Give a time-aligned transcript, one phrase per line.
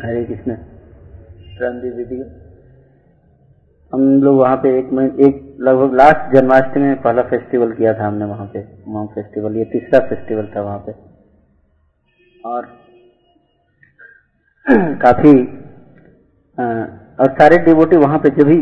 [0.00, 0.54] हरे Krishna
[1.60, 2.24] Ramdev video
[3.92, 4.88] हम लोग वहाँ पे एक
[5.26, 9.64] एक लगभग लास्ट जन्माष्टमी में पहला फेस्टिवल किया था हमने वहाँ पे उमांग फेस्टिवल ये
[9.72, 10.92] तीसरा फेस्टिवल था वहाँ पे।
[12.44, 12.66] और
[15.04, 15.32] काफ़ी
[16.58, 16.64] आ,
[17.20, 18.58] और सारे डिवोटी वहाँ पे जो भी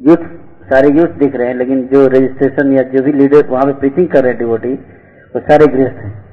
[0.00, 0.26] यूथ
[0.70, 4.08] सारे यूथ दिख रहे हैं लेकिन जो रजिस्ट्रेशन या जो भी लीडर वहाँ पे प्रीचिंग
[4.08, 4.74] कर रहे हैं डिवोटी
[5.34, 6.29] वो सारे गृहस्थ हैं।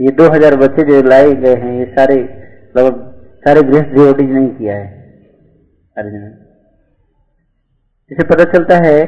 [0.00, 2.14] तो ये 2000 बच्चे जो लाए गए हैं, ये सारे
[2.76, 4.86] लगभग सारे गृहस्थ नहीं किया है।
[5.96, 6.46] अर्जुन
[8.12, 9.06] इसे पता चलता है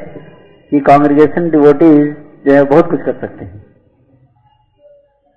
[0.71, 2.16] कि कांग्रेगेशन डिवोटीज
[2.47, 3.66] जो है, बहुत कुछ कर सकते हैं।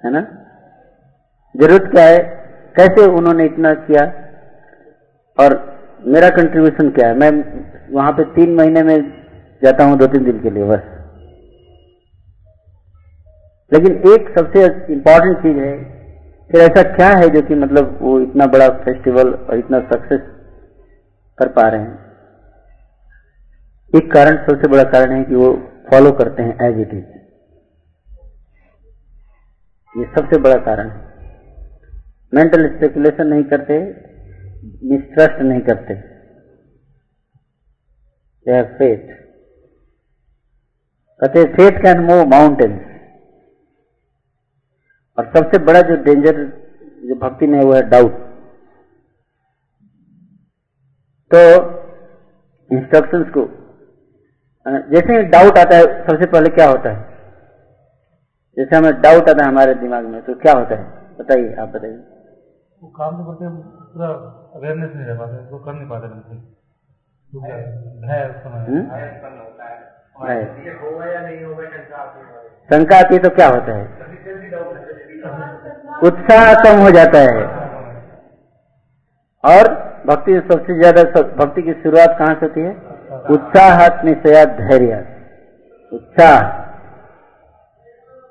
[0.06, 0.22] है ना?
[1.58, 2.20] ज़रूरत क्या है?
[2.76, 4.04] कैसे उन्होंने इतना किया?
[5.40, 7.16] और मेरा कंट्रीब्यूशन क्या है?
[7.16, 7.32] मैं
[7.94, 9.14] वहाँ पे तीन महीने में
[9.64, 11.05] जाता हूँ, दो तीन दिन के लिए, बस।
[13.76, 15.74] लेकिन एक सबसे इंपॉर्टेंट चीज़ है,
[16.50, 20.22] फिर ऐसा क्या है जो कि मतलब वो इतना बड़ा फेस्टिवल और इतना सक्सेस
[21.38, 21.94] कर पा रहे हैं?
[23.94, 25.52] एक कारण, सबसे बड़ा कारण है कि वो
[25.92, 27.04] फॉलो करते हैं एज इट इज़
[29.96, 31.00] ये सबसे बड़ा कारण है।
[32.34, 33.78] मेंटल स्पेकुलेशन नहीं करते
[34.86, 35.96] मिसट्रस्ट नहीं करते।
[38.46, 39.14] फेथ
[41.22, 42.95] कहते फेथ कैन मूव माउंटेन्स
[45.18, 46.40] और सबसे बड़ा जो डेंजर
[47.10, 48.24] जो भक्ति में है वो है डाउट
[51.32, 51.42] तो
[52.72, 53.44] इंस्ट्रक्शंस को
[54.92, 57.00] जैसे ही डाउट आता है सबसे पहले क्या होता है?
[58.58, 60.86] जैसे हमें डाउट आता है हमारे दिमाग में तो क्या होता है?
[61.20, 61.98] बताइए आप बताइए.
[62.82, 63.50] वो काम तो करते
[63.94, 64.08] पूरा
[64.60, 66.38] अवेयरनेस नहीं रह पाते वो कर नहीं पाते बिल्कुल
[68.06, 68.24] भय
[72.70, 73.84] शंका आती है तो क्या होता है.
[76.04, 77.44] उत्साह कम हो जाता है।
[79.44, 79.70] और
[80.08, 81.04] भक्ति सबसे ज़्यादा
[81.36, 82.74] भक्ति की शुरुआत कहाँ से होती है?
[83.30, 85.00] उत्साह निश्चया धैर्य।
[85.92, 86.38] उत्साह।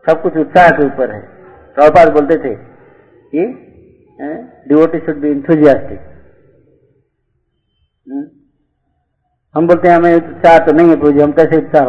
[0.04, 1.20] सब कुछ उत्साह के ऊपर है।
[1.76, 2.54] प्रभुपाद बोलते थे
[3.32, 3.44] कि
[4.68, 6.00] डिवोटी शुड बी इंथुजियास्टिक
[9.54, 11.84] हम बोलते हैं, हमें उत्साह तो नहीं है पूजी, हम कैसे उत्साह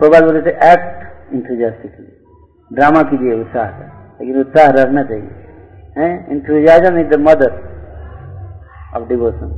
[0.00, 2.01] बोलते थे एक्ट इंथुजियास्टिकली
[2.72, 3.86] ड्रामा कीजिए उत्साह का
[4.20, 7.52] लेकिन उत्साह रहना चाहिए enthusiasm is the mother
[8.96, 9.50] of devotion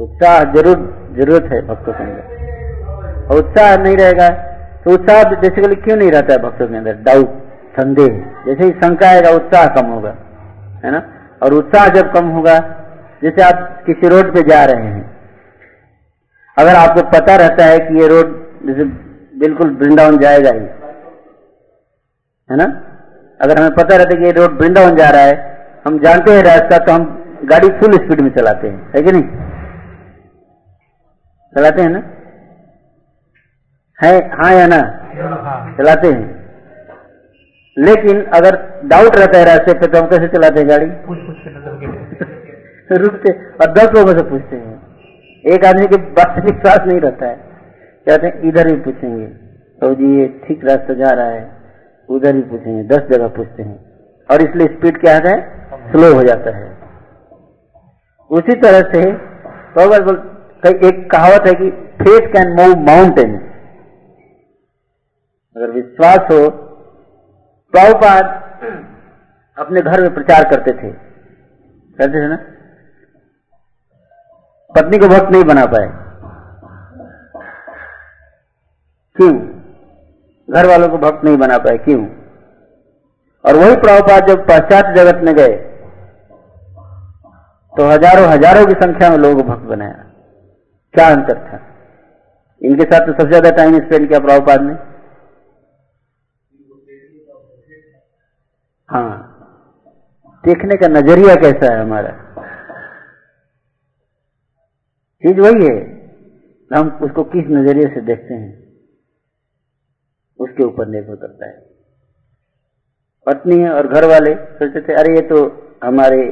[0.00, 0.78] उत्साह ज़रूर,
[1.16, 4.28] ज़रूरत है भक्तों के अंदर। और उत्साह नहीं रहेगा
[4.84, 6.94] तो उत्साह बेसिकली क्यों नहीं रहता है भक्तों के अंदर?
[7.02, 7.42] डाउट
[7.76, 8.08] संदेह।
[8.46, 10.14] जैसे ही शंका आएगा, उत्साह कम होगा,
[10.84, 11.02] है ना?
[11.42, 12.58] और उत्साह जब कम होगा,
[13.22, 15.04] जैसे आप किसी रोड पे जा रहे हैं,
[16.56, 18.34] अगर आपको पता रहता है कि ये रोड
[18.66, 18.84] जैसे
[19.38, 20.60] बिल्कुल वृंदावन जाएगा ही
[22.50, 22.64] है ना?
[23.40, 26.78] अगर हमें पता रहता कि ये रोड वृंदावन जा रहा है, हम जानते हैं रास्ता
[26.78, 29.22] तो हम गाड़ी फुल स्पीड में चलाते हैं। है कि नहीं?
[31.56, 32.02] चलाते हैं ना?
[34.04, 34.80] है हाँ या ना?
[35.78, 36.44] चलाते हैं।
[37.78, 40.86] लेकिन अगर डाउट रहता है रास्ते पे तो हम कैसे चलाते हैं गाड़ी?
[42.96, 44.82] रुकते और दस लोगों से पूछते हैं।
[45.46, 47.34] एक आदमी के बात विश्वास नहीं रहता है।
[48.08, 49.26] कहते हैं, इधर ही पूछेंगे।
[49.80, 51.53] तो जी, ये ठीक रास्ता जा रहा है।
[52.08, 53.76] उधर ही पूछेंगे दस जगह पूछते हैं।
[54.30, 55.34] और इसलिए स्पीड क्या है?
[55.90, 56.66] स्लो हो जाता है।
[58.30, 59.00] उसी तरह से
[60.88, 61.70] एक कहावत है कि
[62.00, 63.34] फेथ कैन मूव माउंटेन
[65.56, 66.48] अगर विश्वास हो,
[67.74, 68.24] प्रभुपाद
[69.58, 70.90] अपने घर में प्रचार करते थे।
[71.98, 72.38] करते थे ना?
[74.70, 75.86] पत्नी को भक्त नहीं बना पाए।
[79.16, 79.53] क्यों?
[80.48, 82.04] घर वालों को भक्त नहीं बना पाए, क्यों?
[83.44, 85.54] और वही प्रभुपाद जब पाश्चात्य जगत में गए
[87.72, 90.04] तो हज़ारों हज़ारों की संख्या में लोगों को भक्त बनाया।
[90.94, 91.60] क्या अंतर था?
[92.62, 94.74] इनके साथ तो सबसे ज़्यादा टाइम स्पेंड किया प्रभुपाद ने।
[98.88, 99.30] हाँ।
[100.44, 102.10] देखने का नज़रिया कैसा है हमारा?
[105.24, 105.78] चीज़ वही है।
[106.70, 108.63] हम उसको किस नज़रिए से देखते हैं?
[110.54, 111.62] उसके ऊपर निर्भर करता है।
[113.26, 116.22] पत्नी है और घर वाले सोचते थे, अरे, ये तो हमारे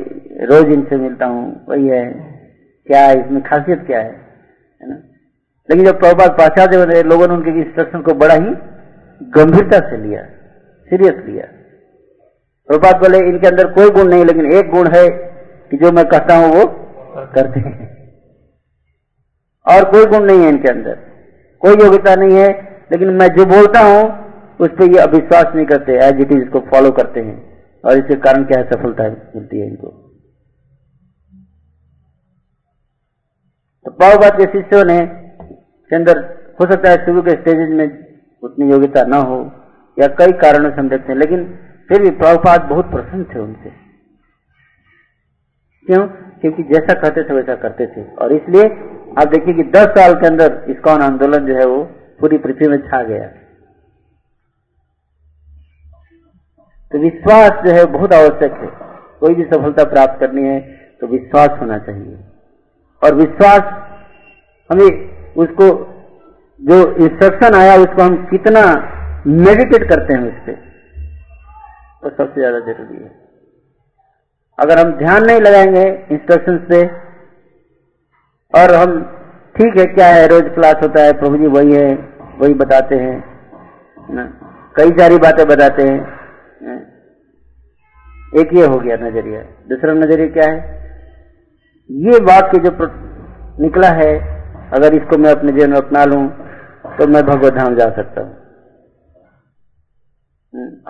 [0.44, 2.12] रोज इनसे मिलता हूँ, वही है।
[2.86, 4.12] क्या है, इसमें खासियत क्या है?
[4.82, 4.94] है ना?
[5.70, 8.50] लेकिन जब प्रभुपाद पाश्चात्य लोगों ने उनके इंस्ट्रक्शन को बड़ा ही
[9.22, 10.24] गंभीरता से लिया,
[10.90, 11.46] सीरियस लिया।
[12.66, 15.10] प्रभुपाद बोले, इनके अंदर कोई गुण नहीं, लेकिन एक गुण है
[15.70, 16.64] कि जो मैं कहता हूँ, वो
[17.34, 18.12] करते हैं।
[19.68, 20.98] और कोई गुण नहीं है इनके अंदर।
[21.58, 25.92] कोई योग्यता नहीं है लेकिन मैं जो बोलता हूँ, उस पर ये अविश्वास नहीं करते
[25.92, 27.52] एज इट इज़ इसको फॉलो करते हैं।
[27.84, 29.88] और इसके कारण क्या है, सफलता मिलती है इनको।
[33.84, 35.06] तो पावबाद के शिष्यों ने
[35.90, 36.18] के अंदर
[36.60, 38.06] हो सकता है शुरू के स्टेजेस में
[38.42, 39.52] उतनी योग्यता न हो,
[39.98, 43.70] या कई कारणों से हम देखते हैं, लेकिन फिर भी प्रभुपाद बहुत प्रसन्न थे उनसे।
[45.86, 46.06] क्यों?
[46.08, 48.64] क्योंकि जैसा कहते थे, वैसा करते थे। और इसलिए
[49.18, 51.90] आप देखिए कि 10 साल के अंदर इसकॉन आंदोलन जो है वो
[52.22, 53.26] पूरी पृथ्वी में छा गया।
[56.92, 58.66] तो विश्वास जो है बहुत आवश्यक है।
[59.20, 60.58] कोई भी सफलता प्राप्त करनी है
[61.00, 62.18] तो विश्वास होना चाहिए।
[63.02, 63.62] और विश्वास,
[64.70, 65.68] हमें उसको,
[66.60, 68.62] जो इंस्ट्रक्शन आया, उसको हम कितना
[69.28, 70.60] मेडिटेट करते हैं उस पर
[72.02, 73.10] तो सबसे ज़्यादा ज़रूरी है।
[74.58, 76.84] अगर हम ध्यान नहीं लगाएँगे इंस्ट्रक्शन पे
[78.54, 79.00] और हम,
[79.56, 81.94] ठीक है, क्या है, रोज क्लास होता है, प्रभु जी वही है
[82.42, 83.16] वही बताते हैं,
[84.08, 84.24] ना?
[84.76, 85.98] कई सारी बातें बताते हैं
[88.32, 90.58] एक ये हो गया नज़रिया, दूसरा नज़रिया क्या है?
[91.90, 92.70] ये वाक्य जो
[93.60, 94.12] निकला है,
[94.74, 96.22] अगर इसको मैं अपने जीवन में अपना लूँ
[96.92, 98.32] तो मैं भगवत धाम जा सकता हूँ।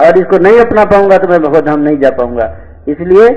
[0.01, 2.47] और इसको नहीं अपना पाऊँगा तो मैं भगवत धाम नहीं जा पाऊँगा।
[2.89, 3.29] इसलिए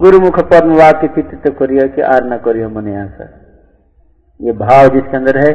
[0.00, 3.26] गुरुमुख पद्म वाक्य चित्त करियो कि आर न करियो मने आशा
[4.40, 5.52] ये भाव जिसके अंदर है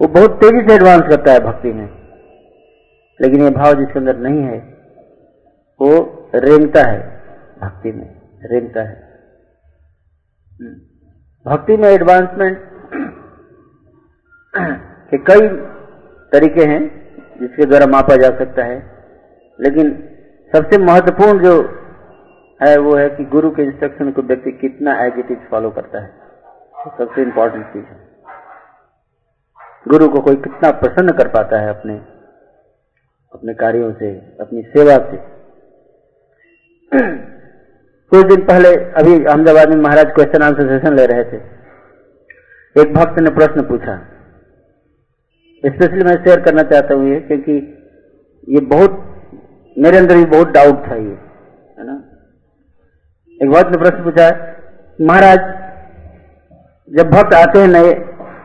[0.00, 1.86] वो बहुत तेज़ी से एडवांस करता है भक्ति में।
[3.20, 4.58] लेकिन ये भाव जिसके अंदर नहीं है,
[5.80, 7.00] वो रेंगता है
[7.62, 8.94] भक्ति में, रेंगता है।
[11.46, 12.58] भक्ति में एडवांसमेंट
[15.10, 15.48] के कई
[16.32, 16.80] तरीके हैं
[17.40, 18.76] जिसके द्वारा मापा जा सकता है,
[19.60, 19.90] लेकिन
[20.52, 21.54] सबसे महत्वपूर्ण जो
[22.60, 26.02] है वो है कि गुरु के इंस्ट्रक्शन को व्यक्ति कितना एज इट इज़ फॉलो करता
[26.02, 26.10] है।
[26.98, 28.07] सबसे इंपॉर्टेंट चीज़ है।
[29.86, 31.94] गुरु को कोई कितना प्रसन्न कर पाता है अपने
[33.32, 34.10] अपने कार्यों से,
[34.40, 35.16] अपनी सेवा से।
[38.12, 41.40] कुछ दिन पहले अभी अहमदाबाद में महाराज क्वेश्चन आंसर सेशन ले रहे थे।
[42.76, 43.96] एक भक्त ने प्रश्न पूछा।
[45.64, 47.56] स्पेशली मैं शेयर करना चाहता हूँ ये, क्योंकि
[48.48, 48.98] ये बहुत,
[49.76, 51.16] मेरे अंदर भी बहुत डाउट था ये,
[51.78, 51.96] है ना?
[53.40, 54.28] एक भक्त ने प्रश्न पूछा,
[54.98, 55.40] महाराज,
[56.90, 57.92] जब भक्त आते हैं नए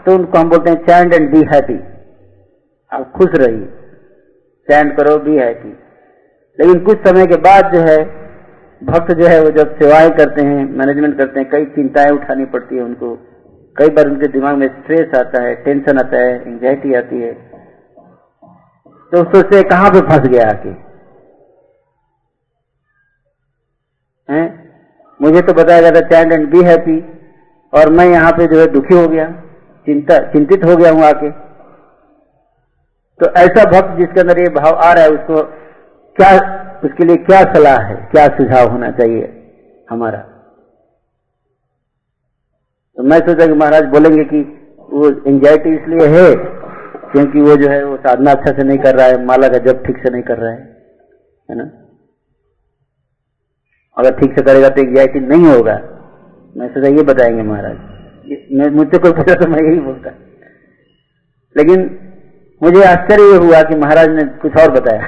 [0.06, 1.80] तो उनको हम बोलते हैं चैंड एंड बी हैप्पी
[2.92, 3.66] आप खुश रहिए।
[4.68, 5.70] चैंड करो बी हैप्पी
[6.60, 7.98] लेकिन कुछ समय के बाद जो है,
[8.82, 12.76] भक्त जो है, वो जब सेवाएँ करते हैं मैनेजमेंट करते हैं, कई चिंताएँ उठानी पड़ती
[12.76, 13.16] है उनको।
[13.78, 17.34] कई बार उनके दिमाग में स्ट्रेस आता है टेंशन आता है एंजाइटी आती है।
[19.12, 20.70] तो सोचते कहाँ पे फंस गया आके?
[24.30, 24.46] हैं?
[25.22, 27.00] मुझे तो बताया गया था चैंड एंड बी हैप्पी
[27.74, 29.26] और मैं यहाँ पे जो है, दुखी हो गया।
[29.88, 31.30] चिंता, चिंतित हो गया हूँ आके।
[33.20, 35.42] तो ऐसा भक्त जिसके अंदर ये भाव आ रहा है, उसको
[36.18, 36.30] क्या,
[36.86, 37.96] उसके लिए क्या सलाह है?
[38.12, 39.52] क्या सुझाव होना चाहिए
[39.90, 40.18] हमारा?
[42.98, 44.42] तो मैं सोचा कि महाराज बोलेंगे कि
[44.92, 46.36] वो एंजाइटी इसलिए है
[47.12, 49.84] क्योंकि वो जो है, वो साधना अच्छा से नहीं कर रहा है, माला का जब
[49.86, 50.62] ठीक से नहीं कर रहा है
[51.50, 51.64] है ना?
[53.98, 55.74] अगर ठीक से करेगा तो एंजाइटी नहीं होगा।
[56.58, 57.78] मैं सोचा ये बताएँगे महाराज।
[58.72, 60.12] मुझसे कोई पूछा तो मैं यही बोलता।
[61.56, 61.84] लेकिन
[62.62, 65.08] मुझे आश्चर्य हुआ कि महाराज ने कुछ और बताया।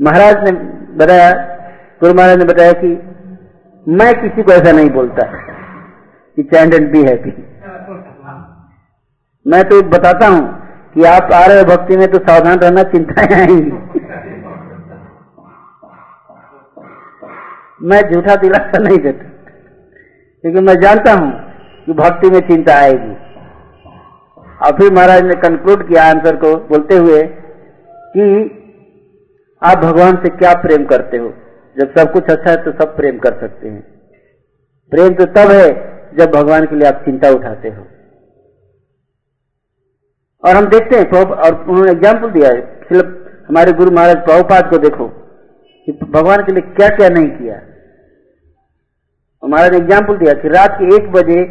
[0.00, 0.52] महाराज ने
[0.96, 1.30] बताया,
[2.00, 2.88] गुरु महाराज ने बताया कि
[3.86, 5.26] मैं किसी को ऐसा नहीं बोलता
[6.36, 7.32] कि चैंड एंड बी हैप्पी
[9.46, 10.42] मैं तो बताता हूँ
[10.94, 14.00] कि आप आ रहे भक्ति में तो सावधान रहना चिंताएँ आएँगी।
[17.82, 19.24] मैं झूठा दिलासा नहीं देता,
[20.44, 21.28] क्योंकि मैं जानता हूँ
[21.88, 23.14] कि भक्ति में चिंता आएगी।
[24.60, 27.22] और फिर महाराज ने कंक्लूड किया आंसर को, बोलते हुए
[28.14, 28.24] कि
[29.62, 31.28] आप भगवान से क्या प्रेम करते हो?
[31.76, 33.80] जब सब कुछ अच्छा है तो सब प्रेम कर सकते हैं।
[34.92, 35.68] प्रेम तो तब है
[36.18, 37.86] जब भगवान के लिए आप चिंता उठाते हो।
[40.44, 42.60] और हम देखते हैं और उन्होंने एग्ज़ाम्पल दिया है।
[43.48, 47.56] हमारे गुरु महाराज प्रभुपाद को देखो, कि भगवान के लिए क्या क्या। नहीं किया
[49.42, 51.42] ने एग्ज़ाम्पल दिया कि रात के एक बजे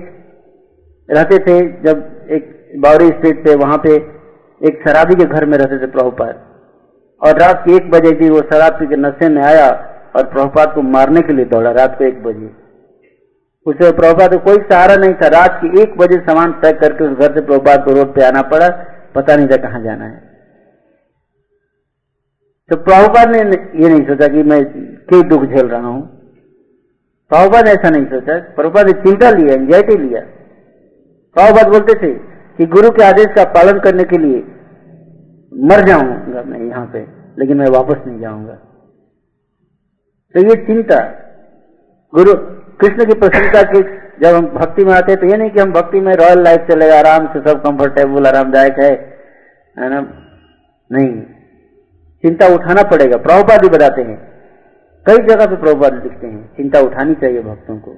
[1.10, 3.96] रहते थे, जब एक बावरी स्ट्रीट पे, वहाँ पे
[4.62, 6.44] एक शराबी के घर में रहते थे प्रभुपाद।
[7.22, 9.68] और रात के एक बजे भी वो शराब पी के नशे में आया
[10.16, 12.50] और प्रभुपाद को मारने के लिए दौड़ा, रात को एक बजे।
[13.66, 17.18] उसे प्रभुपाद को कोई सहारा नहीं था। रात के एक बजे सामान पैक करके उस
[17.18, 18.70] घर से प्रभुपाद को रोड पे आना पड़ा।
[19.16, 20.18] पता नहीं था कहाँ जाना है।
[22.70, 23.40] तो प्रभुपाद ने
[23.84, 24.64] ये नहीं सोचा कि मैं
[25.08, 26.02] क्यों दुख झेल रहा हूँ।
[27.32, 30.22] प्रभुपाद ने ऐसा नहीं सोचा। प्रभुपाद ने चिंता लिया एंजाइटी लिया।
[31.38, 32.14] प्रभुपाद बोलते थे
[32.60, 34.40] कि गुरु के आदेश का पालन करने के लिए
[35.52, 37.00] मर जाऊँगा मैं यहाँ पे,
[37.40, 38.54] लेकिन मैं वापस नहीं जाऊँगा।
[40.36, 41.00] तो ये चिंता,
[42.14, 42.34] गुरु
[42.80, 43.82] कृष्ण की प्रसन्नता की
[44.22, 46.68] जब हम भक्ति में आते हैं तो ये नहीं कि हम भक्ति में रॉयल लाइफ
[46.70, 50.00] चलेगा आराम से सब कंफर्टेबल आरामदायक है ना?
[50.92, 51.22] नहीं।
[52.24, 54.18] चिंता उठाना पड़ेगा। प्रभुपाद ही बताते हैं।
[55.06, 57.92] कई जगह पे प्रभुपाद लिखते हैं, चिंता उठानी चाहिए भक्तों को।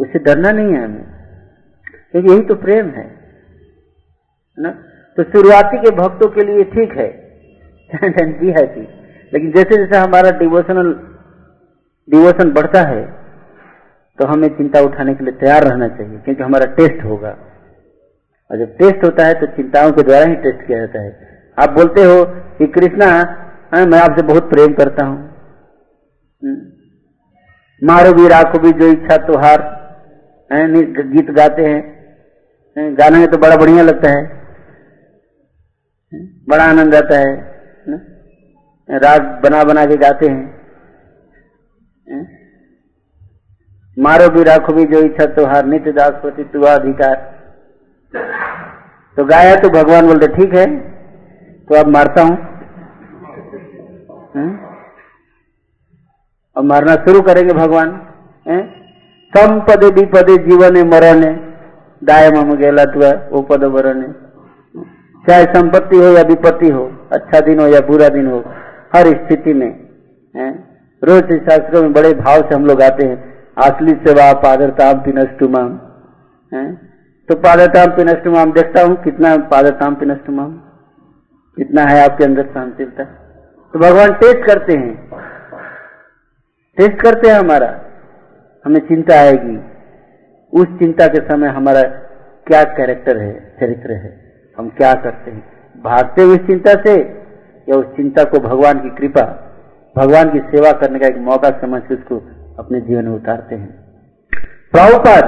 [0.00, 1.19] उससे डरना नहीं है हमें।
[2.14, 3.06] क्योंकि यही तो प्रेम है
[4.58, 4.70] ना?
[5.16, 7.08] तो शुरुआती के भक्तों के लिए ठीक है।
[8.40, 8.82] जी है थी
[9.32, 10.92] लेकिन जैसे जैसे हमारा डिवोशनल
[12.08, 13.02] डिवोशन बढ़ता है
[14.18, 17.36] तो हमें चिंता उठाने के लिए तैयार रहना चाहिए क्योंकि हमारा टेस्ट होगा।
[18.50, 21.10] और जब टेस्ट होता है तो चिंताओं के द्वारा ही टेस्ट किया जाता है।
[21.58, 22.24] आप बोलते हो
[22.58, 23.06] कि कृष्णा
[23.74, 25.18] हाँ, मैं आपसे बहुत प्रेम करता हूँ।
[26.42, 29.62] हम्म। मारो भी राखो भी जो इच्छा तुहार
[30.50, 31.99] गीत गाते हैं।
[32.76, 34.22] गाने में तो बड़ा बढ़िया लगता है।
[36.48, 37.32] बड़ा आनंद आता है
[38.88, 40.44] राग बना बना के गाते हैं
[43.96, 47.16] मारो भी राखो भी जो इच्छा तुहार नित्य दास प्रति तुआ अधिकार।
[49.16, 50.66] तो गाया तो भगवान बोलते, ठीक है
[51.68, 52.36] तो अब मारता हूँ।
[56.56, 57.90] अब मारना शुरू करेंगे भगवान
[59.32, 61.22] कम पदे विपदे जीवन मरण
[62.02, 64.02] दाय मम गेला तुआ वो पद वरण
[65.24, 68.38] चाहे संपत्ति हो या विपत्ति हो अच्छा दिन हो या बुरा दिन हो,
[68.94, 69.70] हर स्थिति में?
[71.02, 73.18] रोज शास्त्रों में बड़े भाव से हम लोग आते हैं
[73.64, 75.70] असली सेवा पादरताम पिनष्टुमाम
[76.52, 76.64] है?
[77.28, 80.52] तो पादरताम पिनष्टुमाम देखता हूँ कितना पादरताम पिनष्टुमाम
[81.56, 84.94] कितना है आपके अंदर सहनशीलता तो भगवान टेस्ट करते हैं।
[86.78, 87.68] टेस्ट करते हैं हमारा।
[88.64, 89.56] हमें चिंता आएगी।
[90.52, 91.82] उस चिंता के समय हमारा
[92.46, 94.10] क्या कैरेक्टर है, चरित्र है,
[94.58, 95.42] हम क्या करते हैं?
[95.84, 96.94] भागते हुए चिंता से
[97.68, 99.22] या उस चिंता को भगवान की कृपा,
[99.96, 102.16] भगवान की सेवा करने का एक मौका समझ के उसको
[102.58, 103.70] अपने जीवन में उतारते हैं।
[104.72, 105.24] प्रभुपाद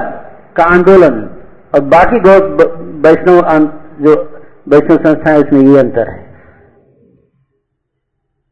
[0.57, 1.15] का आंदोलन
[1.75, 2.19] और बाकी
[3.01, 3.39] वैष्णव
[4.01, 4.13] जो
[4.69, 6.23] वैष्णव संस्था है, उसमें ये अंतर है।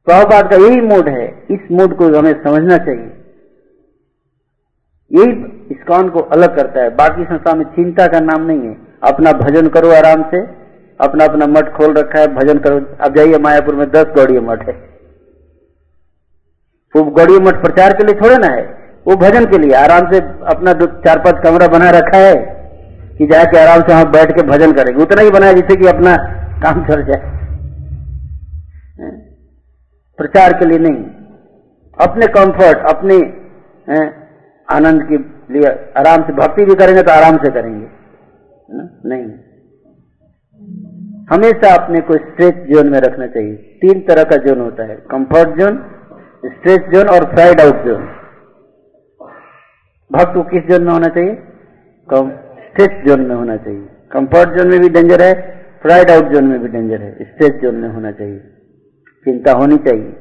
[0.07, 3.20] प्रभुपाद का यही मूड है। इस मूड को हमें समझना चाहिए।
[5.11, 5.33] यही
[5.71, 9.69] इसकॉन को अलग करता है। बाकी संस्था में चिंता का नाम नहीं है। अपना भजन
[9.69, 10.41] करो आराम से।
[11.01, 14.69] अपना अपना मठ खोल रखा है। भजन करो। अब जाइए मायापुर में दस गौड़ीय मठ
[14.69, 14.75] है।
[16.97, 18.63] वो गौड़ीय मठ प्रचार के लिए थोड़े ना है।
[19.07, 22.35] वो भजन के लिए आराम से अपना दो चार पाँच कमरा बना रखा है
[23.19, 26.17] कि जाके आराम से वहाँ बैठ के भजन करेंगे। उतना ही बनाया जिससे कि अपना
[26.63, 27.41] काम चल जाए।
[30.19, 31.05] प्रचार के लिए नहीं।
[31.99, 33.17] अपने कंफर्ट अपने
[34.71, 35.17] आनंद के
[35.53, 37.87] लिए आराम से, भक्ति भी करेंगे तो आराम से करेंगे।
[39.09, 39.25] नहीं।
[41.31, 45.59] हमेशा अपने को स्ट्रेच जोन में रखना चाहिए। तीन तरह का जोन होता है। कंफर्ट
[45.61, 45.77] जोन
[46.47, 48.09] स्ट्रेच जोन और फ्राइड आउट जोन
[50.11, 51.35] भक्त को किस जोन में होना चाहिए?
[52.09, 55.35] स्ट्रेच जोन में होना चाहिए। कंफर्ट जोन में भी डेंजर है
[55.83, 58.39] फ्राइड आउट जोन में भी डेंजर है। स्ट्रेच जोन में होना चाहिए।
[59.25, 60.13] चिंता होनी चाहिए।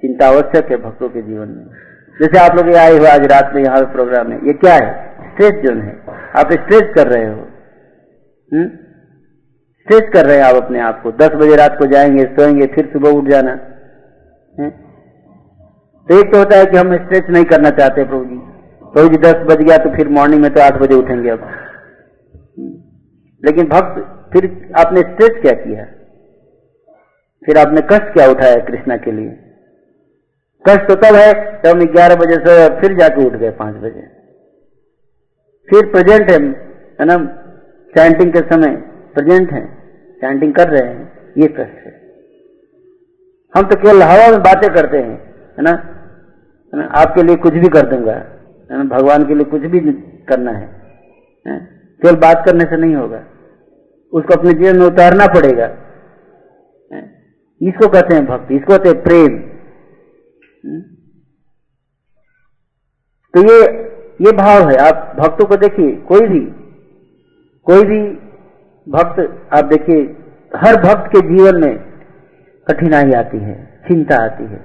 [0.00, 1.66] चिंता आवश्यक है भक्तों के जीवन में।
[2.22, 5.14] जैसे आप लोग आए हुए आज रात में यहाँ प्रोग्राम में, ये क्या है?
[5.30, 7.48] स्ट्रेच जोन है। आप स्ट्रेच कर रहे हो।
[9.80, 10.12] स्ट्रेच हम्म?
[10.12, 13.10] कर रहे हैं आप अपने आप को। दस बजे रात को जाएँगे, सोएँगे, फिर सुबह
[13.10, 13.50] उठ जाना।
[14.60, 14.70] है?
[16.08, 18.36] तो एक तो होता है कि हम स्ट्रेच नहीं करना चाहते प्रभु जी।
[18.86, 21.40] प्रभु जी, दस बज गया तो फिर मॉर्निंग में तो आठ बजे उठेंगे अब।
[22.58, 22.72] हम्म?
[23.44, 25.84] लेकिन भक्त, फिर आपने स्ट्रेच क्या किया?
[27.46, 29.43] फिर आपने कष्ट क्या उठाया कृष्णा के लिए?
[30.64, 34.02] कष्ट तो तब है जब हम ग्यारह बजे से फिर जाके उठ गए पाँच बजे।
[35.68, 36.38] फिर प्रेजेंट है
[37.00, 37.16] है ना?
[37.92, 38.76] चैंटिंग के समय
[39.14, 39.64] प्रेजेंट है
[40.20, 41.92] चैंटिंग कर रहे हैं ये कष्ट है।
[43.54, 45.18] हम तो केवल हवा में बातें करते हैं
[45.58, 45.70] है ना?
[45.70, 46.88] है ना?
[47.00, 48.84] आपके लिए कुछ भी कर दूँगा है ना?
[48.86, 49.80] भगवान के लिए कुछ भी
[50.28, 50.68] करना है,
[51.46, 51.58] है?
[52.02, 53.24] केवल बात करने से नहीं होगा।
[54.12, 55.72] उसको अपने जीवन में उतारना पड़ेगा
[57.60, 59.36] इसको कहते हैं भक्ति इसको कहते हैं प्रेम?
[63.34, 63.56] तो ये
[64.20, 66.40] ये भाव है। आप भक्तों को देखिए, कोई भी
[67.66, 67.98] कोई भी
[68.86, 69.18] भक्त,
[69.52, 70.02] आप देखिए,
[70.56, 71.78] हर भक्त के जीवन में
[72.66, 73.54] कठिनाई आती है,
[73.88, 74.58] चिंता आती है।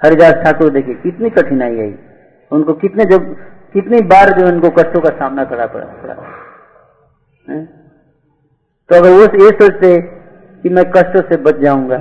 [0.00, 1.94] हरिदास ठाकुर देखिए, कितनी कठिनाई आई।
[2.52, 3.24] उनको कितने जब,
[3.72, 6.14] कितनी बार जो उनको कष्टों का सामना करना पड़ा पड़ा।
[8.90, 10.00] तो अगर वो ये सोचते
[10.62, 11.98] कि मैं कष्टों से बच जाऊँगा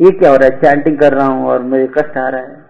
[0.00, 0.60] ये क्या हो रहा है?
[0.60, 2.64] चैंटिंग कर रहा हूँ और मुझे कष्ट आ रहा है।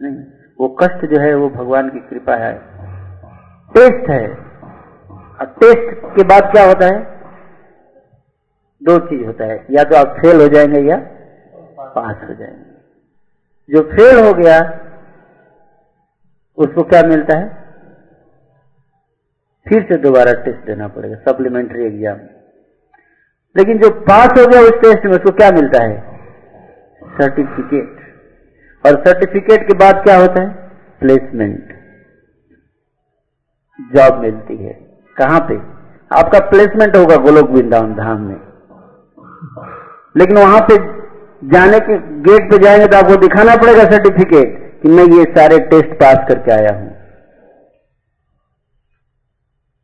[0.00, 0.16] नहीं,
[0.60, 2.54] वो कष्ट जो है वो भगवान की कृपा है।
[3.74, 4.26] टेस्ट है।
[5.40, 7.20] अब टेस्ट के बाद क्या होता है?
[8.82, 10.96] दो चीज़ होता है। या तो आप फेल हो जाएँगे या
[11.80, 12.70] पास हो जाएँगे।
[13.68, 14.60] जो फेल हो गया,
[16.58, 17.48] उसको क्या मिलता है?
[19.66, 22.18] फिर से दोबारा टेस्ट देना पड़ेगा। सप्लीमेंट्री एग्ज़ाम
[23.56, 26.09] लेकिन जो पास हो गया उस टेस्ट में उसको क्या मिलता है?
[27.20, 27.98] सर्टिफिकेट
[28.84, 30.48] और सर्टिफिकेट के बाद क्या होता है?
[31.00, 31.78] प्लेसमेंट
[33.94, 34.72] जॉब मिलती है।
[35.16, 35.56] कहाँ पे?
[36.10, 38.36] आपका प्लेसमेंट होगा गोलोक वृंदावन धाम में।
[40.16, 40.76] लेकिन वहाँ पे
[41.48, 45.94] जाने के गेट पे जाएँगे तो आपको दिखाना पड़ेगा सर्टिफिकेट कि मैं ये सारे टेस्ट
[45.94, 46.88] पास करके आया हूँ।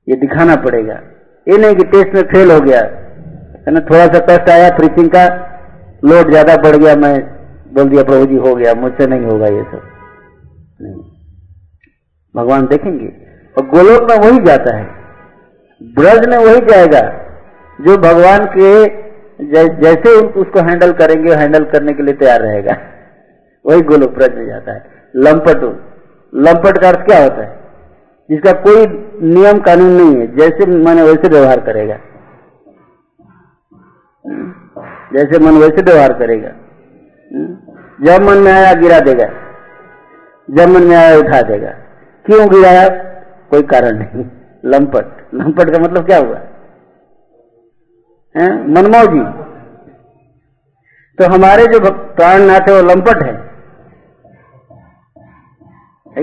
[0.08, 0.94] ये दिखाना पड़ेगा।
[1.48, 3.80] ये नहीं कि टेस्ट में फेल हो गया। है ना?
[3.80, 5.26] थोड़ा सा कष्ट आया प्रीचिंग का
[6.04, 7.14] लोड ज़्यादा बढ़ गया, मैं
[7.74, 9.82] बोल दिया, प्रभु जी, हो गया, मुझसे नहीं होगा ये सब।
[10.82, 11.02] नहीं।
[12.34, 13.06] भगवान देखेंगे।
[13.58, 14.84] और गोलोक में वही जाता है।
[15.82, 17.00] ब्रज में वही जाएगा,
[17.78, 19.06] जो भगवान के
[19.80, 22.76] जैसे उसको हैंडल करेंगे, हैंडल करने के लिए तैयार रहेगा।
[23.66, 25.62] वही गोलोक ब्रज में जाता है। लंपट
[26.34, 27.58] लंपट का अर्थ क्या होता है?
[28.30, 28.86] जिसका कोई
[29.28, 31.98] नियम कानून नहीं है। जैसे, मैंने वैसे व्यवहार करेगा।
[35.16, 36.48] जैसे मन वैसे व्यवहार करेगा।
[38.02, 39.24] जब मन में आया गिरा देगा।
[40.50, 41.70] जब मन में आया उठा देगा।
[42.26, 42.88] क्यों गिराया?
[43.50, 44.24] कोई कारण नहीं।
[44.64, 46.38] लंपट। लंपट का मतलब क्या हुआ?
[48.52, 49.46] मनमौजी।
[51.18, 53.46] तो हमारे जो प्राण नाथ है, वो लंपट है।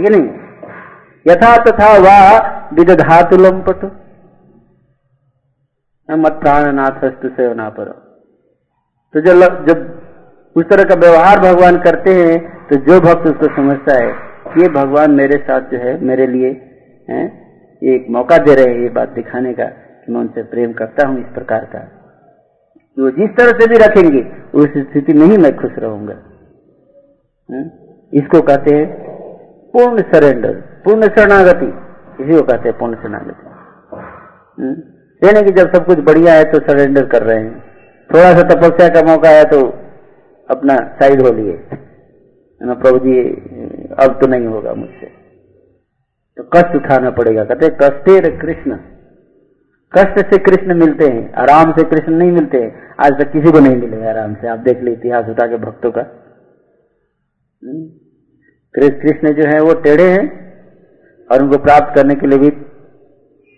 [0.01, 0.39] कि नहीं?
[1.27, 3.85] यथा तथा वाह विदधातु लंपट।
[6.11, 8.02] मत प्राणनाथ अस्तु सेवना पर
[9.13, 9.77] तो जब जब
[10.55, 14.09] उस तरह का व्यवहार भगवान करते हैं तो जो भक्त उसको समझता है,
[14.57, 16.49] ये भगवान मेरे साथ जो है, मेरे लिए,
[17.07, 17.23] है,
[17.81, 21.19] एक मौका दे रहे हैं ये बात दिखाने का, कि मैं उनसे प्रेम करता हूँ
[21.19, 21.79] इस प्रकार का।
[22.97, 24.21] वो जिस तरह से भी रखेंगे,
[24.55, 26.15] उस स्थिति में ही मैं खुश रहूँगा।
[28.13, 28.85] इसको कहते हैं
[29.73, 30.53] पूर्ण सरेंडर
[30.85, 31.69] पूर्ण शरणागति।
[32.19, 33.43] इसी को कहते हैं पूर्ण शरणागति।
[35.21, 37.72] यानी कि जब सब कुछ बढ़िया है तो सरेंडर कर रहे हैं।
[38.13, 39.59] थोड़ा सा तपस्या का मौका है तो
[40.49, 41.57] अपना साइड हो लिए।
[42.61, 43.19] प्रभु जी
[43.99, 45.07] अब तो नहीं होगा मुझसे।
[46.37, 48.77] तो कष्ट उठाना पड़ेगा। कहते कष्टेर कृष्ण।
[49.93, 53.59] कष्ट से कृष्ण मिलते हैं आराम से कृष्ण नहीं मिलते हैं। आज तक किसी को
[53.59, 56.01] नहीं मिले आराम से। आप देख ली इतिहास उठा के भक्तों का।
[57.61, 57.83] हम्म।
[58.75, 60.25] कृष्ण जो है वो टेढ़े हैं
[61.29, 62.47] और उनको प्राप्त करने के लिए भी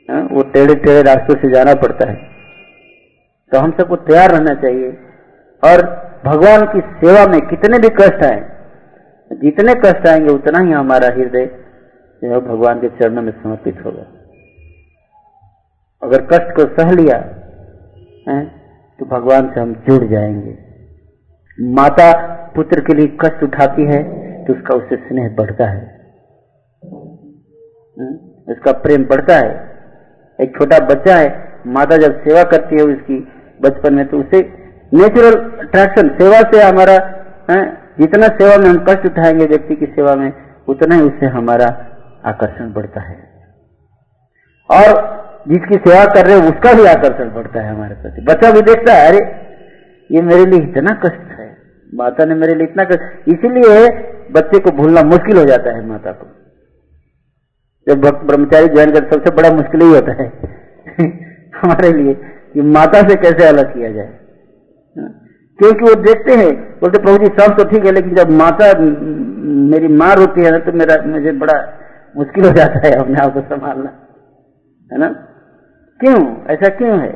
[0.10, 2.35] हाँ, वो टेढ़े टेढ़े रास्तों से जाना पड़ता है।
[3.52, 4.90] तो हम सबको तैयार रहना चाहिए।
[5.64, 5.82] और
[6.26, 8.40] भगवान की सेवा में कितने भी कष्ट आए,
[9.32, 11.46] जितने कष्ट आएँगे, उतना ही हमारा हृदय
[12.22, 14.06] जो है भगवान के चरणों में समर्पित होगा।
[16.02, 17.18] अगर कष्ट को सह लिया,
[18.30, 18.44] है
[19.00, 20.58] तो भगवान से हम जुड़ जाएँगे।
[21.58, 22.12] माता
[22.56, 24.04] पुत्र के लिए कष्ट उठाती है
[24.46, 25.82] तो उसका उससे स्नेह बढ़ता है?
[28.48, 29.54] उसका प्रेम बढ़ता है।
[30.40, 31.30] एक छोटा बच्चा है
[31.68, 33.20] माता जब सेवा करती है उसकी
[33.62, 34.40] बचपन में तो उसे
[34.94, 36.94] नेचुरल अट्रैक्शन सेवा से हमारा
[37.52, 37.62] है,
[38.00, 40.32] जितना सेवा में हम कष्ट उठाएँगे व्यक्ति की सेवा में
[40.68, 41.66] उतना ही उससे हमारा
[42.26, 43.16] आकर्षण बढ़ता है।
[44.70, 45.04] और
[45.48, 48.94] जिसकी सेवा कर रहे हो उसका भी आकर्षण बढ़ता है हमारे प्रति। बच्चा भी देखता
[48.94, 49.20] है अरे
[50.12, 51.58] ये मेरे लिए इतना कष्ट है
[51.94, 53.88] माता ने मेरे लिए इतना कष्ट इसीलिए
[54.32, 56.28] बच्चे को भूलना मुश्किल हो जाता है माता को।
[57.88, 60.32] जब ब्रह्मचारी ज्वाइन कर सबसे बड़ा मुश्किल ही होता है।
[61.66, 62.14] हमारे लिए
[62.54, 64.12] कि माता से कैसे अलग किया जाए?
[64.96, 65.10] हाँ?
[65.60, 68.72] क्योंकि वो देखते हैं, बोलते, प्रभु जी, सब तो ठीक है, लेकिन जब माता
[69.70, 71.58] मेरी माँ रोती है ना तो मेरा, मुझे बड़ा
[72.16, 73.90] मुश्किल हो जाता है अपने आप को संभालना।
[74.90, 75.08] है ना?
[76.00, 76.20] क्यों?
[76.48, 77.14] ऐसा क्यों है?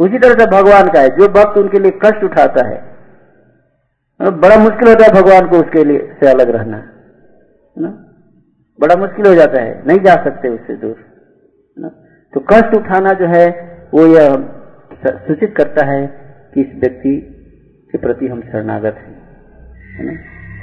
[0.00, 2.82] उसी तरह से भगवान का है, जो भक्त उनके लिए कष्ट उठाता है
[4.20, 7.88] बड़ा मुश्किल होता है भगवान को उसके लिए से अलग रहना, है ना?
[8.78, 10.96] बड़ा मुश्किल हो जाता है, नहीं जा सकते उससे दूर
[11.76, 11.88] ना?
[12.32, 13.44] तो कष्ट उठाना जो है
[13.94, 14.36] वो यह
[15.06, 16.06] सूचित करता है
[16.54, 17.16] कि इस व्यक्ति
[17.90, 19.14] के प्रति हम शरणागत हैं
[19.98, 20.14] है ना?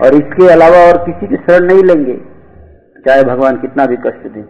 [0.06, 2.16] और इसके अलावा और किसी की शरण नहीं लेंगे
[3.06, 4.44] चाहे भगवान कितना भी कष्ट दे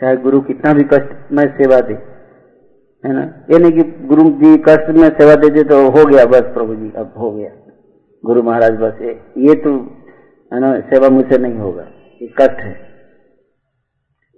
[0.00, 1.94] चाहे गुरु कितना भी कष्ट में सेवा दे
[3.04, 3.22] है ना?
[3.50, 6.74] ये नहीं कि गुरु जी कष्ट में सेवा दे दे तो हो गया बस प्रभु
[6.74, 7.50] जी अब हो गया।
[8.24, 9.70] गुरु महाराज बस ये, ये तो
[10.52, 11.82] है ना सेवा मुझसे नहीं होगा
[12.22, 12.72] ये कष्ट है।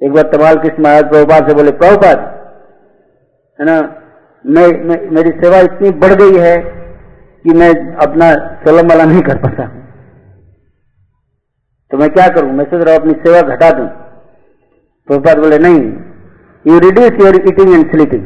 [0.01, 2.31] एक बार तमाल कृष्ण महाराज प्रभुपाद से बोले प्रभुपाद
[3.63, 3.75] है ना?
[4.45, 4.63] मैं,
[5.11, 6.55] मेरी सेवा इतनी बढ़ गई है
[7.45, 7.69] कि मैं
[8.05, 8.31] अपना
[8.63, 9.67] सोलम वाला नहीं कर पाता
[11.91, 12.53] तो मैं क्या करूँ?
[12.53, 13.87] मैं सोच रहा हूँ अपनी सेवा घटा दूँ।
[15.09, 15.81] प्रभुपाद बोले नहीं
[16.65, 18.25] you reduce your eating and sleeping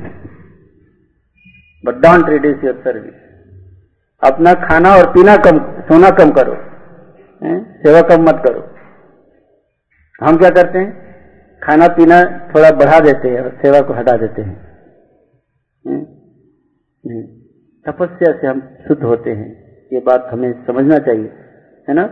[1.84, 3.16] but don't reduce your service
[4.22, 6.52] अपना खाना और पीना कम सोना कम करो
[7.42, 7.58] हैं?
[7.82, 8.62] सेवा कम मत करो।
[10.20, 10.90] हम क्या करते हैं?
[11.62, 12.22] खाना पीना
[12.54, 14.54] थोड़ा बढ़ा देते हैं और सेवा को हटा देते हैं।
[17.86, 19.50] तपस्या से हम शुद्ध होते हैं।
[19.92, 21.30] ये बात हमें समझना चाहिए
[21.88, 22.06] है ना?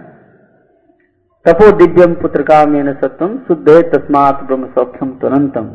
[1.46, 5.66] तपो दिव्यम पुत्र काम सत्यम शुद्ध है तस्मात ब्रह्म सौख्यम तुरंतम।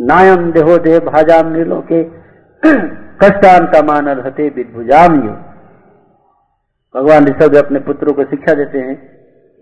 [0.00, 2.02] नायम देहो देह भाजाम नीलो के
[3.22, 5.20] कष्टान का मान रहते विभुजाम
[6.94, 8.96] भगवान ऋषभ अपने पुत्रों को शिक्षा देते हैं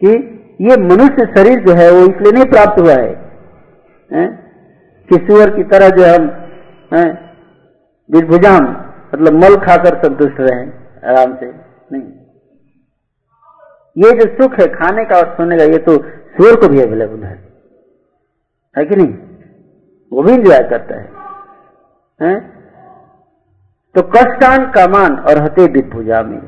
[0.01, 0.11] कि
[0.61, 3.13] ये मनुष्य शरीर जो है वो इसलिए नहीं प्राप्त हुआ है,
[4.11, 4.44] है?
[5.09, 6.27] कि सुअर की तरह जो हम
[8.11, 8.67] विभुजाम
[9.15, 10.63] मतलब मल खाकर संतुष्ट रहे
[11.11, 11.47] आराम से
[11.93, 12.03] नहीं।
[13.97, 15.97] ये जो सुख है खाने का और सोने का ये तो
[16.37, 17.37] सुअर को भी अवेलेबल है।
[18.75, 19.13] है कि नहीं?
[20.13, 21.07] वो भी इंजॉय करता है,
[22.21, 22.35] है?
[23.95, 26.39] तो कष्टान का मान और हते पूजा में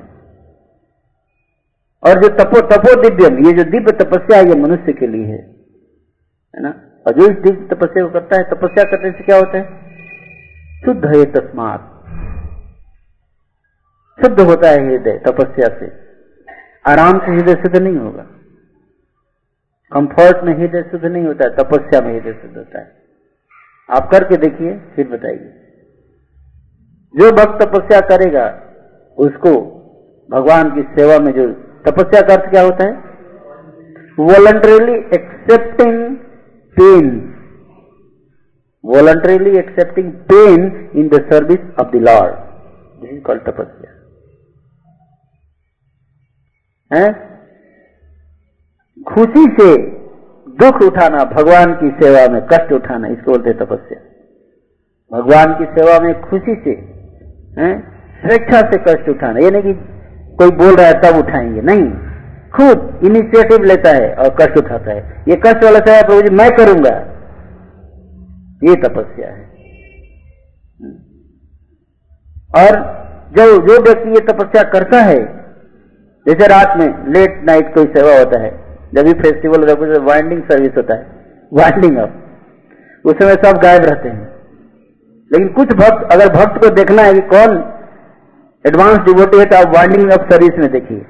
[2.03, 6.63] और जो तपो तपो दिव्यम ये जो दिव्य तपस्या ये मनुष्य के लिए है। है
[6.63, 6.73] ना?
[7.07, 9.65] और जो इस दिव्य तपस्या को करता है, तपस्या करने से क्या होता है?
[10.85, 11.93] शुद्ध है तस्मात।
[14.25, 15.93] शुद्ध होता है हृदय, तपस्या से।
[16.89, 18.27] आराम से हृदय शुद्ध नहीं होगा।
[19.93, 22.93] कंफर्ट में हृदय शुद्ध नहीं होता है, तपस्या में हृदय शुद्ध होता है।
[23.91, 25.63] आप करके देखिए, फिर बताइए।
[27.17, 28.63] जो भक्त तपस्या करेगा,
[29.19, 29.73] उसको
[30.31, 31.53] भगवान की सेवा में जो
[31.91, 32.93] तपस्या का अर्थ क्या होता है?
[34.19, 36.17] Voluntarily accepting
[38.85, 42.35] voluntarily accepting pain in the service of the Lord
[43.01, 43.93] this is called tapasya
[46.97, 47.27] है
[49.09, 49.77] खुशी से
[50.49, 54.01] दुख उठाना, भगवान की सेवा में कष्ट उठाना, इसको बोलते तपस्या।
[55.13, 56.97] भगवान की सेवा में खुशी से
[58.21, 59.75] स्वेच्छा से कष्ट उठाना। ये नहीं कि
[60.37, 62.16] कोई बोल रहा है, तब उठाएँगे। नहीं।
[62.57, 66.51] खुद इनिशिएटिव लेता है और कष्ट उठाता है। ये कष्ट वाला चाहे प्रभु जी, मैं
[66.57, 66.95] करूँगा।
[68.65, 69.45] ये तपस्या है।
[72.57, 72.79] और
[73.33, 75.19] जो जो व्यक्ति ये तपस्या करता है,
[76.27, 78.51] जैसे रात में लेट नाइट कोई सेवा होता है,
[78.95, 81.05] जब भी फेस्टिवल होता है वाइंडिंग सर्विस होता है।
[81.53, 82.23] वाइंडिंग अप
[83.05, 84.25] उस समय सब गायब रहते हैं।
[85.31, 87.57] लेकिन कुछ भक्त, अगर भक्त को देखना है कि कौन
[88.65, 91.05] एडवांस डिवोटी है तो आप वाइंडिंग अप सर्विस में देखिए।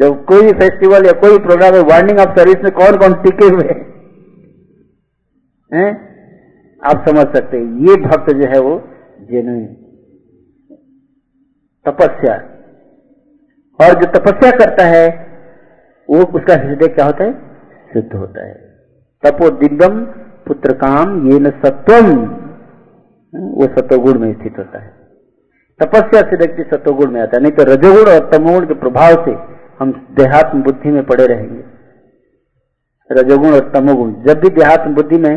[0.00, 3.68] जब कोई फेस्टिवल या कोई प्रोग्राम है वाइंडिंग अप सर्विस में कौन कौन टिके हुए
[5.74, 6.04] हैं?
[6.84, 8.88] आप समझ सकते हैं। ये भक्त जो है वो
[9.20, 9.66] जेन्युइन
[11.88, 12.34] तपस्या।
[13.80, 15.26] और जो तपस्या करता है,
[16.10, 17.32] वो उसका हृदय क्या होता है?
[17.92, 18.54] शुद्ध होता है।
[19.26, 20.04] तपो दिव्यम
[20.46, 22.26] पुत्र काम ये न सत्वम
[23.34, 24.94] वो सत्वगुण में स्थित होता है।
[25.82, 29.53] तपस्या से व्यक्ति सत्वगुण में आता है। नहीं तो रजोगुण और तमोगुण के प्रभाव से
[29.84, 31.62] हम देहात्म बुद्धि में पड़े रहेंगे।
[33.10, 35.34] रजोगुण और तमोगुण, जब भी देहात्म बुद्धि में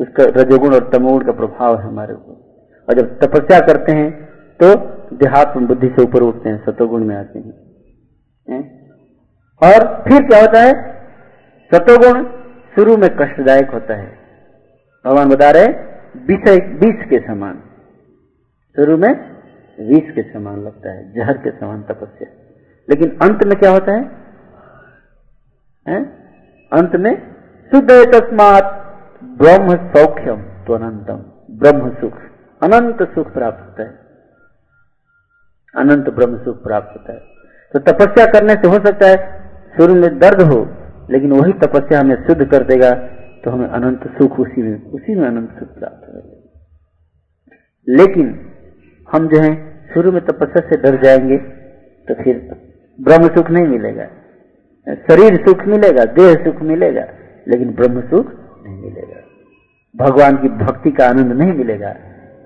[0.00, 4.10] उसका रजोगुण और तमोगुण का प्रभाव है हमारे ऊपर। और जब तपस्या करते हैं
[4.60, 4.68] तो
[5.16, 7.52] देहात्म बुद्धि से ऊपर उठते हैं सतोगुण में आते हैं?
[9.62, 10.72] और फिर क्या होता है?
[11.70, 12.24] सतोगुण
[12.74, 14.10] शुरू में कष्टदायक होता है।
[15.04, 15.66] भगवान बता रहे
[16.26, 17.62] विषय विष के समान।
[18.76, 19.12] शुरू में
[19.78, 22.28] विष के समान लगता है, जहर के समान तपस्या।
[22.90, 24.04] लेकिन अंत में क्या होता है,
[25.86, 26.02] है?
[26.72, 27.12] अंत में
[27.72, 28.76] शुद्ध तस्मात
[29.38, 31.22] ब्रह्म सौख्यम तो अनंतम
[31.58, 32.18] ब्रह्म सुख
[32.62, 33.90] अनंत सुख प्राप्त होता है।
[35.74, 37.18] अनंत ब्रह्म सुख प्राप्त होता है।
[37.74, 39.16] तो तपस्या करने से हो सकता है
[39.76, 40.58] शुरू में दर्द हो
[41.10, 42.90] लेकिन वही तपस्या हमें शुद्ध कर देगा
[43.44, 46.36] तो हमें अनंत सुख उसी में उसी में अनंत सुख प्राप्त होगा।
[47.88, 48.34] लेकिन
[49.08, 49.52] हम जो है
[49.94, 51.38] शुरू में तपस्या से डर जाएँगे
[52.08, 52.36] तो फिर
[53.00, 54.04] ब्रह्म सुख नहीं मिलेगा।
[54.94, 57.04] शरीर सुख मिलेगा, देह सुख मिलेगा,
[57.48, 58.26] लेकिन ब्रह्म सुख
[58.66, 59.20] नहीं मिलेगा।
[59.96, 61.94] भगवान की भक्ति का आनंद नहीं मिलेगा।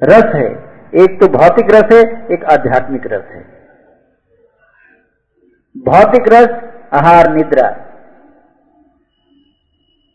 [0.03, 0.51] रस है,
[0.95, 3.43] एक तो भौतिक रस है, एक आध्यात्मिक रस है।
[5.77, 6.49] भौतिक रस,
[6.93, 7.69] आहार, निद्रा,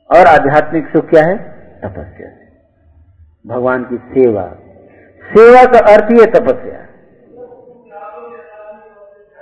[0.09, 1.37] और आध्यात्मिक सुख क्या है?
[1.83, 2.29] तपस्या
[3.47, 4.57] भगवान की सेवा।
[5.23, 6.78] सेवा का अर्थ ही है तपस्या।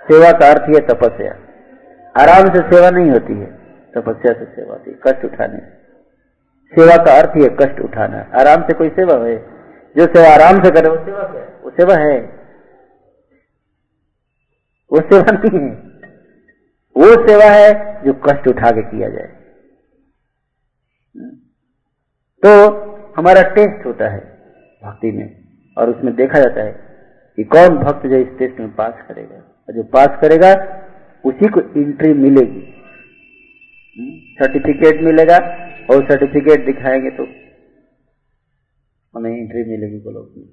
[0.08, 1.32] सेवा का अर्थ ही तपस्या।
[2.16, 3.46] आराम से सेवा नहीं होती है,
[3.96, 5.60] तपस्या से सेवा होती है, कष्ट उठाने।
[6.74, 9.38] सेवा का अर्थ ही कष्ट उठाना। आराम से कोई सेवा है,
[9.96, 11.48] जो सेवा आराम से करे, वो सेवा है?
[11.64, 12.20] वो सेवा है।
[14.92, 15.76] वो सेवा नहीं है।
[16.96, 19.36] वो सेवा है जो कष्ट उठा के किया जाए।
[22.44, 22.52] तो
[23.18, 24.20] हमारा टेस्ट होता है
[24.84, 25.28] भक्ति में,
[25.78, 26.72] और उसमें देखा जाता है
[27.36, 30.54] कि कौन भक्त जो इस टेस्ट में पास करेगा। और जो पास करेगा,
[31.26, 32.74] उसी को एंट्री मिलेगी।
[34.34, 35.38] सर्टिफिकेट मिलेगा
[35.90, 37.24] और सर्टिफिकेट दिखाएँगे तो
[39.16, 40.46] हमें एंट्री मिलेगी गोलोक में।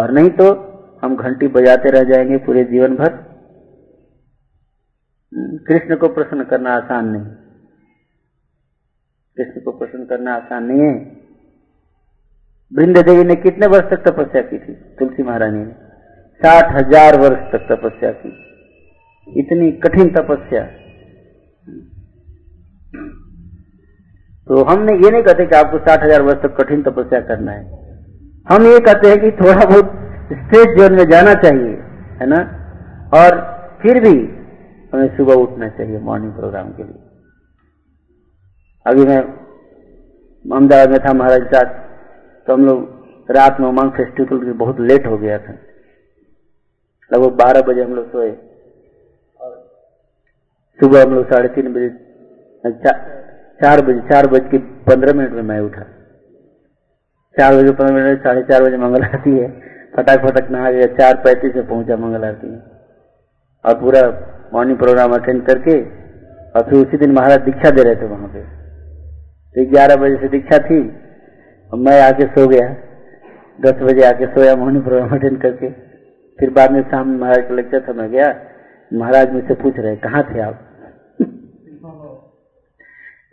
[0.00, 3.32] और नहीं तो हम घंटी बजाते रह जाएँगे पूरे जीवन भर।
[5.68, 7.24] कृष्ण को प्रसन्न करना आसान नहीं।
[9.36, 11.22] कृष्ण को प्रसन्न करना आसान नहीं है।
[12.72, 14.72] वृंद देवी ने कितने वर्ष तक तपस्या की थी?
[14.74, 15.91] तुलसी महारानी ने।
[16.42, 18.30] साठ हज़ार वर्ष तक तपस्या की।
[19.28, 20.62] इतनी कठिन तपस्या।
[24.46, 27.64] तो हमने ये नहीं कहते कि आपको साठ हज़ार वर्ष तक कठिन तपस्या करना है।
[28.46, 29.92] हम ये कहते हैं कि थोड़ा बहुत
[30.34, 31.72] स्टेज जोन में जाना चाहिए,
[32.20, 32.40] है ना?
[33.14, 33.40] और
[33.82, 34.14] फिर भी
[34.92, 37.00] हमें सुबह उठना चाहिए मॉर्निंग प्रोग्राम के लिए।
[38.86, 41.68] अभी मैं अहमदाबाद में था महाराज साथ
[42.46, 45.52] तो हम लोग रात में उमंग फेस्टिवल के बहुत लेट हो गया था।
[47.12, 49.50] लगभग बारह बजे हम लोग सोए। और
[50.80, 51.88] सुबह हम लोग साढ़े तीन बजे
[53.60, 55.82] चार बजे, चार बज के पंद्रह मिनट में मैं उठा।
[57.36, 59.48] चार बजे, पंद्रह मिनट, साढ़े चार बजे मंगल आती है।
[59.96, 62.60] फटाक फटक नहा गया चार पैंतीस से पहुँचा मंगल आरती। में
[63.64, 64.02] और पूरा
[64.54, 65.78] मॉर्निंग प्रोग्राम अटेंड करके,
[66.50, 68.42] और फिर उसी दिन महाराज दीक्षा दे रहे थे वहाँ पे।
[69.56, 70.80] तो ग्यारह बजे से दीक्षा थी,
[71.72, 72.68] और मैं आके सो गया।
[73.58, 75.68] दस बजे आके सोया मॉर्निंग प्रोग्राम अटेंड करके।
[76.38, 78.28] फिर बाद में शाम महाराज का लेक्चर था गया।
[78.92, 80.68] महाराज मुझसे पूछ रहे, कहाँ थे आप?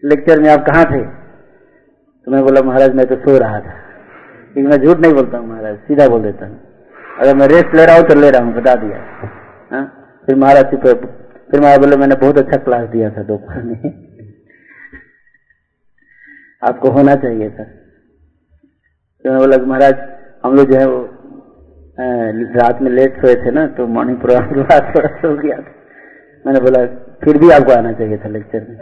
[0.04, 1.04] लेक्चर में आप कहाँ थे?
[2.26, 3.74] तो मैं बोला, महाराज, मैं तो सो रहा था।
[4.54, 6.60] क्योंकि मैं झूठ नहीं बोलता हूँ महाराज, सीधा बोल देता हूँ।
[7.20, 8.98] अगर मैं रेस्ट ले रहा हूँ तो ले रहा हूँ, बता दिया।
[9.72, 9.84] हा?
[10.26, 10.66] फिर महाराज
[11.52, 14.10] फिर महाराज बोले, मैंने बहुत अच्छा क्लास दिया था दोपहर में।
[16.64, 19.96] आपको होना चाहिए था। तो मैं बोला, महाराज,
[20.46, 21.00] हम लोग जो है वो
[22.56, 25.74] रात में लेट सोए थे ना तो मॉर्निंग प्रोग्राम के बाद थोड़ा सो गया था।
[26.46, 26.86] मैंने बोला,
[27.24, 28.78] फिर भी आपको आना चाहिए था लेक्चर में।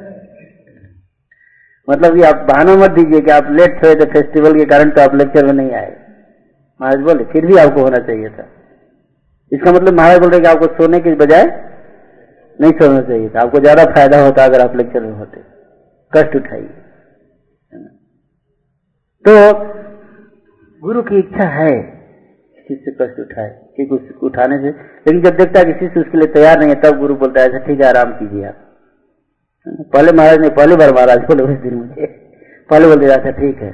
[1.88, 5.01] मतलब कि आप बहाना मत दीजिए कि आप लेट सोए थे फेस्टिवल के कारण तो
[5.01, 5.95] आप लेक्चर में नहीं आए।
[6.80, 8.47] महाराज बोले, फिर भी आपको होना चाहिए था।
[9.51, 11.45] इसका मतलब महाराज बोल रहे कि आपको सोने के बजाय
[12.60, 15.41] नहीं सोना चाहिए था। आपको ज़्यादा फ़ायदा होता अगर आप लेक्चर में होते।
[16.13, 16.69] कष्ट उठाइए।
[19.25, 19.34] तो
[20.82, 21.75] गुरु की इच्छा है।
[22.67, 26.34] शिष्य कष्ट उठाए क्योंकि उसको उठाने से, लेकिन जब देखता है कि शिष्य उसके लिए
[26.34, 28.63] तैयार नहीं है, तब गुरु बोलता है अच्छा ठीक है, आराम कीजिए आप।
[29.93, 32.06] पहले महाराज ने, पहली बार महाराज बोले उस दिन मुझे।
[32.69, 33.71] पहले बोल दिया अच्छा ठीक है,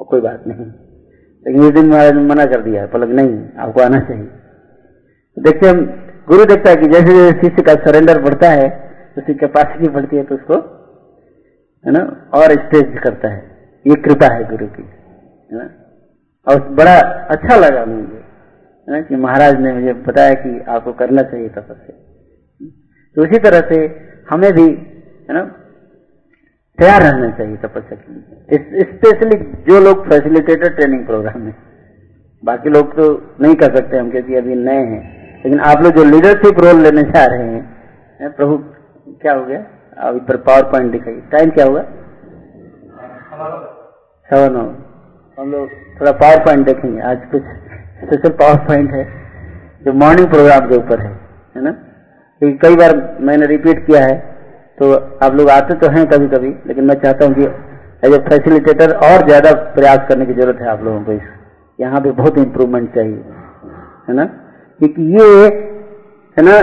[0.00, 0.66] कोई बात नहीं।
[1.46, 4.28] लेकिन उस दिन महाराज ने मना कर दिया पलक नहीं, आपको आना चाहिए।
[5.36, 5.84] देखिए हम,
[6.28, 8.68] गुरु देखता है कि जैसे जैसे शिष्य का सरेंडर बढ़ता है,
[9.18, 10.54] उसकी कैपेसिटी बढ़ती है तो उसको,
[11.84, 13.40] है ना, और स्टेज करता है।
[13.84, 15.64] ये कृपा है गुरु की, है ना।
[16.46, 16.98] और बड़ा
[17.30, 18.22] अच्छा लगा मुझे
[18.88, 21.96] है कि महाराज ने मुझे बताया कि आपको करना चाहिए तपस्या
[23.16, 23.78] तो उसी तरह से
[24.30, 24.66] हमें भी
[25.28, 25.44] है ना
[26.78, 31.54] तैयार रहना चाहिए तपस्या के लिए स्पेशली जो लोग फैसिलिटेटर ट्रेनिंग प्रोग्राम में
[32.44, 35.02] बाकी लोग तो नहीं कर सकते हम क्योंकि अभी नए हैं।
[35.44, 37.62] लेकिन आप लोग जो लीडरशिप रोल लेने जा रहे हैं
[38.20, 38.56] है प्रभु
[39.22, 39.64] क्या हो गया?
[39.98, 41.82] अभी पर पावर पॉइंट दिखाइए। टाइम क्या हुआ?
[44.28, 44.83] सवा नौ।
[45.38, 45.70] हम लोग
[46.00, 47.42] थोड़ा पावर पॉइंट देखेंगे। आज कुछ
[48.00, 49.04] स्पेशल पावर पॉइंट है,
[49.84, 51.10] जो मॉर्निंग प्रोग्राम के ऊपर है
[51.56, 51.70] है ना?
[52.42, 54.16] क्योंकि कई बार मैंने रिपीट किया है
[54.78, 54.92] तो
[55.24, 57.44] आप लोग आते तो हैं कभी कभी लेकिन मैं चाहता हूँ कि
[58.06, 61.22] एज ए फैसिलिटेटर और ज़्यादा प्रयास करने की ज़रूरत है आप लोगों को इस,
[61.78, 63.22] यहाँ पे बहुत इम्प्रूवमेंट चाहिए,
[64.08, 64.24] है ना?
[64.80, 65.46] क्योंकि ये,
[66.36, 66.56] है ना,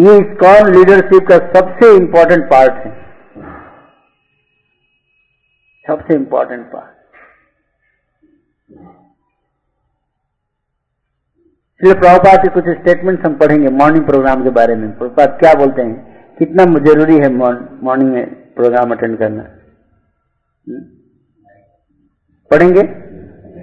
[0.00, 2.92] ये स्कॉल लीडरशिप का सबसे इंपॉर्टेंट पार्ट है।
[5.84, 6.94] सबसे इंपॉर्टेंट पार्ट
[11.80, 15.82] इसलिए प्रभुपात के कुछ स्टेटमेंट हम पढ़ेंगे मॉर्निंग प्रोग्राम के बारे में। प्रभुपात क्या बोलते
[15.82, 16.36] हैं?
[16.38, 19.42] कितना ज़रूरी है मॉर्निंग में प्रोग्राम अटेंड करना?
[22.50, 22.80] पढ़ेंगे?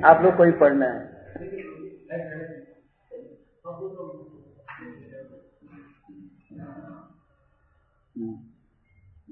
[0.07, 1.11] आप लोग को ही पढ़ना है।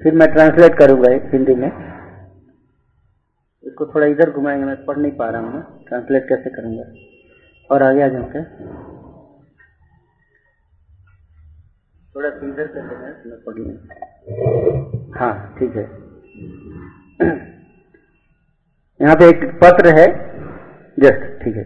[0.01, 1.67] फिर मैं ट्रांसलेट करूँगा हिंदी में।
[3.63, 6.91] इसको थोड़ा इधर घुमाएँगे, मैं पढ़ नहीं पा रहा हूँ। ट्रांसलेट कैसे करूँगा?
[7.71, 8.43] और आगे आ जाऊँ क्या
[12.15, 13.09] थोड़ा सुंदर कर देना
[15.19, 15.85] हाँ ठीक है
[18.99, 20.07] यहाँ पे एक पत्र है
[20.97, 21.65] जस्ट ठीक है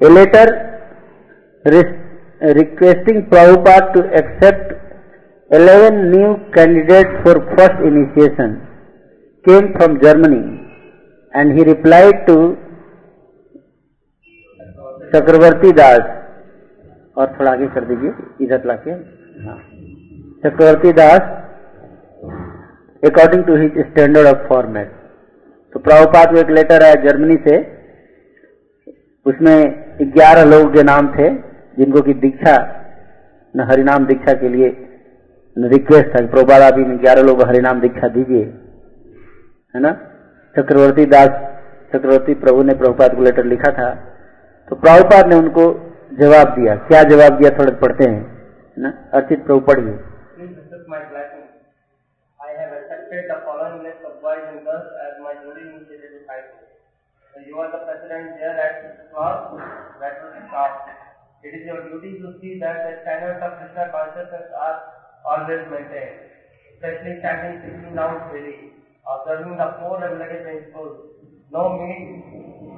[0.00, 0.52] a letter
[2.58, 4.76] requesting Prabhupada to accept
[5.50, 8.50] 11 new candidates for first initiation
[9.44, 10.40] came from Germany
[11.32, 12.57] and he replied to
[15.14, 16.00] Chakravarti दास।
[17.16, 18.94] और थोड़ा आगे कर दीजिए, इधर लाके।
[20.42, 21.20] Chakravarti Das
[23.02, 24.92] according to his standard of format
[25.74, 27.56] तो प्रभुपात को एक लेटर आया जर्मनी से।
[29.26, 29.58] उसमें
[30.02, 31.28] ग्यारह लोगों के नाम थे,
[31.78, 32.54] जिनको की दीक्षा,
[33.56, 34.68] न हरिनाम दीक्षा के लिए
[35.56, 38.44] रिक्वेस्ट था प्रभुपाद, आप इन ग्यारह लोग हरिनाम दीक्षा दीजिए।
[39.74, 39.92] है ना?
[40.54, 41.28] चक्रवर्ती दास,
[41.92, 43.88] चक्रवर्ती प्रभु ने प्रभुपाद को लेटर लिखा था।
[44.70, 45.64] तो प्रभुपाद ने उनको
[46.18, 48.20] जवाब दिया क्या जवाब दिया थोड़ा पढ़ते हैं
[48.76, 49.96] ना अर्चित प्रभु पढ़िए
[57.40, 57.56] you
[66.74, 68.70] especially chanting 16 nouns daily,
[69.04, 71.10] observing the four regulated principles,
[71.50, 72.22] no meat,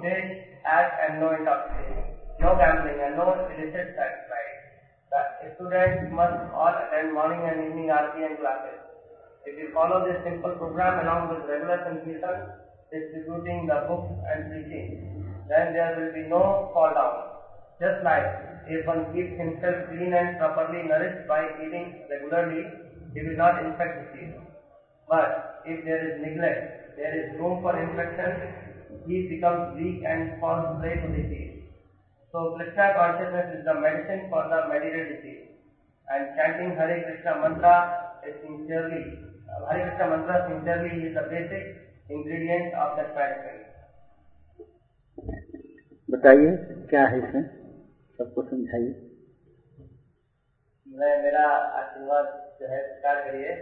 [0.00, 4.20] fish, act and no intoxication, no gambling and no illicit sex.
[5.40, 8.77] The students must all attend morning and evening RP and classes.
[9.44, 12.53] If you follow this simple program along with regular Sankirtan,
[12.92, 17.25] distributing the books and preaching, then there will be no fall down.
[17.81, 18.29] Just like
[18.68, 22.68] if one keeps himself clean and properly nourished by eating regularly,
[23.14, 24.37] he will not infect the disease.
[25.09, 28.37] But if there is neglect, there is room for infection,
[29.07, 31.65] he becomes weak and falls prey to disease.
[32.33, 35.49] So Krishna consciousness is the medicine for the medical disease.
[36.09, 41.65] And chanting Hare Krishna mantra is sincerely, uh, Hare Krishna mantra sincerely is the basic
[42.09, 43.67] ingredient of that medicine.
[46.11, 46.51] बताइए
[46.91, 47.43] क्या है इसमें
[48.19, 48.95] सबको समझाइए
[50.87, 51.45] मैं मेरा
[51.81, 52.27] आशीर्वाद
[52.61, 53.55] जो है स्वीकार करिए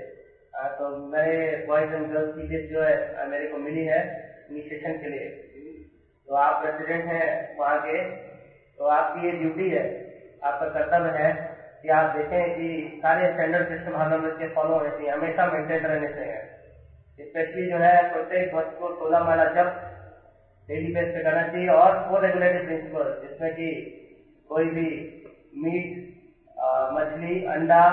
[0.78, 4.00] तो मेरे बॉयज़ एंड गर्ल्स की लिस्ट जो है मेरे को मिली है
[4.50, 5.26] इनिशिएशन के लिए।
[6.28, 7.26] तो आप प्रेसिडेंट हैं
[7.58, 8.02] वहाँ के
[8.78, 9.84] तो आपकी ये ड्यूटी है,
[10.42, 11.30] आपका कर्तव्य है
[11.82, 12.66] कि आप देखें कि
[13.02, 16.38] सारे स्टैंडर्ड कृष्ण भावना के फॉलो होने चाहिए, हमेशा मेंटेन रहने चाहिए।
[17.20, 19.68] स्पेशली जो है, प्रत्येक भक्त को सोलह माला जब
[20.68, 23.68] डेली बेस पे करना चाहिए और फोर रेगुलेटरी प्रिंसिपल जिसमें कि
[24.50, 24.88] कोई भी
[25.56, 26.06] मीट
[26.94, 27.84] मछली, अंडा,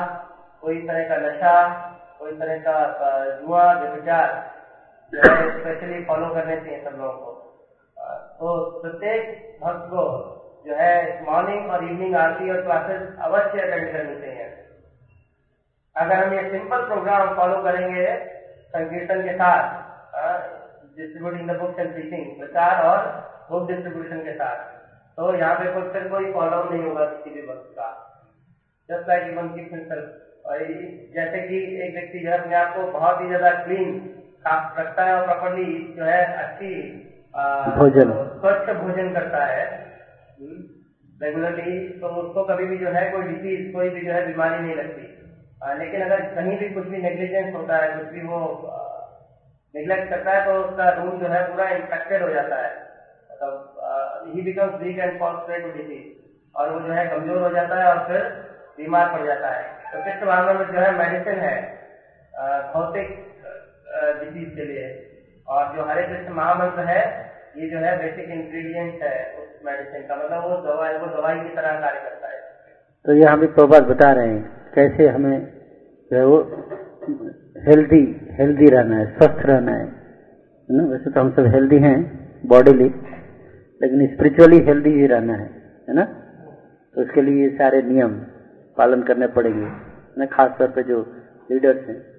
[0.61, 1.55] कोई तरह का नशा,
[2.19, 2.75] कोई तरह का
[3.39, 4.54] जुआ है
[5.13, 7.31] स्पेशली फॉलो करने चाहिए सब लोगों को।
[8.39, 9.21] तो प्रत्येक
[9.61, 10.03] भक्त को
[10.65, 10.93] जो है
[11.25, 14.45] मॉर्निंग और इवनिंग आरती और क्लासेस अवश्य अटेंड करनी चाहिए।
[15.95, 18.07] अगर हम ये सिंपल प्रोग्राम फॉलो करेंगे
[18.73, 19.61] संकीर्तन के साथ
[20.97, 22.99] distributing the books and teaching प्रचार और
[23.51, 24.57] बुक डिस्ट्रीब्यूशन के साथ
[25.17, 27.87] तो यहाँ पे कोई फिर कोई फॉलो नहीं होगा किसी भी वक्त का।
[28.89, 29.61] जस्ट लाइक इवन की
[31.13, 33.93] जैसे कि एक व्यक्ति जो अपने आप को बहुत ही ज़्यादा क्लीन
[34.47, 36.71] रखता है और प्रॉपरली जो है अच्छी
[37.77, 39.63] भोजन। स्वच्छ भोजन करता है।
[41.21, 44.75] रेगुलरली तो उसको कभी भी जो है कोई डिसीज कोई भी जो है बीमारी नहीं
[44.75, 45.03] लगती।
[45.63, 48.39] अ, लेकिन अगर कहीं भी कुछ भी नेग्लिजेंस होता है कुछ भी वो
[49.73, 52.73] निग्लेक्ट करता है तो उसका रूम जो है पूरा इन्फेक्टेड हो जाता है।
[53.31, 55.19] मतलब he becomes weak and
[55.61, 56.13] to disease
[56.55, 58.21] और वो जो है कमज़ोर हो जाता है और फिर
[58.77, 61.55] बीमार पड़ जाता है। तो कृष्ण भावना में जो है मेडिसिन है
[62.73, 63.13] भौतिक
[63.95, 65.11] डिसीज के लिए।
[65.47, 70.15] और जो हरे कृष्ण महामंत्र है, ये जो है बेसिक इंग्रेडिएंट है उस मेडिसिन का।
[70.15, 72.39] मतलब वो दवाई वो दवाई की तरह कार्य करता है।
[73.05, 75.47] तो ये हम हमें प्रभात बता रहे हैं, कैसे हमें
[76.11, 76.37] जो है वो
[77.57, 80.05] हेल्दी हेल्दी रहना है, स्वस्थ रहना है।
[80.71, 80.83] ना?
[80.83, 82.89] वैसे तो हम सब हेल्दी हैं बॉडीली
[83.81, 85.49] लेकिन स्पिरिचुअली हेल्दी ही रहना है
[85.89, 86.05] है ना?
[86.95, 88.19] तो उसके लिए ये सारे नियम
[88.77, 89.67] पालन करने पड़ेंगे।
[90.17, 90.25] ना?
[90.25, 91.15] खास तौर पे जो
[91.51, 92.14] लीडर्स हैं।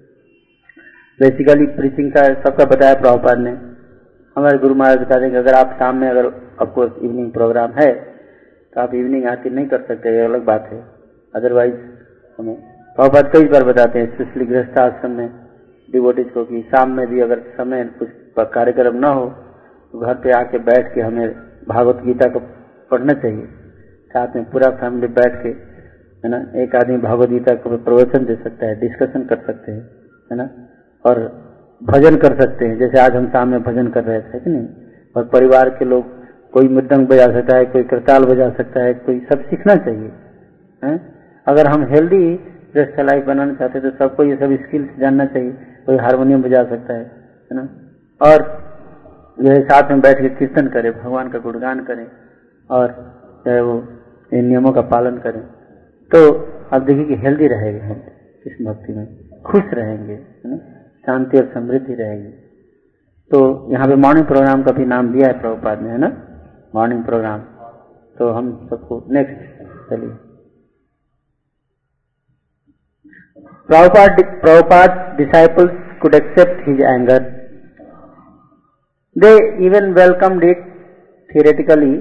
[1.19, 3.51] बेसिकली प्रीचिंग का सबका बताया प्रभुपाद ने।
[4.35, 6.25] हमारे गुरु महाराज बता देंगे, अगर आप शाम में अगर
[6.61, 7.91] आपको इवनिंग प्रोग्राम है
[8.73, 10.79] तो आप इवनिंग आरती नहीं कर सकते, ये अलग बात है।
[11.33, 11.73] अदरवाइज़
[12.39, 12.55] हमें
[12.97, 15.29] प्रभुपाद कई बार बताते हैं, स्पेशली गृहस्थ आश्रम में
[15.89, 18.09] डिवोटिस को कि शाम में भी अगर समय कुछ
[18.53, 19.25] कार्यक्रम न हो
[19.93, 21.27] तो घर पे आके बैठ के हमें
[21.67, 22.39] भागवत गीता को
[22.91, 23.45] पढ़ना चाहिए।
[24.11, 25.49] साथ में पूरा फैमिली बैठ के,
[26.23, 29.81] है ना, एक आदमी भागवत गीता को प्रवचन दे सकता है डिस्कशन कर सकते हैं,
[30.31, 30.49] है ना।
[31.05, 31.19] और
[31.81, 34.67] भजन कर सकते हैं। जैसे आज हम शाम में भजन कर रहे थे कि नहीं?
[35.15, 36.15] और परिवार के लोग
[36.53, 40.11] कोई मृदंग बजा सकता है, कोई करताल बजा सकता है, कोई सब सीखना चाहिए,
[40.83, 40.99] है?
[41.47, 42.23] अगर हम हेल्दी
[42.75, 45.51] रेस्ट लाइफ बनाना चाहते हैं तो सबको ये सब स्किल्स जानना चाहिए,
[45.85, 47.03] कोई हारमोनियम बजा सकता है
[47.51, 47.67] है ना?
[48.21, 48.43] और
[49.37, 52.05] जो है साथ में बैठ के कीर्तन करें, भगवान का गुणगान करें,
[52.69, 52.87] और
[53.45, 53.83] जो है वो
[54.31, 55.41] इन नियमों का पालन करें।
[56.11, 56.19] तो
[56.73, 58.01] आप देखिए कि हेल्दी रहेगा हम
[58.45, 59.05] इस भक्ति में,
[59.45, 60.57] खुश रहेंगे, है ना?
[61.07, 62.31] शांति और समृद्धि रहेगी।
[63.31, 63.39] तो
[63.71, 66.09] यहाँ पे मॉर्निंग प्रोग्राम का भी नाम दिया है प्रभुपाद ने, है ना?
[66.75, 67.39] मॉर्निंग प्रोग्राम
[68.15, 69.39] तो हम सबको नेक्स्ट
[69.89, 70.13] चलिए।
[73.69, 77.23] Prabhupada disciples could accept his anger
[79.15, 79.31] they
[79.65, 80.59] even welcomed it
[81.29, 81.93] theoretically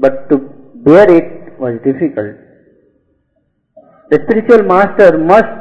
[0.00, 0.36] but to
[0.86, 2.36] bear it was difficult
[4.14, 5.58] spiritual master must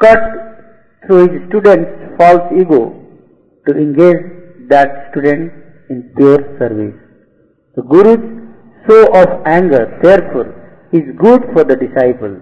[0.00, 0.24] cut
[1.06, 2.94] through his student's false ego
[3.66, 4.22] to engage
[4.68, 5.52] that student
[5.88, 6.94] in pure service.
[7.76, 8.24] The Guru's
[8.86, 10.48] show of anger, therefore,
[10.92, 12.40] is good for the disciple.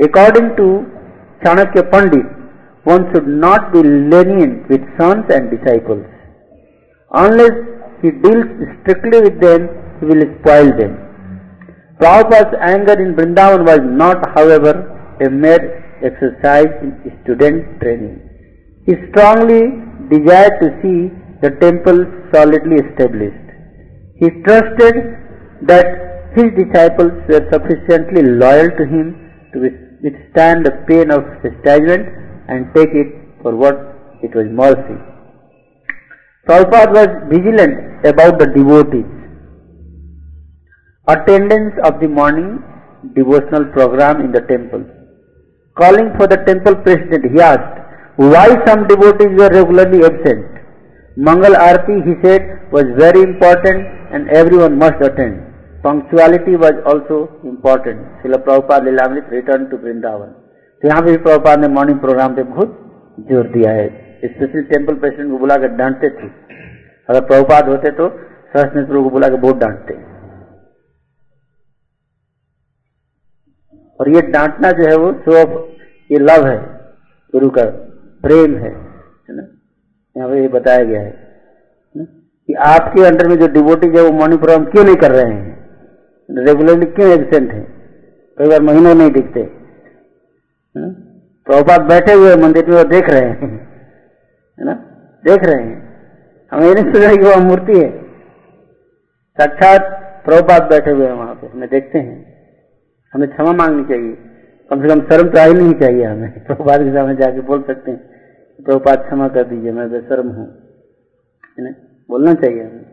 [0.00, 0.86] According to
[1.44, 2.26] Chanakya Pandit,
[2.84, 6.04] one should not be lenient with sons and disciples.
[7.12, 7.56] Unless
[8.02, 8.46] he deals
[8.82, 9.68] strictly with them,
[10.00, 10.96] he will spoil them.
[12.00, 14.72] Prabhupada's anger in Vrindavan was not, however,
[15.20, 16.92] a mere exercise in
[17.22, 18.20] student training.
[18.86, 19.62] He strongly
[20.08, 21.10] desired to see
[21.42, 23.48] the temple solidly established.
[24.16, 24.96] He trusted
[25.62, 29.06] that his disciples were sufficiently loyal to him
[29.52, 29.60] to
[30.02, 32.08] withstand the pain of chastisement
[32.48, 33.08] and take it
[33.42, 33.76] for what
[34.22, 34.98] it was mercy.
[36.46, 39.04] Prabhupada was vigilant about the devotees.
[41.06, 42.62] Attendance of the morning
[43.14, 44.84] devotional program in the temple.
[45.78, 47.76] Calling for the temple president, he asked
[48.16, 50.46] why some devotees were regularly absent.
[51.16, 55.44] Mangal Arti, he said, was very important and everyone must attend.
[55.82, 57.98] Punctuality was also important.
[58.20, 60.34] Srila Prabhupada Lilamrit returned to Vrindavan.
[60.82, 62.74] तो यहाँ पे भी प्रभुपाद ने morning program पे बहुत
[63.30, 63.86] ज़ोर दिया है
[64.24, 66.28] स्पेशली टेंपल प्रेसिडेंट को बुला कर डांटते थे
[67.08, 68.08] अगर प्रभुपाद होते तो
[68.52, 69.96] प्रभु को बुला कर बहुत डांटते
[74.00, 76.58] और ये डांटना जो है वो शो ऑफ़ ये लव है,
[77.32, 77.64] गुरु का
[78.24, 78.70] प्रेम है
[79.28, 79.46] ना?
[80.16, 81.10] यहाँ पे ये बताया गया है?
[82.48, 85.56] कि आपके अंडर में जो डिवोटीज है वो मॉर्निंग प्रोग्राम क्यों नहीं कर रहे हैं?
[86.28, 87.60] रेगुलरली क्यों एबसेंट है?
[88.38, 89.42] कई बार महीनों नहीं दिखते
[91.46, 93.50] प्रभुपात बैठे हुए मंदिर में वो देख रहे हैं,
[94.58, 94.72] है ना?
[95.24, 95.76] देख रहे हैं।
[96.52, 97.88] हमें ये नहीं रहे कि वह मूर्ति है।
[99.38, 99.86] साक्षात
[100.24, 102.37] प्रभुपात बैठे हुए हैं वहाँ पे, हमें देखते हैं।
[103.14, 104.18] हमें क्षमा मांगनी चाहिए।
[104.70, 107.90] कम से कम शर्म तो आई नहीं चाहिए हमें। प्रभुपात के सामने जाके बोल सकते
[107.90, 108.10] हैं
[108.66, 110.68] प्रभुपात क्षमा कर दीजिए मैं बेशर्म हूँ।
[112.10, 112.84] बोलना चाहिए हमें।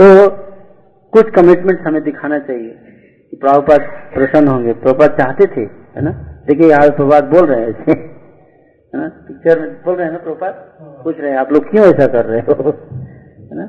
[0.00, 0.28] तो
[1.10, 2.78] कुछ कमिटमेंट हमें दिखाना चाहिए
[3.30, 3.80] कि प्रभुपात
[4.14, 5.60] प्रसन्न होंगे। प्रभुपात चाहते थे
[5.96, 6.10] है ना?
[6.46, 7.92] देखिए यहाँ प्रभुपात बोल रहे हैं। ऐसे
[8.94, 9.08] है ना?
[9.08, 12.24] पिक्चर में बोल रहे हैं ना प्रभुपात पूछ रहे हैं आप लोग क्यों ऐसा कर
[12.24, 12.70] रहे हो?
[13.38, 13.66] है ना?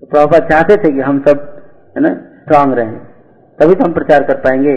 [0.00, 1.62] तो प्रभुपात चाहते थे कि हम सब
[1.96, 3.09] है ना स्ट्रांग रहें।
[3.60, 4.74] तभी तो हम प्रचार कर पाएँगे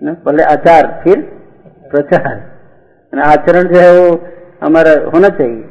[0.00, 0.12] ना?
[0.26, 1.20] पहले आचार फिर
[1.90, 2.36] प्रचार।
[3.12, 4.08] आचरण जो है वो
[4.62, 5.64] हमारा होना चाहिए।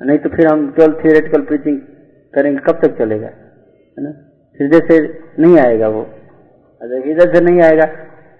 [0.00, 1.80] नहीं तो फिर हम केवल थियोरेटिकल प्रीचिंग
[2.34, 4.12] करेंगे कब तक चलेगा है ना?
[4.60, 4.96] हृदय से
[5.42, 6.02] नहीं आएगा वो।
[6.80, 7.86] अगर हृदय से नहीं आएगा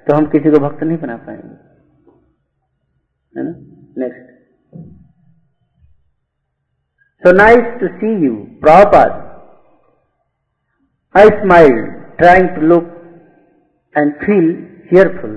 [0.06, 1.48] तो हम किसी को भक्त नहीं बना पाएँगे
[3.32, 3.52] है ना?
[3.98, 4.32] Next
[7.22, 9.22] so nice to see you proper
[11.14, 11.82] I smiled,
[12.18, 12.86] trying to look
[13.94, 14.46] and feel
[14.90, 15.34] cheerful.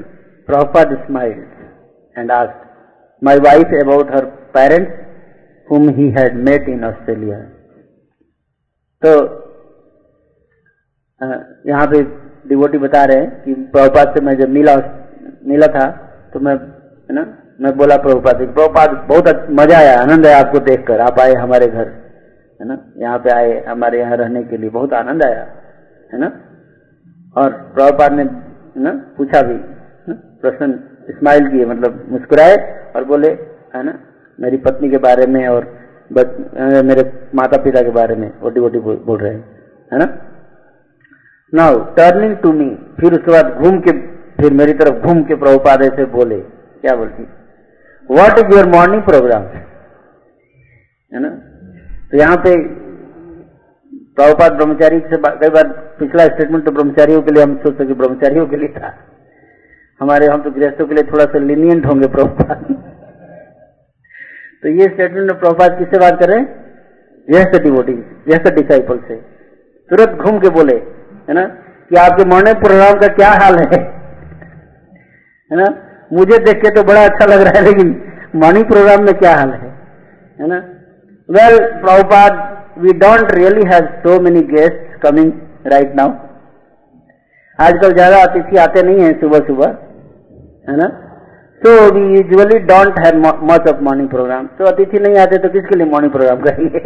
[0.47, 1.51] Prabhupada smiled
[2.15, 2.63] and asked,
[3.21, 4.91] my wife about her parents
[5.67, 7.39] whom he had met in Australia.
[9.01, 9.11] तो
[11.67, 12.01] यहाँ पे
[12.49, 14.75] डिवोटी बता रहे हैं कि प्रभुपाद से मैं जब मिला
[15.49, 15.85] मिला था
[16.33, 17.23] तो मैं, है ना,
[17.61, 21.87] मैं बोला प्रभुपाद प्रभुपाद बहुत मज़ा आया, आनंद आया आपको देखकर, आप आए हमारे घर,
[22.59, 25.43] है ना, यहाँ पे आए, हमारे यहाँ रहने के लिए, बहुत आनंद आया,
[26.13, 26.29] है ना
[27.37, 28.23] और प्रभुपाद ने
[28.83, 29.57] ना पूछा भी
[30.41, 30.71] प्रश्न
[31.09, 32.55] स्माइल किए मतलब मुस्कुराए
[32.95, 33.29] और बोले
[33.75, 33.93] है ना
[34.39, 35.65] मेरी पत्नी के बारे में और
[36.13, 36.27] बच,
[36.85, 37.03] मेरे
[37.35, 39.43] माता पिता के बारे में वो डिवोटी बोल, बोल रहे हैं
[39.91, 40.07] है ना।
[41.53, 42.69] नाउ टर्निंग टू मी
[42.99, 43.91] फिर उसके बाद घूम के
[44.37, 46.39] फिर मेरी तरफ़ घूम के प्रभुपाद ऐसे बोले
[46.81, 47.23] क्या बोलती?
[48.09, 49.43] What is your morning programme
[51.11, 51.29] है ना?
[52.11, 52.51] तो यहाँ पे
[54.17, 55.67] प्रभुपाद ब्रह्मचारी से कई बार
[55.99, 58.93] पिछला स्टेटमेंट तो ब्रह्मचारियों के लिए हम सोचते सके ब्रह्मचारियों के लिए था।
[60.01, 62.63] हमारे हम तो गृहस्थों के लिए थोड़ा सा लिनियंट होंगे प्रभुपाद।
[64.63, 66.47] तो ये स्टेटमेंट में प्रभुपाद किससे बात कर रहे हैं?
[67.27, 67.93] यह से डिवोटी
[68.27, 69.15] यह डिसाइपल से।
[69.89, 70.75] तुरंत घूम के बोले,
[71.29, 71.45] है ना,
[71.91, 73.79] कि आपके मॉर्निंग प्रोग्राम का क्या हाल है?
[75.51, 75.67] है ना,
[76.13, 77.95] मुझे देख के तो बड़ा अच्छा लग रहा है, लेकिन
[78.35, 79.69] मॉर्निंग प्रोग्राम में क्या हाल है?
[80.39, 80.57] है ना
[81.29, 85.31] well Prabhupada we don't really have so many guest coming
[85.73, 86.09] right now
[87.59, 89.67] आजकल ज़्यादा अतिथि आते नहीं है सुबह सुबह
[90.69, 90.87] है ना?
[91.61, 93.19] So we usually don't have
[93.51, 96.79] much of morning programme तो अतिथि नहीं आते तो किसके लिए मॉर्निंग प्रोग्राम करेंगे?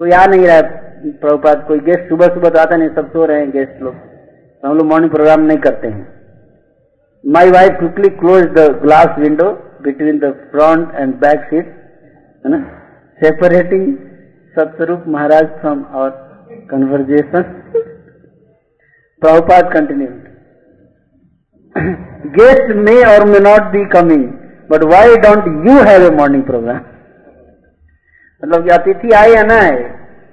[0.00, 0.60] कोई आ नहीं रहा
[1.20, 4.68] प्रभुपाद कोई गेस्ट सुबह सुबह तो आता नहीं सब सो रहे हैं गेस्ट लोग। तो
[4.68, 6.06] हम लोग मॉर्निंग प्रोग्राम नहीं करते हैं।
[7.24, 9.48] My wife quickly close the glass window
[9.84, 11.66] between the front and back seat
[12.44, 12.58] है ना,
[13.22, 13.86] separating
[14.54, 16.10] Satyarupa Maharaj from our
[16.70, 17.42] conversation
[19.22, 20.16] Prabhupada continued
[22.36, 24.24] guest may or may not be coming
[24.70, 26.80] but why don't you have a morning programme
[28.42, 29.78] मतलब अतिथि आए या ना आए,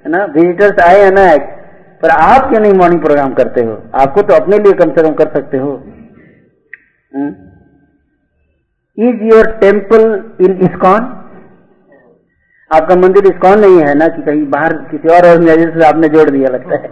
[0.04, 0.24] है ना?
[0.26, 1.38] विजिटर्स आए या ना आए,
[2.02, 3.74] पर आप क्यों नहीं मॉर्निंग प्रोग्राम करते हो?
[3.94, 5.72] आपको तो अपने लिए कम से कम कर सकते हो।
[8.98, 10.02] Is your temple
[10.40, 11.08] in ISKCON
[12.70, 16.28] आपका मंदिर इस्कॉन नहीं है ना कि कहीं बाहर किसी और ऑर्गेनाइजेशन से आपने जोड़
[16.30, 16.88] दिया, लगता है।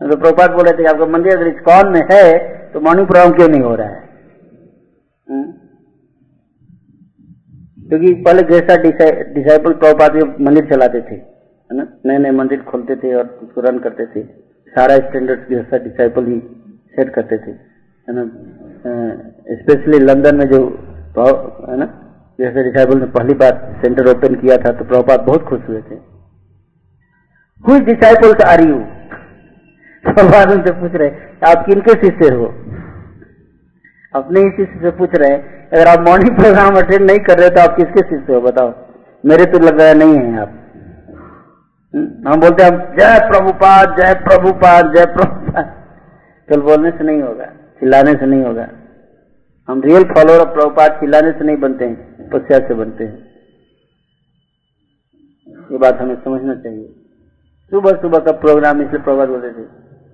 [0.00, 2.22] तो प्रोपात बोल थे आपका मंदिर अगर इस्कॉन में है
[2.72, 4.00] तो मॉर्निंग प्रोग्राम क्यों नहीं हो रहा है?
[5.28, 5.52] हम्म?
[7.88, 11.16] क्योंकि पहले जैसा डिसाइपल प्रभुपाद मंदिर चलाते थे
[11.70, 11.86] ना?
[12.06, 14.22] नए नए मंदिर खोलते थे और उसको रन करते थे।
[14.72, 16.38] सारा स्टैंडर्ड जैसा डिसाइपल ही
[16.94, 18.24] सेट करते थे, है ना?
[19.52, 20.60] स्पेशली लंदन में जो,
[21.70, 21.86] है ना?
[22.38, 25.94] जैसे डिसाइपल ने पहली बार सेंटर ओपन किया था तो प्रभुपाद बहुत खुश हुए थे।
[27.64, 28.78] हुई डिसाइपल्स आर यू
[30.04, 31.10] प्रभुपाद उनसे पूछ रहे,
[31.42, 32.46] आप किनके शिष्य हो?
[34.14, 35.36] अपने ही शिष्य से पूछ रहे
[35.72, 38.74] अगर आप मॉर्निंग प्रोग्राम अटेंड नहीं कर रहे तो आप किसके शिष्य हो, बताओ?
[39.24, 40.60] मेरे तो लग रहा नहीं है आप।
[42.26, 45.72] हम बोलते हैं जय प्रभुपाद जय प्रभुपाद जय प्रभुपाद।
[46.48, 47.44] कल बोलने से नहीं होगा,
[47.80, 48.66] चिल्लाने से नहीं होगा।
[49.68, 53.18] हम रियल फॉलोअर ऑफ़ प्रभुपाद चिल्लाने से नहीं बनते हैं तपस्या से बनते हैं।
[55.72, 56.84] ये बात हमें समझना चाहिए।
[57.72, 59.62] सुबह सुबह का प्रोग्राम इसलिए प्रभात बोलते थे,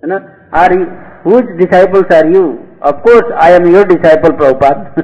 [0.03, 0.19] है ना?
[0.55, 2.43] Are you disciples are you
[2.83, 5.03] of course I am your disciple Prabhupada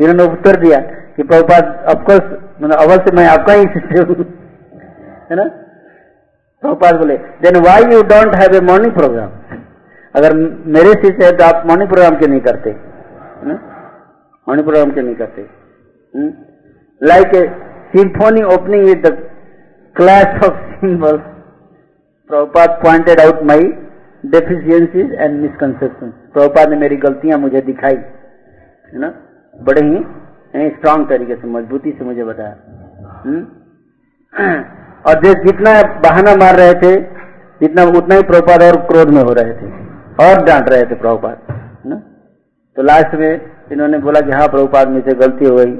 [0.00, 0.78] इन्होंने उत्तर दिया
[1.16, 2.32] कि प्रभुपाद ऑफकोर्स
[2.62, 4.16] मतलब अवश्य मैं आपका ही शिष्य हूँ।
[5.30, 5.44] है ना?
[6.62, 9.30] प्रभुपाद बोले then why you don't have a morning programme
[10.14, 10.36] अगर
[10.74, 12.70] मेरे शिष्य है तो आप मॉर्निंग प्रोग्राम क्यों नहीं करते?
[12.70, 13.72] मॉर्निंग
[14.46, 15.42] प्रोग्राम क्यों नहीं करते।
[17.00, 17.46] Like a
[17.92, 19.08] symphony opening with the
[19.96, 21.20] clash of cymbals
[22.30, 23.62] Prabhupada pointed out my
[24.24, 29.08] deficiencies and misconception Prabhupada ने मेरी गलतियाँ मुझे दिखाई, है ना?
[29.54, 32.54] बड़े ही स्ट्रांग तरीके से, मजबूती से मुझे बताया।
[35.06, 36.94] और जो जितना बहाना मार रहे थे,
[37.60, 39.68] जितना उतना ही प्रभुपाद और क्रोध में हो रहे थे,
[40.24, 41.36] और डांट रहे थे प्रभुपाद
[41.86, 41.96] ना?
[42.76, 45.72] तो लास्ट में इन्होंने बोला कि हाँ प्रभुपाद, मुझसे गलती हो गई।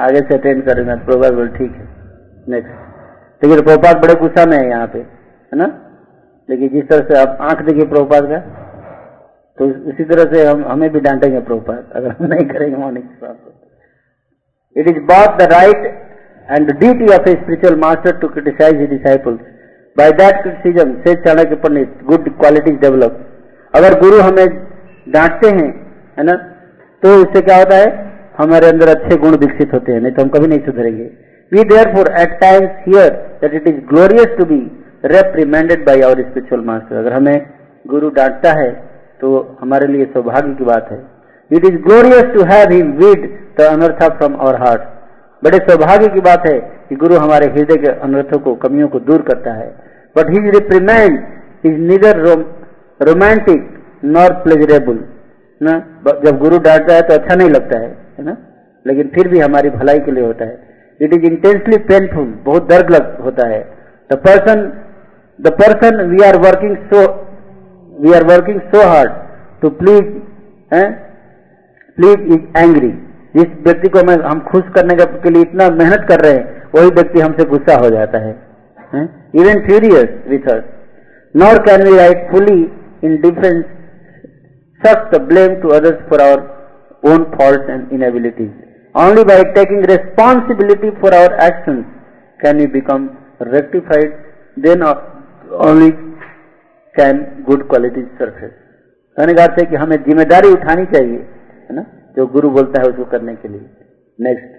[0.00, 1.86] आगे से अटेंड करेंगे प्रभुपाद बोले, ठीक है
[2.48, 5.66] नेक्स्ट लेकिन प्रभुपाद बड़े गुस्सा में है यहाँ पे, है ना?
[6.48, 8.38] लेकिन जिस तरह से आप आँख देखिए प्रभुपाद का
[9.58, 13.06] तो उसी तरह से हम, हमें भी डांटेंगे प्रभुपाद, अगर हम नहीं करेंगे morning
[14.76, 15.86] it is both the right
[16.48, 19.40] and duty of a spiritual master to criticise disciples
[19.96, 23.24] by that criticism से Chanakya Pandit good qualities develop
[23.74, 24.46] अगर गुरु हमें
[25.08, 25.70] डांटते हैं
[26.18, 26.32] है ना?
[27.02, 27.88] तो इससे क्या होता है?
[28.38, 31.04] हमारे अंदर अच्छे गुण विकसित होते हैं, नहीं तो हम कभी नहीं सुधरेंगे।
[31.52, 31.62] We
[31.94, 33.10] therefore at times hear
[33.40, 34.60] that it is glorious to be
[35.06, 37.46] reprimanded by our spiritual master अगर हमें
[37.86, 38.70] गुरु डांटता है
[39.20, 40.98] तो हमारे लिए सौभाग्य की बात है।
[41.50, 43.26] It is glorious to have him weed
[43.58, 44.82] the anartha from our heart
[45.42, 46.58] बड़े सौभाग्य की बात है
[46.88, 49.68] कि गुरु हमारे हृदय के अनर्थों को, कमियों को दूर करता है।
[50.16, 51.18] But his reprimand
[51.66, 52.18] is neither
[53.00, 53.68] romantic
[54.06, 54.98] nor pleasurable
[55.60, 55.72] ना,
[56.24, 57.88] जब गुरु डांटता है तो अच्छा नहीं लगता है
[58.18, 58.36] है ना?
[58.86, 60.58] लेकिन फिर भी हमारी भलाई के लिए होता है।
[61.00, 63.60] इट इज़ इंटेंसली पेनफुल बहुत दर्द लग, होता है।
[64.10, 64.62] The person
[65.38, 67.00] the person we are working so
[67.98, 69.10] we are working so hard
[69.62, 70.06] to please
[71.98, 72.90] please is angry
[73.34, 76.90] जिस व्यक्ति को मैं, हम खुश करने के लिए इतना मेहनत कर रहे हैं, वही
[76.90, 78.32] व्यक्ति हमसे गुस्सा हो जाता है
[79.36, 80.46] even furious with
[81.34, 81.96] nor can we
[82.30, 82.60] rightfully
[83.22, 83.64] indifference
[84.81, 86.39] such the blame to others for our
[87.03, 88.53] own faults and inabilities.
[88.95, 91.85] Only by taking responsibility for our actions
[92.39, 94.11] can we become rectified,
[94.57, 94.83] then
[95.67, 95.91] only
[96.95, 98.53] can good qualities surface.
[99.17, 101.17] कहने का अर्थ है कि हमें जिम्मेदारी उठानी चाहिए
[101.65, 101.81] है ना
[102.15, 103.59] जो गुरु बोलता है उसको करने के लिए
[104.19, 104.55] next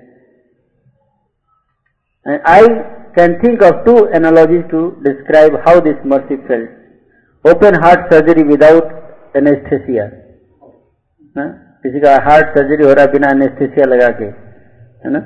[2.50, 2.68] I
[3.16, 8.92] can think of two analogies to describe how this mercy felt open heart surgery without
[9.35, 10.09] anaesthesia
[11.83, 14.25] किसी का हार्ट सर्जरी हो रहा बिना एनेस्थेसिया लगा के
[15.03, 15.19] है ना?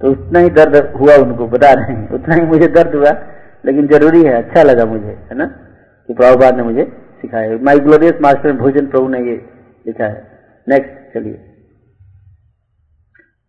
[0.00, 3.10] तो उतना ही दर्द हुआ उनको, बता रहे हैं। उतना ही मुझे दर्द हुआ,
[3.64, 5.46] लेकिन ज़रूरी है अच्छा लगा मुझे, है ना?
[6.08, 6.84] कि प्रभुपाद ने मुझे
[7.22, 9.36] सिखाया। माई ग्लोरियस मास्टर भोजन प्रभु ने ये
[9.86, 10.22] लिखा है।
[10.66, 11.32] नेक्स्ट चलिए।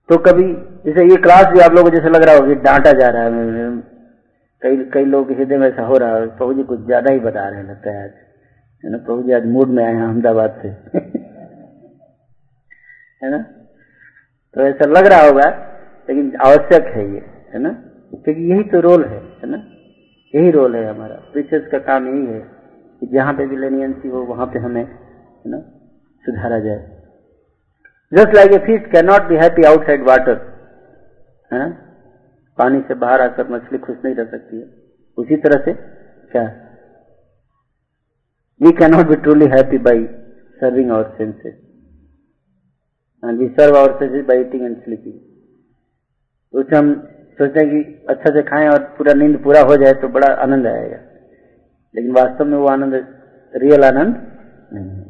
[0.10, 0.44] तो कभी,
[0.86, 3.70] जैसे ये क्लास भी आप लोगों को जैसे लग रहा होगा डांटा जा रहा है,
[4.62, 7.48] कई कई लोग हृदय में ऐसा हो रहा है, प्रभु जी कुछ ज़्यादा ही बता
[7.50, 8.27] रहे हैं लगता है
[8.86, 8.98] है ना?
[8.98, 10.68] प्रभु जी आज मूड में आए हैं, अहमदाबाद से।
[13.24, 13.38] है ना?
[14.54, 15.50] तो ऐसा लग रहा होगा,
[16.10, 17.20] लेकिन आवश्यक है ये,
[17.54, 17.70] है ना?
[18.24, 19.58] क्योंकि यही तो रोल है है ना?
[20.36, 22.40] यही रोल है हमारा। प्रीचर्स का काम यही है
[23.00, 25.60] कि जहाँ पे भी लेनियंसी हो, वहाँ पे हमें, है ना,
[26.26, 26.98] सुधारा जाए।
[28.14, 30.58] Just like a fish can not be happy outside water
[31.54, 31.70] है ना?
[32.58, 34.66] पानी से बाहर आकर मछली खुश नहीं रह सकती है।
[35.18, 35.74] उसी तरह से
[36.32, 36.67] क्या?
[38.62, 40.06] We can not be truly happy by
[40.60, 41.54] serving our senses
[43.24, 45.18] and we serve our senses by eating and sleeping
[46.54, 46.94] उससे हम
[47.40, 47.80] सोचते हैं कि
[48.10, 50.98] अच्छा से खाएँ और पूरा नींद पूरा हो जाए तो बड़ा आनंद आएगा।
[51.96, 52.94] लेकिन वास्तव में वो आनंद
[53.54, 54.16] रियल आनंद
[54.74, 55.04] नहीं है।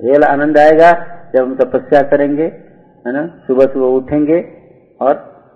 [0.00, 0.90] रियल आनंद आएगा
[1.34, 3.22] जब हम तपस्या करेंगे, है ना?
[3.46, 4.40] सुबह सुबह उठेंगे
[5.00, 5.14] और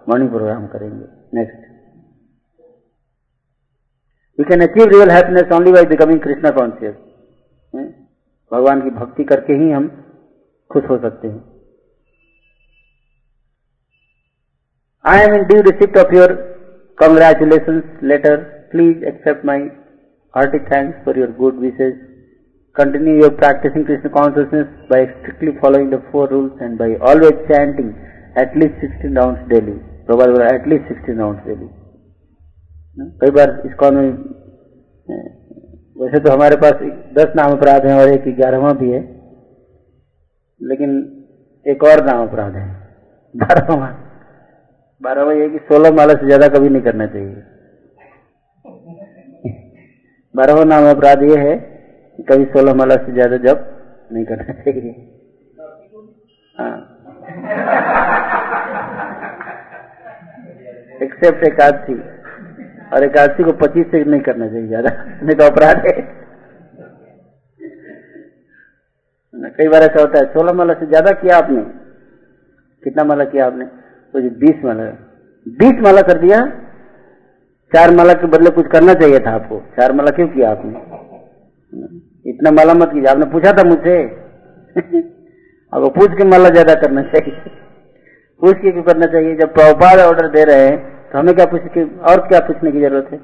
[0.09, 1.05] मॉर्निंग प्रोग्राम करेंगे।
[1.35, 1.66] Next
[4.39, 6.97] you can achieve real happiness only by becoming Krishna conscious
[8.53, 9.89] भगवान की भक्ति करके ही हम
[10.71, 11.45] खुश हो सकते हैं।
[15.05, 16.33] I am in due receipt of your
[16.99, 18.37] congratulation letter
[18.73, 19.61] please accept my
[20.35, 21.95] hearty thanks for your good wishes
[22.77, 27.93] continue your practising Krishna consciousness by strictly following the four rules and by always chanting
[28.39, 29.77] at least sixteen rounds daily
[30.55, 31.69] at least sixteen rounds daily
[33.23, 33.91] कई बार इसको
[35.99, 36.83] वैसे तो हमारे पास
[37.15, 39.01] दस नाम अपराध हैं और एक ग्यारहवा भी है,
[40.61, 40.91] लेकिन
[41.67, 42.67] एक और नाम अपराध है,
[43.35, 43.89] बारहवा।
[45.03, 47.43] बारहवा ये कि सोलह माला से ज़्यादा कभी नहीं करना चाहिए।
[50.35, 51.57] बारहवा नाम अपराध ये है
[52.19, 53.67] कि कभी सोलह माला से ज़्यादा जब
[54.11, 54.93] नहीं करना चाहिए।
[56.57, 56.77] हाँ।
[61.03, 61.95] एक्सेप्ट एक एकादशी
[62.93, 64.91] और एकादशी को पच्चीस से नहीं करना चाहिए ज़्यादा।
[65.22, 65.93] नहीं तो अपराध है।
[69.59, 71.62] कई बार ऐसा होता है, सोलह माला से ज़्यादा किया आपने।
[72.84, 73.64] कितना माला किया आपने?
[73.64, 74.84] तो जी, बीस माला।
[75.47, 76.41] बीस माला कर दिया।
[77.72, 80.72] चार माला के बदले कुछ करना चाहिए था आपको। चार माला क्यों किया आपने?
[82.30, 83.97] इतना माला मत कीजिए। आपने पूछा था मुझसे।
[85.74, 87.34] आपको पूछ के माला ज़्यादा करना चाहिए।
[88.43, 89.36] पूछ के क्यों करना चाहिए?
[89.36, 92.81] जब प्रभुपाद ऑर्डर दे रहे हैं तो हमें क्या पूछ के, और क्या पूछने की
[92.81, 93.19] ज़रूरत है?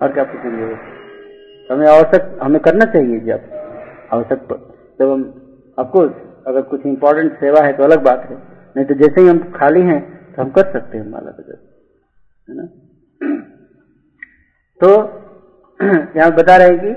[0.00, 0.92] और क्या पूछने की ज़रूरत है?
[1.70, 3.40] हमें आवश्यक, हमें करना चाहिए जब
[4.12, 4.40] आवश्यक
[4.98, 5.22] जब हम
[5.78, 6.00] आपको
[6.50, 8.36] अगर कुछ इंपॉर्टेंट सेवा है तो अलग बात है।
[8.76, 10.00] नहीं तो जैसे ही हम खाली हैं
[10.34, 11.60] तो हम कर सकते हैं माला बजट
[12.48, 12.66] है ना?
[14.80, 14.90] तो
[16.16, 16.92] यहाँ बता रहे हैं कि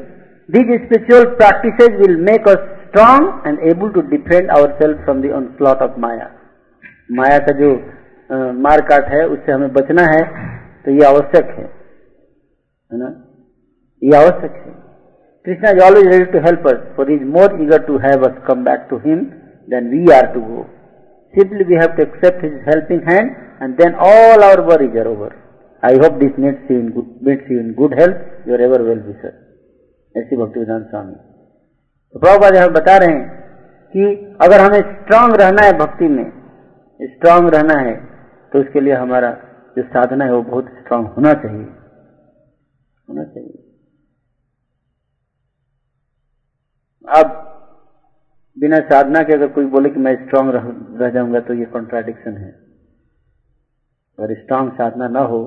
[0.49, 5.29] these spiritual practices will make us strong and able to defend our self from the
[5.39, 6.29] onslaught of maya
[7.19, 7.69] माया का जो
[8.29, 10.21] मार काट है, उससे हमें बचना है
[10.85, 13.07] तो ये आवश्यक है। है ना?
[14.01, 14.75] ये आवश्यक है।
[15.45, 18.63] Krishna is always ready to help us for is more eager to have us come
[18.63, 19.19] back to him
[19.67, 20.63] then we are to go
[21.33, 25.35] simply we have to accept his helping hand and then all our worries are over
[25.83, 26.91] I hope this meets you in
[27.23, 29.33] meets you in good health your ever well be sir
[30.15, 33.25] ऐसी भक्ति विधान स्वामी तो प्रभुपाद यहाँ बता रहे हैं
[33.93, 36.25] कि अगर हमें स्ट्रांग रहना है भक्ति में
[36.99, 37.95] स्ट्रांग रहना है
[38.51, 39.31] तो उसके लिए हमारा
[39.75, 41.65] जो साधना है वो बहुत स्ट्रांग होना चाहिए।
[43.07, 43.63] होना चाहिए।
[47.07, 47.35] अब
[48.57, 50.63] बिना साधना के अगर कोई बोले कि मैं स्ट्रांग रह,
[50.99, 52.49] रह जाऊँगा तो ये कॉन्ट्राडिक्शन है।
[54.17, 55.43] अगर स्ट्रांग साधना ना हो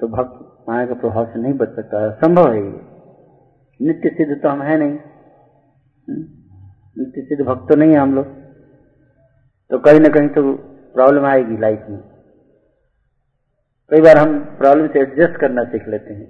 [0.00, 4.48] तो भक्त माया के प्रभाव से नहीं बच सकता। संभव है ये। नित्य सिद्ध तो
[4.48, 4.98] हम है नहीं।
[6.96, 8.26] नित्य सिद्ध भक्त तो नहीं है हम लोग।
[9.70, 10.42] तो कहीं ना कहीं तो
[10.94, 12.00] प्रॉब्लम आएगी लाइफ में।
[13.90, 16.26] कई बार हम प्रॉब्लम से एडजस्ट करना सीख लेते हैं।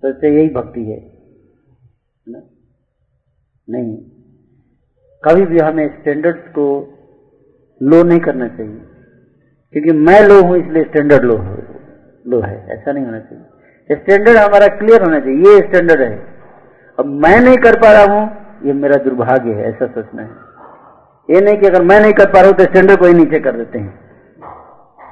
[0.00, 0.98] तो इससे यही भक्ति है
[2.26, 2.42] ना?
[3.68, 3.96] नहीं।
[5.24, 6.66] कभी भी हमें स्टैंडर्ड्स को
[7.80, 8.80] लो नहीं करना चाहिए,
[9.74, 11.56] क्योंकि मैं लो हूँ, इसलिए स्टैंडर्ड लो है
[12.24, 16.16] लो है, ऐसा नहीं होना चाहिए। स्टैंडर्ड हमारा क्लियर होना चाहिए, ये स्टैंडर्ड है।
[16.98, 18.22] अब मैं नहीं कर पा रहा हूँ,
[18.66, 20.28] ये मेरा दुर्भाग्य है, ऐसा सोचना है।
[21.28, 23.38] ये नहीं कि अगर मैं नहीं कर पा रहा हूँ तो स्टैंडर्ड को ही नीचे
[23.40, 23.98] कर देते हैं।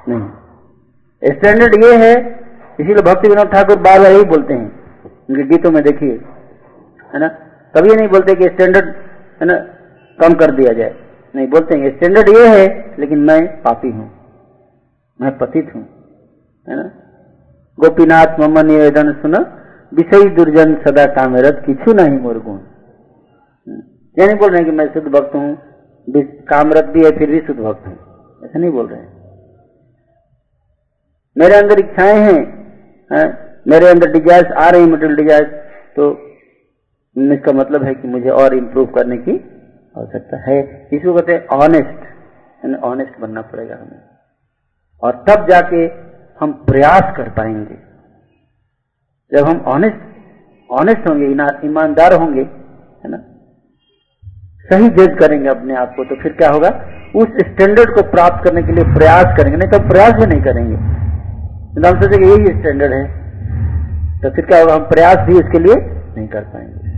[0.09, 2.15] नहीं। स्टैंडर्ड ये है,
[2.81, 4.67] इसीलिए भक्ति विनोद ठाकुर बार बार यही बोलते हैं।
[5.31, 6.21] उनके गीतों में देखिए,
[7.11, 7.29] है ना?
[7.75, 8.89] कभी नहीं बोलते कि स्टैंडर्ड
[9.41, 9.57] है ना,
[10.19, 10.95] कम कर दिया जाए।
[11.35, 14.11] नहीं, बोलते हैं स्टैंडर्ड ये है, लेकिन मैं पापी हूँ।
[15.21, 15.83] मैं पतित हूँ,
[16.67, 16.91] है ना?
[17.79, 19.37] गोपीनाथ मम्मा निवेदन सुन,
[19.93, 22.59] विषय दुर्जन सदा कामेरत, किछु नहीं मोर गुण।
[24.17, 25.51] नहीं बोल रहे कि मैं शुद्ध भक्त हूँ
[26.49, 27.95] कामरत भी है, फिर भी शुद्ध भक्त हूँ।
[28.45, 29.11] ऐसा नहीं बोल रहे हैं।
[31.37, 32.41] मेरे अंदर इच्छाएँ हैं,
[33.11, 33.25] है?
[33.69, 35.51] मेरे अंदर डिजायर्स आ रही मटेरियल डिजायर्स
[35.97, 36.11] तो
[37.17, 39.33] इसका मतलब है कि मुझे और इम्प्रूव करने की
[39.97, 42.05] आवश्यकता है। इसको कहते हैं ऑनेस्ट
[42.65, 44.01] यानी ऑनेस्ट बनना पड़ेगा हमें।
[45.03, 45.85] और तब जाके
[46.41, 47.75] हम प्रयास कर पाएँगे।
[49.33, 50.01] जब हम ऑनेस्ट
[50.71, 51.27] ऑनेस्ट होंगे
[51.67, 53.19] ईमानदार होंगे, है ना?
[54.67, 56.69] सही जज करेंगे अपने आप को तो फिर क्या होगा?
[57.17, 60.77] उस स्टैंडर्ड को प्राप्त करने के लिए प्रयास करेंगे, नहीं तो प्रयास भी नहीं करेंगे।
[61.75, 63.05] तो हम सोचेंगे यही स्टैंडर्ड है।
[64.23, 64.75] तो फिर क्या होगा?
[64.75, 66.91] हम प्रयास भी इसके लिए नहीं कर पाएँगे।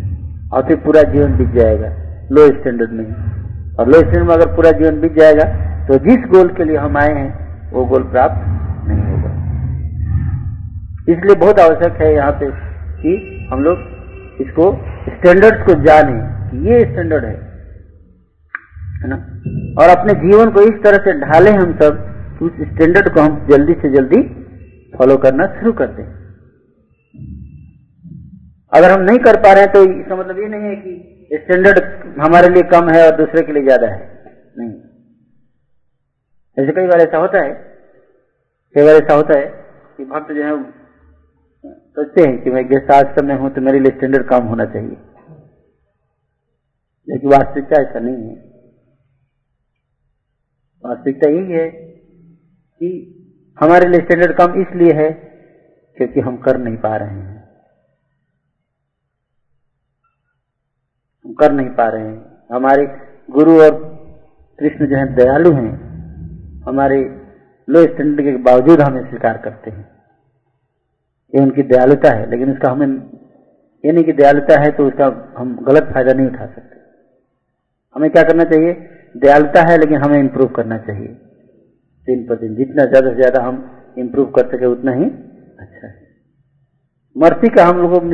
[0.52, 1.88] और फिर पूरा जीवन बीत जाएगा
[2.30, 3.06] लो स्टैंडर्ड में।
[3.78, 5.44] और लो स्टैंडर्ड में अगर पूरा जीवन बीत जाएगा
[5.86, 8.44] तो जिस गोल के लिए हम आए हैं, वो गोल प्राप्त
[8.88, 9.30] नहीं होगा।
[11.08, 12.50] इसलिए बहुत आवश्यक है यहाँ पे
[13.00, 13.16] कि
[13.50, 14.70] हम लोग इसको
[15.08, 16.14] स्टैंडर्ड्स को जाने
[16.68, 17.34] ये स्टैंडर्ड है।
[19.04, 19.16] है ना?
[19.78, 21.96] और अपने जीवन को इस तरह से ढाले हम सब
[22.42, 24.20] उस स्टैंडर्ड को हम जल्दी से जल्दी
[24.92, 26.04] फॉलो करना शुरू कर दें।
[28.72, 31.78] अगर हम नहीं कर पा रहे हैं तो इसका मतलब ये नहीं है कि स्टैंडर्ड
[32.20, 33.98] हमारे लिए कम है और दूसरे के लिए ज़्यादा है।
[34.58, 34.72] नहीं।
[36.56, 37.52] ऐसे कई बार ऐसा होता है,
[38.74, 39.46] कई बार ऐसा होता है
[39.98, 40.52] कि भक्त जो है
[41.96, 44.96] सोचते हैं कि मैं गेस्ट आश्रम में हूँ तो मेरे लिए स्टैंडर्ड कम होना चाहिए।
[47.08, 48.43] लेकिन वास्तविकता ऐसा नहीं है।
[50.84, 52.88] वास्तविकता यही है कि
[53.58, 55.10] हमारे लिए स्टैंडर्ड कम इसलिए है
[55.98, 57.42] क्योंकि हम कर नहीं पा रहे हैं।
[61.24, 62.86] हम कर नहीं पा रहे हैं। हमारे
[63.30, 63.70] गुरु और
[64.58, 65.72] कृष्ण जो है, दयालु हैं।
[66.62, 67.00] हमारे
[67.68, 69.88] लो स्टैंडर्ड के बावजूद हमें स्वीकार करते हैं।
[71.32, 72.86] ये उनकी दयालुता है, लेकिन उसका हमें
[73.84, 75.06] ये नहीं कि दयालुता है तो उसका
[75.38, 76.76] हम गलत फ़ायदा नहीं उठा सकते।
[77.96, 78.72] हमें क्या करना चाहिए?
[79.14, 81.08] दयालुता है, लेकिन हमें इम्प्रूव करना चाहिए।
[82.08, 83.58] दिन पर दिन, जितना ज़्यादा से ज़्यादा हम
[83.98, 86.02] इम्प्रूव कर सके, उतना ही अच्छा है।
[87.16, 88.08] मर्सी का हम लोगों को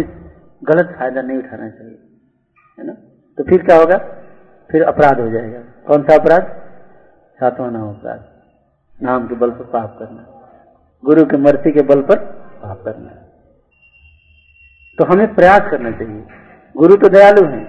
[0.63, 1.99] गलत फ़ायदा नहीं उठाना चाहिए,
[2.79, 2.93] है ना?
[3.39, 3.97] तो फिर क्या होगा?
[4.71, 6.43] फिर अपराध हो जाएगा। कौन सा अपराध?
[7.39, 8.25] सातवां नाम अपराध।
[9.03, 10.27] नाम के बल पर पाप करना।
[11.05, 12.17] गुरु के मर्सी के बल पर
[12.63, 13.11] पाप करना।
[14.99, 16.25] तो हमें प्रयास करना चाहिए।
[16.75, 17.65] गुरु तो दयालु हैं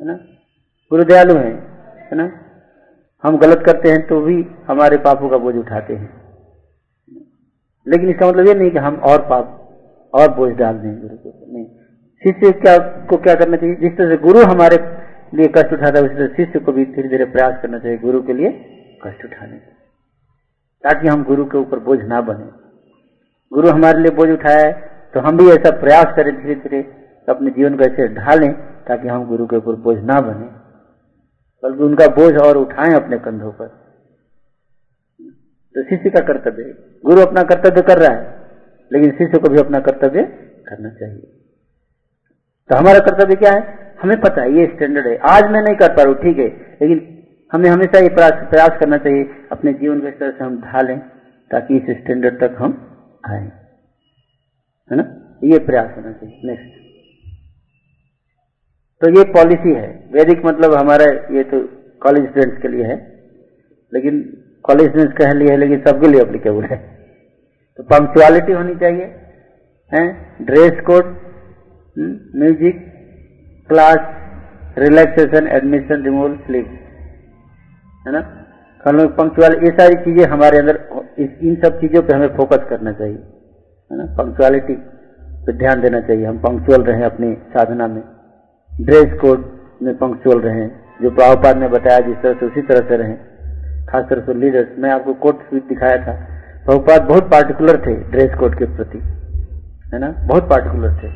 [0.00, 0.14] ना?
[0.90, 1.54] गुरु दयालु हैं।
[2.06, 2.30] है ना?
[3.24, 6.08] हम गलत करते हैं तो भी हमारे पापों का बोझ उठाते हैं।
[7.86, 9.46] लेकिन इसका मतलब ये नहीं कि हम और पाप,
[10.14, 11.66] और बोझ डाल दें। गुरु के नहीं।
[12.22, 13.74] शिष्य क्या, को क्या करना चाहिए?
[13.74, 14.76] जिस तरह से गुरु हमारे
[15.34, 18.22] लिए कष्ट उठाता है, उसी तरह शिष्य को भी धीरे धीरे प्रयास करना चाहिए गुरु
[18.22, 18.50] के लिए
[19.04, 19.72] कष्ट उठाने का।
[20.84, 22.46] ताकि हम गुरु के ऊपर बोझ ना बने।
[23.52, 24.70] गुरु हमारे लिए बोझ उठाए
[25.14, 26.80] तो हम भी ऐसा प्रयास करें धीरे धीरे,
[27.28, 28.52] अपने जीवन को ऐसे ढालें
[28.88, 30.48] ताकि हम गुरु के ऊपर बोझ ना बने।
[31.66, 33.68] बल्कि उनका बोझ और उठाएँ अपने कंधों पर।
[35.74, 38.22] तो शिष्य का कर्तव्य गुरु अपना कर्तव्य कर रहा है,
[38.90, 40.22] लेकिन शिष्य को भी अपना कर्तव्य
[40.68, 41.32] करना चाहिए।
[42.70, 43.74] तो हमारा कर्तव्य क्या है?
[44.02, 46.48] हमें पता है, ये स्टैंडर्ड है। आज मैं नहीं कर पा रहा हूँ, ठीक है,
[46.82, 47.02] लेकिन
[47.52, 50.98] हमें हमेशा ये प्रयास करना चाहिए, अपने जीवन को इस तरह से हम ढालें,
[51.50, 52.74] ताकि इस स्टैंडर्ड तक हम
[53.26, 53.44] आए।
[54.90, 55.04] है ना?
[55.44, 56.85] ये प्रयास होना चाहिए। नेक्स्ट
[59.02, 61.60] तो ये पॉलिसी है। वैदिक मतलब हमारा ये तो
[62.02, 62.96] कॉलेज स्टूडेंट्स के लिए है,
[63.92, 64.20] लेकिन
[64.64, 66.76] कॉलेज स्टूडेंट्स कह लिए है, लेकिन सबके लिए अप्लीकेबल है।
[67.78, 69.04] तो पंक्चुअलिटी होनी चाहिए,
[69.92, 70.04] है?
[70.42, 71.14] Dress code
[72.36, 72.80] music
[73.70, 76.66] class relaxation admission removal sleep
[78.04, 78.20] है ना?
[78.84, 80.76] लोग पंक्चुअल ये सारी चीज़ें हमारे अंदर
[81.18, 83.16] इन सब चीज़ों पे हमें फोकस करना चाहिए,
[83.90, 84.04] है ना?
[84.16, 84.74] पंक्चुअलिटी
[85.46, 88.02] पे ध्यान देना चाहिए। हम पंक्चुअल रहे अपनी साधना में।
[88.76, 89.44] ड्रेस कोड
[89.82, 90.66] में पंक्चुअल रहे,
[91.02, 93.14] जो प्रभुपाद ने बताया जिस तरह से उसी तरह से रहे।
[93.86, 96.12] खासकर से लीडर्स मैं आपको कोट स्वीट दिखाया था।
[96.66, 98.98] प्रभुपाद बहुत पार्टिकुलर थे ड्रेस कोड के प्रति,
[99.92, 100.08] है ना?
[100.24, 101.08] बहुत पार्टिकुलर थे।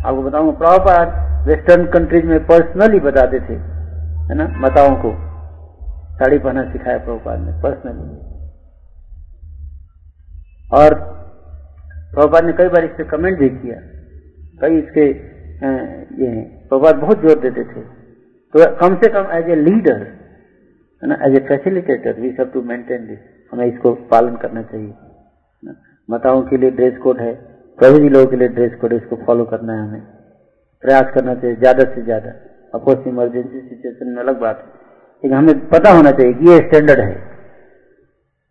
[0.00, 3.54] आपको बताऊँगा प्रभुपाद वेस्टर्न कंट्रीज़ में पर्सनली बताते थे,
[4.24, 4.46] है ना?
[4.58, 5.12] माताओं को।
[6.14, 8.16] साड़ी पहना सिखाया प्रभुपाद ने पर्सनली
[10.72, 10.94] और
[12.14, 13.76] प्रभुपाद ने कई बार इस पर कमेंट भी किया।
[14.60, 15.06] कई इसके
[16.22, 16.30] ये
[16.72, 17.80] प्रभुपाद बहुत ज़ोर देते थे।
[18.54, 19.98] तो कम से कम एज ए लीडर
[21.02, 23.18] है ना एज ए फैसिलिटेटर वी सब टू मेंटेन दिस
[23.52, 25.74] हमें इसको पालन करना चाहिए
[26.08, 27.34] माताओं के लिए ड्रेस कोड है,
[27.78, 30.00] प्रभु लोगों के लिए ड्रेस कोड है, इसको फॉलो करना है हमें।
[30.84, 32.32] प्रयास करना चाहिए, ज़्यादा से ज़्यादा।
[32.74, 34.66] अपोज इमरजेंसी सिचुएशन में अलग बात है।
[35.24, 37.14] लेकिन हमें पता होना चाहिए कि ये स्टैंडर्ड है।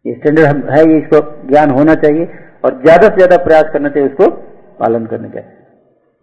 [0.05, 2.29] ये स्टैंडर्ड है, ये इसको ज्ञान होना चाहिए
[2.63, 4.29] और ज़्यादा से ज़्यादा प्रयास करना चाहिए, उसको
[4.79, 5.41] पालन करने का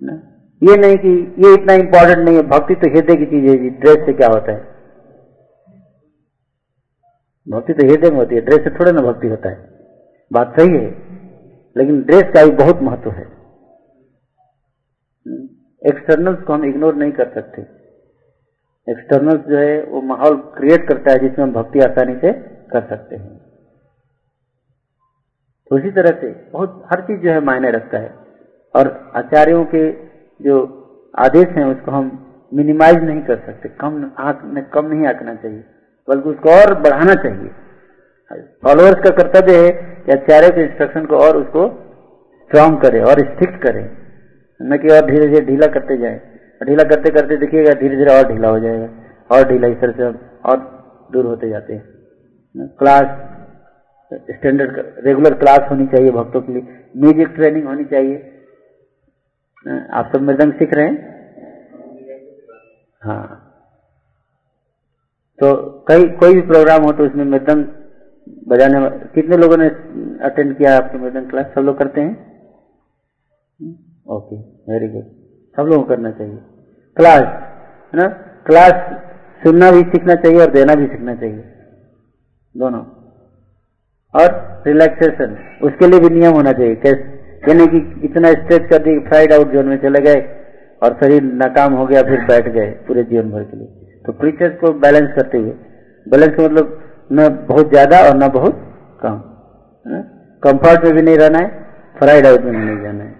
[0.00, 0.20] ना।
[0.62, 3.96] ये नहीं कि ये इतना इंपॉर्टेंट नहीं है, भक्ति तो हृदय की चीज़ है ड्रेस
[4.06, 4.60] से क्या होता है?
[7.48, 9.78] भक्ति तो हृदय में होती है ड्रेस से थोड़ा ना भक्ति होता है।
[10.32, 10.90] बात सही है,
[11.76, 13.22] लेकिन ड्रेस का भी बहुत महत्व है।
[15.86, 17.62] एक्सटर्नल्स को हम इग्नोर नहीं कर सकते।
[18.92, 22.32] एक्सटर्नल्स जो है, वो माहौल क्रिएट करता है जिसमें हम भक्ति आसानी से
[22.72, 23.38] कर सकते हैं।
[25.68, 28.14] तो उसी तरह से बहुत, हर चीज़ जो है मायने रखता है।
[28.76, 30.07] और आचार्यों के
[30.40, 30.56] जो
[31.18, 32.10] आदेश हैं, उसको हम
[32.52, 35.64] मिनिमाइज नहीं कर सकते। कम आंक कम नहीं आंकना चाहिए,
[36.08, 37.50] बल्कि उसको और बढ़ाना चाहिए।
[38.64, 39.70] फॉलोअर्स का कर्तव्य है
[40.04, 41.66] कि आचार्य के इंस्ट्रक्शन को और उसको
[42.40, 43.82] स्ट्रांग करे और स्ट्रिक्ट करे।
[44.60, 46.20] न कि और धीरे धीरे ढीला करते जाए।
[46.60, 48.88] ढीला करते करते देखिएगा, धीरे धीरे और ढीला हो जाएगा।
[49.30, 50.04] और ढीला इस तरह से
[50.44, 50.56] और
[51.12, 53.06] दूर होते जाते हैं। क्लास
[54.30, 54.76] स्टैंडर्ड
[55.06, 56.62] रेगुलर क्लास होनी चाहिए भक्तों के लिए।
[56.96, 58.16] म्यूज़िक ट्रेनिंग होनी चाहिए।
[59.68, 60.96] आप सब मृदंग सीख रहे हैं?
[63.02, 63.44] हाँ।
[65.38, 65.54] तो
[65.88, 67.64] कई, कोई भी प्रोग्राम हो तो उसमें मृदंग
[68.48, 69.68] बजाने कितने लोगों ने
[70.24, 72.12] अटेंड किया आपके मृदंग क्लास सब लोग करते हैं?
[74.06, 74.36] ओके
[74.72, 75.04] वेरी गुड
[75.56, 76.38] सब लोगों को करना चाहिए।
[76.96, 77.22] क्लास
[77.94, 78.08] है ना?
[78.46, 78.72] क्लास
[79.42, 81.44] सुनना भी सीखना चाहिए और देना भी सीखना चाहिए।
[82.56, 82.82] दोनों।
[84.14, 88.98] और रिलैक्सेशन उसके लिए भी नियम होना चाहिए। कैसे यानी कि इतना स्ट्रेच कर दी
[89.02, 90.20] फ्राइड आउट जोन में चले गए
[90.82, 93.68] और शरीर नाकाम हो गया, फिर बैठ गए पूरे जीवन भर के लिए।
[94.04, 95.52] तो प्रीचर्स को बैलेंस करते हुए
[96.06, 96.66] बैलेंस का मतलब
[97.12, 98.64] न बहुत ज़्यादा और न बहुत
[99.00, 99.20] कम
[100.42, 101.48] कंफर्ट में भी नहीं रहना है
[101.96, 103.12] फ्राइड आउट में भी नहीं जाना है।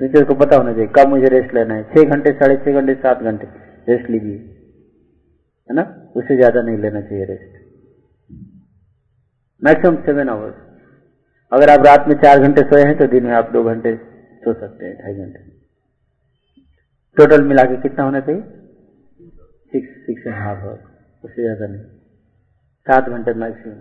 [0.00, 1.82] टीचर को पता होना चाहिए, कब मुझे रेस्ट लेना है?
[1.84, 3.46] छह घंटे, साढ़े छह घंटे, सात घंटे
[3.88, 4.36] रेस्ट लीजिए,
[5.70, 5.84] है ना?
[6.16, 7.54] उससे ज़्यादा नहीं लेना चाहिए रेस्ट
[9.62, 10.54] मैक्सिमम सेवन आवर्स
[11.52, 14.52] अगर आप रात में चार घंटे सोए हैं तो दिन में आप दो घंटे सो
[14.54, 15.44] सकते हैं, ढाई घंटे।
[17.16, 18.40] टोटल मिला के कितना होना चाहिए?
[19.72, 20.78] Six six and half hour
[21.24, 21.82] उससे ज़्यादा नहीं।
[22.86, 23.74] सात घंटे मैक्सिमम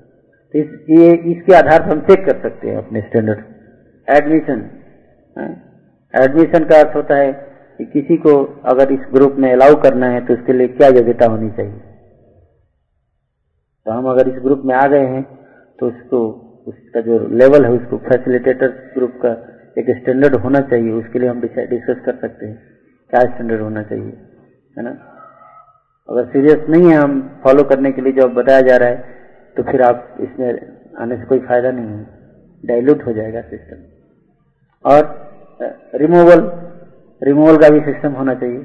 [0.54, 3.44] तो इस, ये, इसके आधार पर हम चेक कर सकते हैं अपने स्टैंडर्ड
[4.08, 4.62] एडमिशन
[6.14, 7.32] एडमिशन का अर्थ होता है
[7.80, 8.34] कि किसी को
[8.68, 11.80] अगर इस ग्रुप में अलाउ करना है तो उसके लिए क्या योग्यता होनी चाहिए?
[13.86, 15.24] तो हम अगर इस ग्रुप में आ गए हैं
[15.80, 16.20] तो उसको
[16.66, 19.32] उसका जो लेवल है, उसको फैसिलिटेटर ग्रुप का
[19.78, 22.56] एक स्टैंडर्ड होना चाहिए, उसके लिए हम डिस्कस कर सकते हैं
[23.14, 24.14] क्या स्टैंडर्ड होना चाहिए,
[24.76, 24.92] है ना?
[26.10, 29.14] अगर सीरियस नहीं है, हम फॉलो करने के लिए जो बताया जा रहा है
[29.56, 30.48] तो फिर आप इसमें
[31.02, 32.06] आने से कोई फ़ायदा नहीं है।
[32.64, 33.84] डाइल्यूट हो जाएगा सिस्टम
[34.86, 35.02] और
[35.96, 36.42] रिमूवल
[37.22, 38.60] रिमूवल का भी सिस्टम होना चाहिए।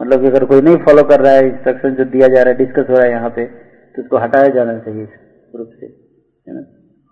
[0.00, 2.90] मतलब अगर कोई नहीं फॉलो कर रहा है इंस्ट्रक्शन जो दिया जा रहा है डिस्कस
[2.90, 5.16] हो रहा है यहाँ पे तो उसको हटाया जाना चाहिए इस
[5.54, 6.62] ग्रुप से, है ना?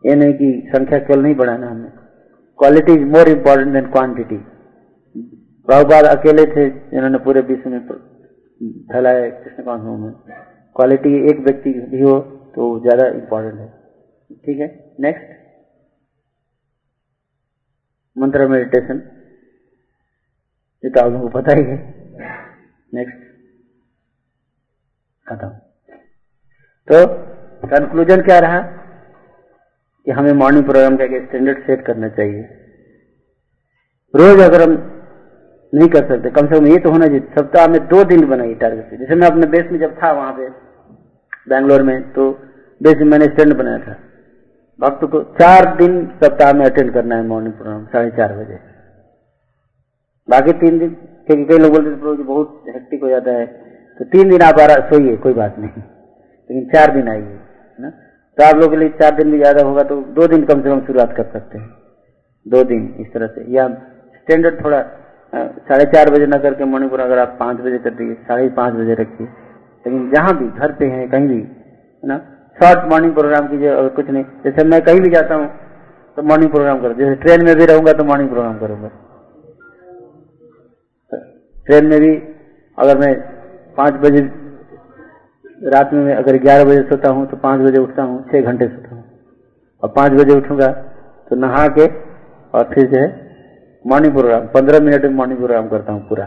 [0.05, 1.91] ये नहीं कि संख्या केवल नहीं बढ़ाना हमें।
[2.59, 4.37] Quality is more important than quantity
[5.69, 7.81] Prabhupada अकेले थे जिन्होंने पूरे विश्व में
[8.93, 10.13] फैलाए कृष्ण कांसों में।
[10.77, 12.19] क्वालिटी एक व्यक्ति भी हो
[12.55, 13.69] तो ज़्यादा इम्पोर्टेंट है।
[14.37, 14.69] ठीक है
[15.01, 15.37] नेक्स्ट
[18.17, 19.03] मंत्र मेडिटेशन
[20.85, 21.77] ये तो आप लोगों को पता ही है।
[22.93, 23.27] नेक्स्ट
[25.27, 25.49] खत्म।
[26.89, 27.07] तो
[27.69, 28.61] कंक्लूजन क्या रहा?
[30.09, 32.43] कि हमें मॉर्निंग प्रोग्राम का एक स्टैंडर्ड सेट करना चाहिए।
[34.15, 34.71] रोज अगर हम
[35.73, 38.55] नहीं कर सकते, कम से कम ये तो होना चाहिए, सप्ताह में दो दिन बनाइए
[38.55, 40.49] टारगेट जैसे मैं अपने बेस में जब था वहाँ पे,
[41.49, 42.31] बैंगलोर में तो
[42.83, 43.97] बेस में मैंने स्टैंड बनाया था।
[44.81, 48.59] भक्त को चार दिन सप्ताह में अटेंड करना है मॉर्निंग प्रोग्राम साढ़े चार बजे।
[50.31, 50.91] बाकी तीन दिन,
[51.27, 53.47] क्योंकि कई लोग बोलते प्रभु बहुत हेक्टिक हो जाता है।
[53.99, 57.93] तो तीन दिन आप आरा, सोइए, कोई बात नहीं। लेकिन चार दिन आइए, है ना?
[58.39, 60.71] तो आप लोगों के लिए चार दिन भी ज़्यादा होगा तो दो दिन कम से
[60.71, 61.69] कम शुरुआत कर सकते हैं।
[62.47, 63.67] दो दिन इस तरह से। या
[64.15, 64.81] स्टैंडर्ड थोड़ा
[65.63, 68.95] साढ़े चार बजे न करके प्रोग्राम अगर आप पाँच बजे कर दिए साढ़े पाँच बजे
[68.95, 72.19] रखिए। लेकिन जहाँ भी, घर पे हैं, कहीं भी, है ना?
[72.57, 75.49] शॉर्ट मॉर्निंग प्रोग्राम कीजिए और कुछ नहीं। जैसे मैं कहीं भी जाता हूँ
[76.17, 78.89] तो मॉर्निंग प्रोग्राम करूँ। जैसे ट्रेन में भी रहूँगा तो मॉर्निंग प्रोग्राम करूँगा।
[81.67, 82.15] ट्रेन में भी
[82.79, 83.15] अगर मैं
[83.77, 84.21] पाँच बजे
[85.61, 88.95] रात में अगर ग्यारह बजे सोता हूँ तो पाँच बजे उठता हूँ, छह घंटे सोता
[88.95, 89.05] हूँ।
[89.83, 90.67] और पाँच बजे उठूँगा
[91.31, 91.87] तो नहा के
[92.55, 93.09] और फिर जो है
[93.85, 96.25] मॉर्निंग प्रोग्राम पंद्रह मिनट में मॉर्निंग प्रोग्राम करता हूँ पूरा।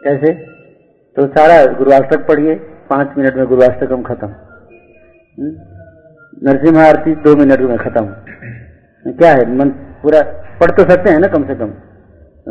[0.00, 0.32] कैसे?
[1.16, 2.54] तो सारा गुरुवाष्टक पढ़िए,
[2.90, 4.34] पाँच मिनट में गुरुवाष्टकम खत्म।
[6.42, 9.44] नरसिम्हा आरती दो मिनट में खत्म। क्या है?
[9.56, 9.68] मन
[10.02, 10.22] पूरा
[10.60, 11.72] पढ़ तो सकते हैं ना कम से कम।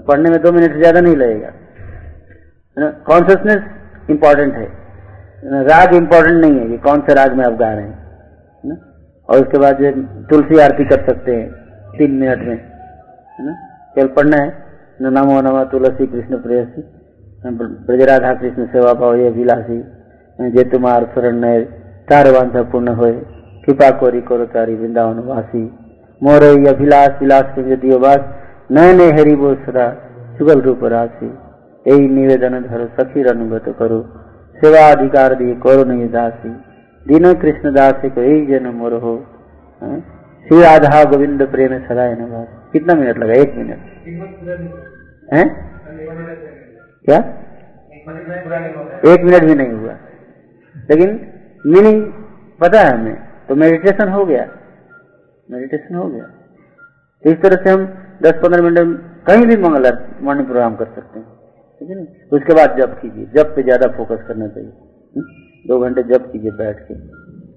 [0.08, 2.90] पढ़ने में दो मिनट ज़्यादा नहीं लगेगा। है ना?
[3.08, 4.81] कॉन्सियसनेस इंपॉर्टेंट है।
[5.44, 7.98] राग इम्पोर्टेंट नहीं है कि कौन से राग में आप गा रहे हैं
[8.64, 8.76] ना?
[9.30, 9.92] और उसके बाद जो
[10.30, 11.50] तुलसी आरती कर सकते हैं,
[11.92, 13.54] तीन मिनट में, है ना?
[13.96, 14.50] केवल पढ़ना है।
[15.04, 16.82] नमो नमा तुलसी कृष्ण प्रेयसी
[17.44, 19.78] ब्रजराधा कृष्ण सेवा भाव ये विलासी
[20.52, 21.42] जे तुम्हार शरण
[22.10, 23.14] तार वांछा पूर्ण होए,
[23.66, 25.64] कृपा कोरी करो तारी वृंदावन वासी।
[26.22, 28.22] मोर अभिलाष, विलास दियो वास
[28.72, 29.88] नए नए हरि बोल सदा,
[30.38, 31.26] सुगल रूप राशि।
[31.86, 34.00] यही निवेदन धरो, सखी अनुगत करो।
[34.64, 36.50] सेवा अधिकार दिए करो नहीं दासी
[37.08, 39.26] दीनो कृष्ण दास को यही जन मोर हो।
[39.82, 40.00] हाँ?
[40.48, 43.34] श्री राधा गोविंद प्रेम सदाए न कितना मिनट लगा?
[43.34, 43.80] एक मिनट।
[45.34, 45.44] है?
[47.06, 47.18] क्या?
[49.14, 49.92] एक मिनट भी नहीं हुआ।
[50.76, 51.34] लेकिन
[51.66, 52.06] मीनिंग
[52.60, 53.18] पता है हमें।
[53.50, 54.48] तो मेडिटेशन हो गया।
[55.52, 56.24] मेडिटेशन हो गया।
[57.24, 61.41] तो इस तरह से हम 10-15 मिनट कहीं भी मंगल मॉर्निंग प्रोग्राम कर सकते हैं।
[61.82, 62.02] ठीक है ना?
[62.32, 64.72] उसके बाद जब कीजिए, जब पे ज़्यादा फोकस करना चाहिए
[65.66, 66.94] दो घंटे जब कीजिए बैठ के।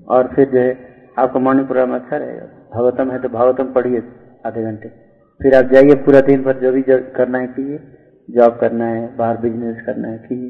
[0.04, 0.76] और फिर जो है,
[1.18, 2.44] आपका मॉर्निंग प्रोग्राम अच्छा रहेगा।
[2.74, 4.02] भागवतम है तो भागवतम पढ़िए
[4.46, 4.88] आधे घंटे।
[5.40, 7.78] फिर आप जाइए पूरा दिन भर जो भी करना है कीजिए।
[8.28, 10.48] जॉब करना है, बाहर बिज़नेस करना है, कीजिए।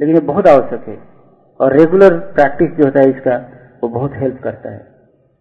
[0.00, 0.98] लेकिन ये बहुत आवश्यक है।
[1.60, 3.36] और रेगुलर प्रैक्टिस जो होता है इसका,
[3.82, 4.86] वो बहुत हेल्प करता है।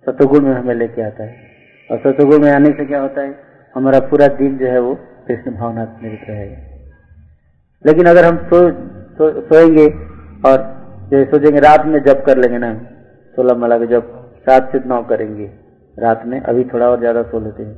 [0.06, 1.36] सतोगुण में हमें लेके आता है।
[1.92, 3.36] और सतोगुण में आने से क्या होता है?
[3.76, 4.96] हमारा पूरा दिन जो है वो
[5.28, 6.67] कृष्ण भावना में रहेगा।
[7.86, 8.60] लेकिन अगर हम सो,
[9.18, 9.88] सो सोएँगे
[10.46, 10.58] और
[11.12, 12.74] जो सोचेंगे रात में जब कर लेंगे ना
[13.36, 14.14] सोलह मला के जब
[14.46, 15.46] सात से नौ करेंगे
[15.98, 17.76] रात में अभी थोड़ा और ज़्यादा सो लेते हैं।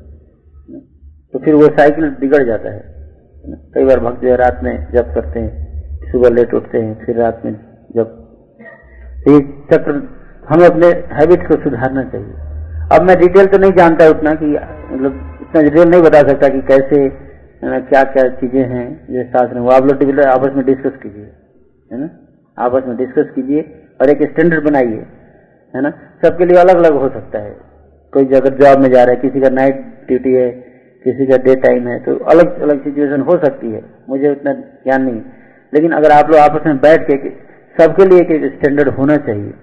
[1.34, 2.82] तो फिर वो साइकिल बिगड़ जाता है।
[3.74, 7.18] कई बार भक्त जो है रात में जब करते हैं सुबह लेट उठते हैं फिर
[7.18, 7.54] रात में
[7.96, 8.16] जब
[9.28, 9.40] ये
[9.72, 9.94] चक्र
[10.50, 12.34] हमें अपने हैबिट को सुधारना चाहिए।
[12.96, 16.62] अब मैं डिटेल तो नहीं जानता उतना कि मतलब इतना डिटेल नहीं बता सकता कि
[16.68, 17.08] कैसे
[17.62, 21.26] क्या क्या चीज़ें हैं जो शास्त्र वो आप लोग आपस में डिस्कस कीजिए,
[21.92, 22.10] है ना?
[22.58, 23.62] आपस में डिस्कस कीजिए
[24.02, 25.02] और एक स्टैंडर्ड बनाइए,
[25.74, 25.90] है ना?
[26.24, 27.56] सबके लिए अलग अलग हो सकता है।
[28.14, 30.50] कोई अगर जॉब में जा रहा है, किसी का नाइट ड्यूटी है,
[31.06, 35.04] किसी का डे टाइम है तो अलग अलग सिचुएशन हो सकती है। मुझे उतना ज्ञान
[35.04, 35.22] नहीं।
[35.74, 37.30] लेकिन अगर आप लोग आपस में बैठ के
[37.76, 39.54] सबके लिए एक स्टैंडर्ड होना चाहिए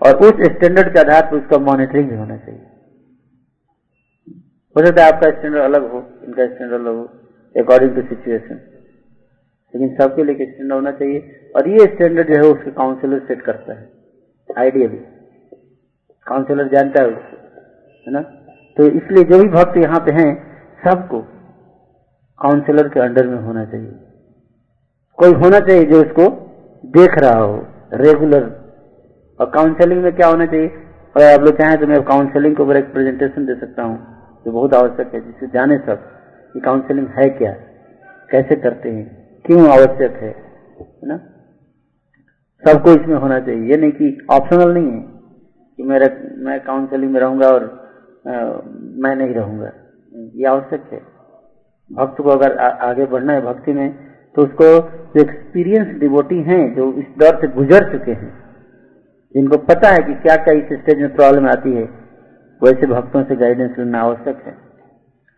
[0.00, 2.60] और उस स्टैंडर्ड के आधार पर उसका मॉनिटरिंग भी होना चाहिए।
[4.76, 7.04] हो सकता है आपका स्टैंडर्ड अलग हो, इनका स्टैंडर्ड अलग हो।
[7.54, 8.60] अकॉर्डिंग टू सिचुएशन
[9.74, 13.72] लेकिन सबके लिए स्टैंडर्ड होना चाहिए। और ये स्टैंडर्ड जो है, उसके काउंसिलर सेट करता
[13.72, 13.88] है।
[14.58, 14.96] आइडियली
[16.26, 17.36] काउंसिलर जानता है उसको,
[18.06, 18.20] है ना?
[18.76, 20.30] तो इसलिए जो भी भक्त यहाँ पे हैं,
[20.82, 21.20] सबको
[22.38, 23.92] काउंसिलर के अंडर में होना चाहिए।
[25.18, 26.28] कोई होना चाहिए जो उसको
[26.84, 27.54] देख रहा हो
[27.94, 28.50] रेगुलर
[29.40, 30.68] और काउंसलिंग में क्या होना चाहिए?
[31.16, 33.96] अगर आप लोग चाहें तो मैं काउंसलिंग के ऊपर एक प्रेजेंटेशन दे सकता हूँ,
[34.46, 36.10] जो बहुत आवश्यक है, जिसे जाने सब।
[36.54, 37.52] कि काउंसलिंग है क्या?
[38.30, 39.04] कैसे करते हैं?
[39.44, 40.34] क्यों आवश्यक है?
[41.04, 41.16] ना?
[42.64, 45.00] सबको इसमें होना चाहिए। ये नहीं कि ऑप्शनल नहीं है
[45.78, 46.06] कि मेरा
[46.44, 47.64] मैं काउंसलिंग में रहूँगा और
[48.28, 48.32] आ,
[49.02, 49.70] मैं नहीं रहूँगा।
[50.34, 51.00] ये आवश्यक है।
[51.90, 53.88] भक्त को अगर आ, आगे बढ़ना है भक्ति में
[54.36, 54.64] तो उसको
[55.14, 58.32] जो एक्सपीरियंस डिवोटी हैं जो इस दौर से गुजर चुके हैं
[59.34, 61.84] जिनको पता है कि क्या क्या इस स्टेज में प्रॉब्लम आती है
[62.62, 64.56] वैसे भक्तों से गाइडेंस लेना आवश्यक है।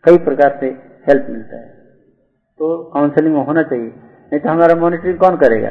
[0.04, 0.70] कई प्रकार से
[1.08, 1.68] हेल्प मिलता है।
[2.58, 5.70] तो काउंसलिंग में होना चाहिए। नहीं तो हमारा मॉनिटरिंग कौन करेगा?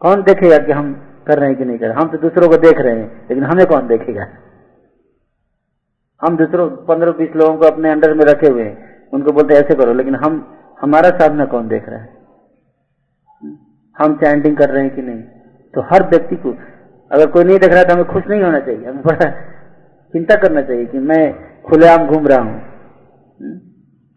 [0.00, 1.94] कौन देखेगा कि हम कर रहे हैं कि नहीं कर रहे?
[1.94, 4.26] हम तो दूसरों को देख रहे हैं, लेकिन हमें कौन देखेगा?
[6.22, 9.74] हम दूसरों, पंद्रह बीस लोगों को अपने अंडर में रखे हुए हैं। उनको बोलते ऐसे
[9.74, 12.08] करो, लेकिन हम, हमारा साधना कौन देख रहा है?
[13.98, 15.22] हम चैंटिंग कर रहे हैं कि नहीं?
[15.74, 16.50] तो हर व्यक्ति को,
[17.10, 19.30] अगर कोई नहीं देख रहा तो हमें खुश नहीं होना चाहिए। हमें बड़ा
[20.12, 22.60] चिंता करना चाहिए कि मैं खुलेआम घूम रहा हूँ।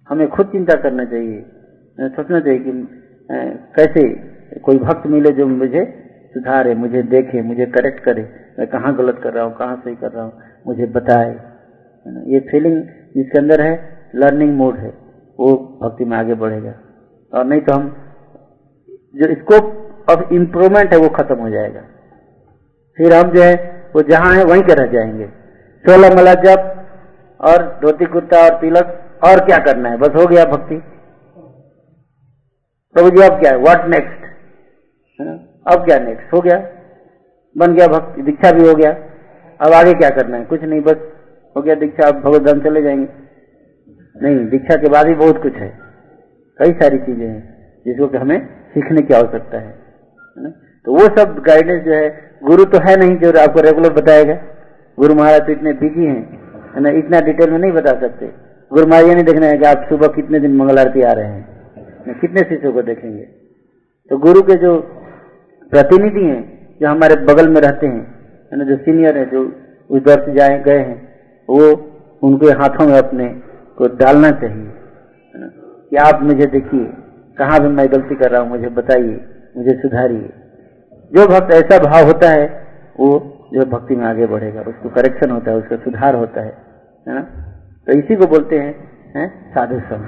[0.10, 1.46] हमें खुद चिंता करना चाहिए
[1.98, 2.72] सोचना चाहिए कि
[3.76, 4.04] कैसे
[4.60, 5.84] कोई भक्त मिले जो मुझे
[6.34, 8.22] सुधारे, मुझे देखे, मुझे करेक्ट करे।
[8.60, 10.34] मैं कहाँ गलत कर रहा हूँ, कहाँ सही कर रहा हूँ,
[10.68, 11.32] मुझे बताए।
[12.28, 12.84] ये फीलिंग
[13.16, 13.72] जिसके अंदर है
[14.16, 14.90] लर्निंग मोड है,
[15.40, 16.74] वो भक्ति में आगे बढ़ेगा।
[17.34, 17.90] और नहीं तो हम,
[19.16, 21.82] जो स्कोप ऑफ़ इम्प्रूवमेंट है, वो खत्म हो जाएगा।
[22.98, 23.56] फिर हम जो है,
[23.96, 25.28] वो जहाँ है, वहीं के रह जाएँगे।
[25.86, 26.74] सोलह मला जब
[27.42, 29.98] और धोती कुर्ता और तिलक और क्या करना है?
[29.98, 30.76] बस हो गया भक्ति।
[32.96, 33.58] प्रभु जी, अब क्या है?
[33.58, 34.26] व्हाट नेक्स्ट
[35.68, 36.58] अब क्या नेक्स्ट हो गया।
[37.58, 38.92] बन गया भक्ति। दीक्षा भी हो गया।
[39.62, 40.46] अब आगे क्या करना है?
[40.46, 40.96] कुछ नहीं, बस
[41.58, 43.08] हो गया दीक्षा। अब भगवत धाम चले जाएँगे।
[44.24, 45.80] नहीं, दीक्षा के बाद ही बहुत कुछ है।
[46.60, 49.72] कई सारी चीज़ें हैं जिसको कि हमें सीखने की आवश्यकता है।
[50.86, 54.34] तो वो सब गाइडेंस जो है, गुरु तो है नहीं जो आपको रेगुलर बताएगा।
[55.00, 56.22] गुरु महाराज तो इतने बिज़ी हैं
[56.76, 56.90] है। ना?
[56.90, 60.40] इतना डिटेल में नहीं बता सकते। गुरु महाराज नहीं देखना है कि आप सुबह कितने
[60.40, 61.58] दिन मंगल आरती आ रहे हैं?
[62.22, 63.24] कितने शिष्यों को देखेंगे?
[64.10, 64.78] तो गुरु के जो
[65.70, 68.16] प्रतिनिधि हैं, जो हमारे बगल में रहते हैं
[68.54, 69.46] ना जो सीनियर है, जो
[69.90, 71.10] उस दौर से जाए गए हैं,
[71.50, 71.92] वो
[72.24, 73.42] उनके हाथों में अपने
[73.78, 74.72] को डालना चाहिए।
[75.90, 76.94] कि आप मुझे देखिए,
[77.38, 79.26] कहाँ भी मैं गलती कर रहा हूँ, मुझे बताइए,
[79.58, 80.30] मुझे सुधारिए।
[81.16, 82.68] जो भक्त ऐसा भाव होता है,
[83.00, 86.58] वो जो भक्ति में आगे बढ़ेगा, उसको करेक्शन होता है, उसका सुधार होता है।
[87.08, 87.47] है ना?
[87.88, 88.74] तो इसी को बोलते हैं,
[89.16, 89.28] है?
[89.52, 90.06] साधु संघ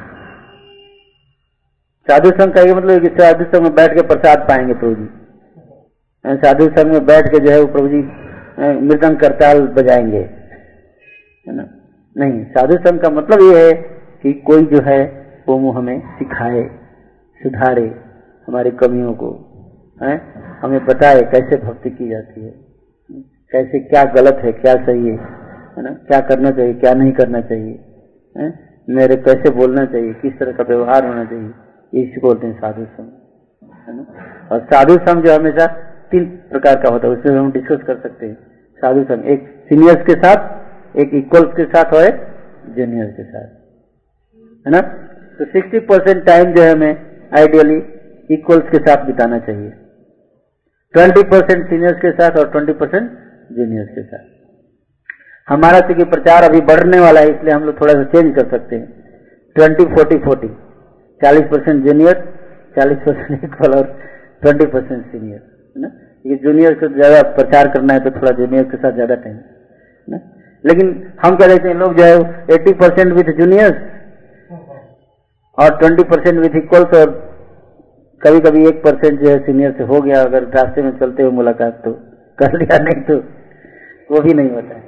[2.12, 5.06] साधु संघ का ये मतलब कि साधु संघ में बैठ के प्रसाद पाएँगे प्रभु जी।
[6.26, 7.98] साधु संघ में बैठ के जो है वो प्रभु जी
[8.82, 10.22] मृदंग करताल बजाएँगे।
[11.48, 11.68] है ना?
[12.18, 13.74] नहीं साधु संघ का मतलब ये है
[14.24, 15.02] कि कोई जो है
[15.48, 16.64] वो हमें सिखाए,
[17.44, 17.96] सुधारे
[18.48, 19.30] हमारी कमियों को।
[20.04, 20.22] है?
[20.62, 22.52] हमें बताए कैसे भक्ति की जाती है।
[23.52, 25.49] कैसे क्या गलत है, क्या सही है।
[25.80, 25.92] है ना?
[26.08, 27.80] क्या करना चाहिए, क्या नहीं करना चाहिए,
[28.38, 28.60] है?
[28.90, 33.10] मेरे कैसे बोलना चाहिए, किस तरह का व्यवहार होना चाहिए इसी बोलते हैं साधु संघ,
[33.88, 34.06] है ना?
[34.52, 35.68] और साधु संघ जो हमेशा
[36.12, 38.38] तीन प्रकार का होता है, उसमें हम डिस्कस कर सकते हैं।
[38.82, 42.28] साधु संघ, एक सीनियर्स के साथ, एक इक्वल्स के साथ और एक
[42.76, 43.48] जूनियर्स के साथ,
[44.68, 44.82] है ना?
[45.40, 47.78] तो 60 परसेंट टाइम जो है हमें आइडियली
[48.34, 49.70] इक्वल्स के साथ बिताना चाहिए।
[50.94, 53.12] 20 परसेंट सीनियर्स के साथ और 20 परसेंट
[53.52, 54.39] जूनियर्स के साथ।
[55.50, 58.76] हमारा चूँकि प्रचार अभी बढ़ने वाला है, इसलिए हम लोग थोड़ा सा चेंज कर सकते
[58.76, 58.88] हैं।
[59.56, 60.48] ट्वेंटी फोर्टी फोर्टी
[61.22, 62.20] चालीस परसेंट जूनियर
[62.76, 63.86] चालीस परसेंट इक्वल और
[64.42, 65.40] ट्वेंटी परसेंट सीनियर
[65.76, 65.90] है ना?
[66.26, 69.40] ये जूनियर को ज़्यादा प्रचार करना है तो थोड़ा जूनियर के साथ ज़्यादा टाइम
[70.08, 70.20] ना?
[70.64, 70.92] लेकिन
[71.24, 73.78] हम क्या देखते हैं लोग जो है एट्टी परसेंट विथ जूनियर्स
[75.58, 77.12] और ट्वेंटी परसेंट विथ इक्वल्स और
[78.22, 81.32] कभी कभी एक परसेंट जो है सीनियर से हो गया, अगर रास्ते में चलते हुए
[81.34, 81.92] मुलाकात तो
[82.38, 83.18] कर लिया, नहीं तो
[84.10, 84.88] वो भी नहीं होता है।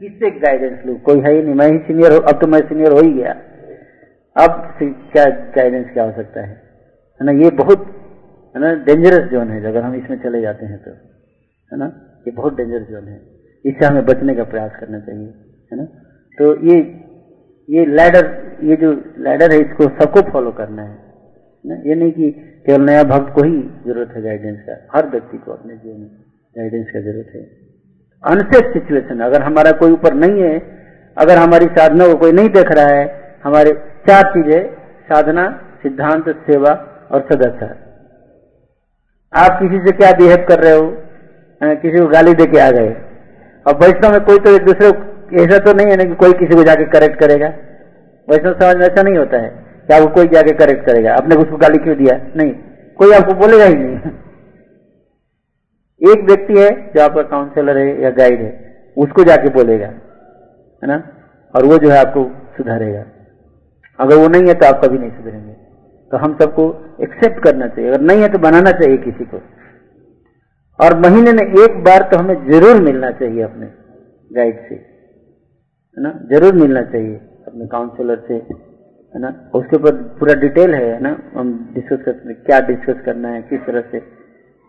[0.00, 0.94] किससे गाइडेंस लू?
[1.04, 3.32] कोई है ही नहीं। मैं ही सीनियर अब तो मैं सीनियर हो ही गया।
[4.36, 5.24] अब क्या
[5.56, 6.52] गाइडेंस क्या हो सकता है?
[7.20, 7.32] है ना?
[7.34, 7.86] ये बहुत,
[8.54, 10.90] है ना डेंजरस जोन है। अगर हम इसमें चले जाते हैं तो
[11.72, 11.86] है ना?
[12.26, 13.20] ये बहुत डेंजरस जोन है।
[13.64, 15.26] इससे हमें बचने का प्रयास करना चाहिए,
[15.72, 15.84] है ना?
[16.38, 16.78] तो ये
[17.68, 18.26] ये लैडर
[18.64, 20.96] ये जो लैडर है, इसको सबको फॉलो करना है
[21.64, 21.74] ना?
[21.86, 22.30] ये नहीं कि
[22.66, 26.10] केवल नया भक्त को ही ज़रूरत है गाइडेंस का। हर व्यक्ति को अपने जीवन में
[26.54, 27.42] गाइडेंस का ज़रूरत है।
[28.24, 30.56] अनसेफ सिचुएशन अगर हमारा कोई ऊपर नहीं है,
[31.16, 33.04] अगर हमारी साधना को कोई नहीं देख रहा है,
[33.44, 33.72] हमारे
[34.08, 34.70] चार चीज़ें,
[35.08, 35.44] साधना,
[35.82, 36.72] सिद्धांत, सेवा
[37.12, 37.78] और सदाचार
[39.32, 40.86] आप किसी से क्या बिहेव कर रहे हो?
[41.60, 42.88] किसी को गाली दे के आ गए।
[43.66, 44.88] और वैष्णव में कोई तो एक दूसरे
[45.42, 47.48] ऐसा तो नहीं है ना कि कोई किसी को जाके करेक्ट करेगा।
[48.28, 49.48] वैष्णव समाज में ऐसा नहीं होता है
[49.88, 52.16] कि आपको कोई जाके करेक्ट करेगा। आपने उसको गाली क्यों दिया?
[52.36, 52.52] नहीं।
[52.98, 54.12] कोई आपको बोलेगा ही नहीं।
[56.00, 58.50] एक व्यक्ति है जो आपका काउंसलर है या गाइड है,
[58.96, 61.02] उसको जाके बोलेगा, है ना?
[61.54, 62.24] और वो जो है आपको
[62.56, 63.04] सुधारेगा।
[63.98, 65.52] अगर वो नहीं है तो आप कभी नहीं सुधरेंगे।
[66.10, 66.64] तो हम सबको
[67.02, 69.40] एक्सेप्ट करना चाहिए। अगर नहीं है तो बनाना चाहिए किसी को।
[70.78, 73.66] और महीने में एक बार तो हमें ज़रूर मिलना चाहिए अपने
[74.30, 76.12] गाइड से, है ना?
[76.30, 79.32] ज़रूर मिलना चाहिए अपने काउंसलर से, है ना?
[79.54, 81.16] उसके ऊपर पूरा डिटेल है ना?
[81.34, 83.98] हम डिस्कस कर क्या डिस्कस करना है, किस तरह से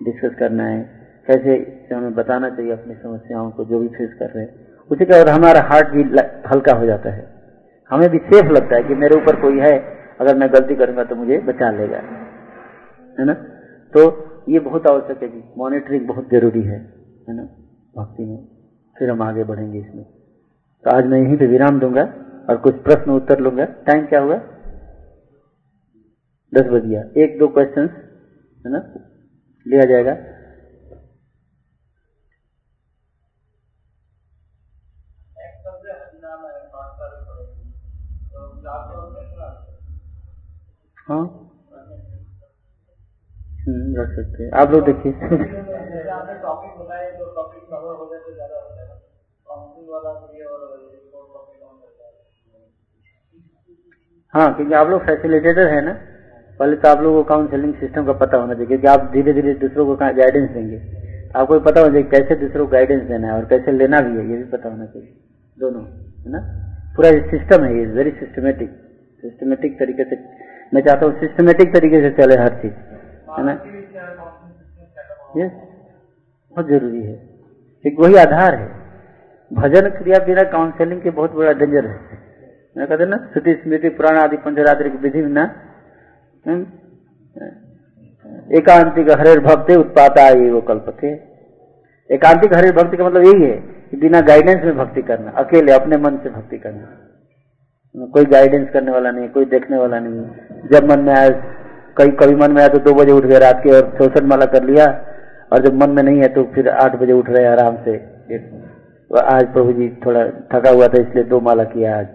[0.02, 4.44] डिस्कस करना है। कैसे हमें बताना चाहिए अपनी समस्याओं को, जो भी फेस कर रहे
[4.44, 6.04] हैं। उसी का और हमारा हार्ट भी
[6.50, 7.42] हल्का हो जाता है।
[7.90, 9.80] हमें भी सेफ़ लगता है कि मेरे ऊपर कोई है,
[10.22, 11.98] अगर मैं गलती करूँगा तो मुझे बचा लेगा।
[13.20, 13.34] है ना?
[13.98, 16.94] तो ये बहुत आवश्यक है जी। मॉनिटरिंग बहुत ज़रूरी है।
[17.30, 17.44] है ना?
[17.98, 18.48] भक्ति में।
[19.00, 20.06] फिर हम आगे बढ़ेंगे इसमें।
[20.84, 22.14] तो आज मैं यहीं पे विराम दूँगा
[22.50, 24.36] और कुछ प्रश्न उत्तर लूँगा। टाइम क्या हुआ?
[26.56, 27.90] दस बज गया। एक दो क्वेश्चन
[28.66, 28.94] है ना?
[29.68, 30.18] लिया जाएगा।
[41.12, 41.24] हाँ?
[43.98, 45.12] रख सकते हैं। आप लोग देखिए।
[54.34, 55.92] हाँ क्योंकि आप लोग फैसिलिटेटर है ना
[56.60, 59.54] पहले तो आप लोगों को काउंसलिंग सिस्टम का पता होना चाहिए क्योंकि आप धीरे धीरे
[59.54, 60.78] दूसरों को गाइडेंस देंगे।
[61.36, 64.18] आपको भी पता होना चाहिए कैसे दूसरों को गाइडेंस देना है और कैसे लेना भी
[64.18, 65.14] है ये भी पता होना चाहिए।
[65.58, 66.40] दोनों है ना?
[66.96, 68.70] पूरा सिस्टम है ये वेरी सिस्टमेटिक
[69.24, 70.16] सिस्टमेटिक तरीके से
[70.72, 72.74] मैं चाहता हूँ सिस्टमेटिक तरीके से चले हर चीज़,
[73.32, 73.54] है ना?
[75.38, 77.16] ये बहुत ज़रूरी है।
[77.86, 78.68] एक वही आधार है।
[79.52, 81.96] भजन क्रिया बिना काउंसलिंग के बहुत बड़ा डेंजर है।
[82.76, 85.44] मैं कहते ना, श्रुति स्मृति, पुराण आदि, पंचरात्रि की विधि बिना
[88.58, 91.08] एकांतिक हरेर भक्ति उत्पाता ये वो कल्पते
[92.10, 93.58] एकांतिक हरेर भक्ति का मतलब यही है
[93.90, 96.88] कि बिना गाइडेंस में भक्ति करना, अकेले अपने मन से भक्ति करना।
[97.96, 101.30] कोई गाइडेंस करने वाला नहीं, कोई देखने वाला नहीं। जब मन में आया
[101.98, 104.46] कई कभी मन में आया तो दो बजे उठ गए रात के और चौसठ माला
[104.46, 104.86] कर लिया
[105.52, 107.96] और जब मन में नहीं है तो फिर आठ बजे उठ रहे आराम से।
[109.22, 112.08] आज प्रभु जी थोड़ा थका हुआ था, इसलिए दो माला किया आज।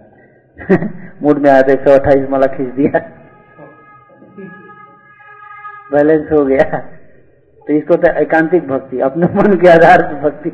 [1.23, 2.99] मूड में आया था एक सौ अट्ठाईस माला खींच दिया।
[5.93, 6.79] बैलेंस हो गया।
[7.67, 10.51] तो इसको तो एकांतिक भक्ति, अपने मन के आधार पर भक्ति।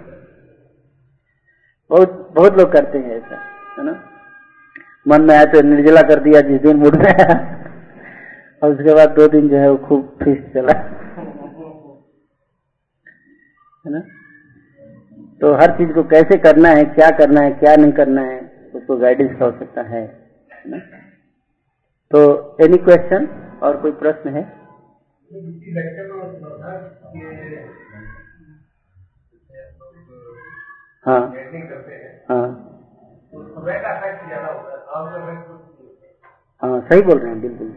[1.91, 3.37] बहुत बहुत लोग करते हैं ऐसा,
[3.79, 4.01] है ना?
[5.09, 7.35] मन में आया तो निर्जला कर दिया जिस दिन मूड में आया
[8.63, 10.79] और उसके बाद दो दिन जो है वो खूब फ़ीस चला।
[13.87, 14.01] है ना?
[15.41, 18.41] तो हर चीज़ को कैसे करना है, क्या करना है, क्या नहीं करना है,
[18.75, 19.31] उसको गाइडेंस
[19.79, 20.79] है है ना?
[22.11, 22.21] तो
[22.61, 23.27] एनी क्वेश्चन
[23.63, 24.43] और कोई प्रश्न है?
[31.07, 31.35] हाँ।
[32.31, 32.69] हाँ।
[36.63, 37.77] हाँ सही बोल रहे हैं बिल्कुल। हैं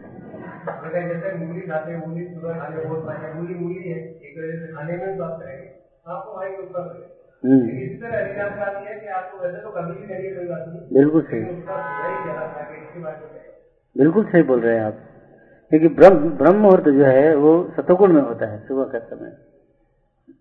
[5.49, 5.85] है
[7.45, 7.67] हम्म।
[9.45, 9.69] है तो
[10.93, 11.41] बिल्कुल सही।
[13.97, 14.97] बिल्कुल सही बोल रहे हैं आप।
[15.69, 19.37] क्योंकि ब्रह्म ब्रह्म मुहूर्त जो है वो सतोगुण में होता है सुबह का समय।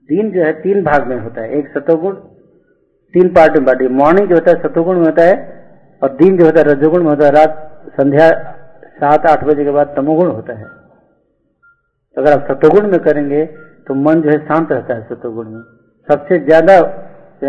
[0.09, 2.15] दिन जो है तीन भाग में होता है। एक सतोगुण
[3.15, 5.54] तीन पार्ट में बांटी मॉर्निंग जो होता है सतोगुण में होता है।
[6.03, 8.29] और दिन जो होता है, रजोगुण में होता है, रात संध्या
[8.95, 13.45] सात, आठ बजे के बाद तमोगुण होता है। तो अगर आप सतोगुण में करेंगे
[13.87, 15.63] तो मन जो है शांत रहता है सतोगुण में।
[16.09, 16.77] सबसे ज़्यादा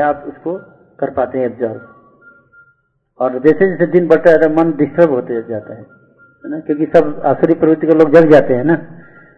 [0.06, 0.54] आप उसको
[1.00, 1.82] कर पाते हैं एब्जॉर्व
[3.20, 5.86] और जैसे जैसे दिन बढ़ता है, मन डिस्टर्ब होते जाता है।
[6.44, 6.60] ना?
[6.60, 8.76] क्योंकि सब आसुरी प्रवृत्ति के लोग जग जाते हैं ना।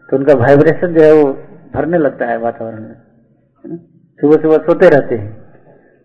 [0.09, 1.33] तो उनका वाइब्रेशन जो है, वो
[1.73, 3.77] भरने लगता है वातावरण में।
[4.19, 5.31] सुबह सुबह सोते रहते हैं।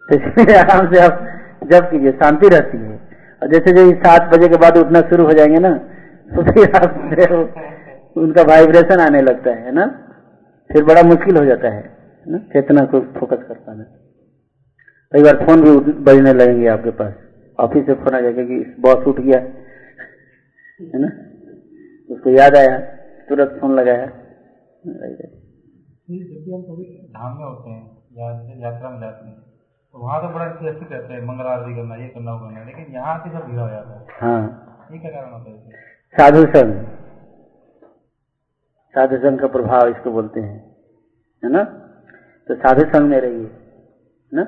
[0.08, 1.28] तो इसलिए आराम से आप
[1.62, 2.96] जब कीजिए शांति रहती है।
[3.42, 5.72] और जैसे जो सात बजे के बाद उठना शुरू हो जाएँगे ना
[6.28, 6.92] तो फिर आप
[8.16, 9.86] उनका वाइब्रेशन आने लगता है ना?
[10.70, 11.82] फिर बड़ा मुश्किल हो जाता है
[12.26, 12.38] ना?
[12.52, 13.84] चेतना को फोकस कर पाना।
[15.12, 17.12] कई बार फ़ोन भी बजने लगेंगे आपके पास।
[17.58, 19.40] ऑफ़िस से फ़ोन आ जाएगा कि बॉस उठ गया,
[20.86, 21.10] है ना?
[22.08, 22.78] उसको याद आया,
[23.28, 24.06] तुरंत फ़ोन लगाया।
[26.08, 26.62] जब हम
[27.10, 27.82] धाम में होते हैं
[28.62, 29.51] यात्रा में जाते हैं
[29.94, 33.18] वहाँ तो बड़ा इंटरेस्टिंग रहता है मंगल आरती करना ये करना वो करना। लेकिन यहाँ
[33.18, 35.70] से सब भीड़ा हो जाता है। हाँ। ये क्या कारण होता है
[36.20, 36.86] साधु संघ।
[38.94, 40.76] साधु संघ का प्रभाव इसको बोलते हैं।
[41.44, 41.64] है ना?
[42.48, 43.50] तो साधु संघ में रहिए
[44.34, 44.46] ना?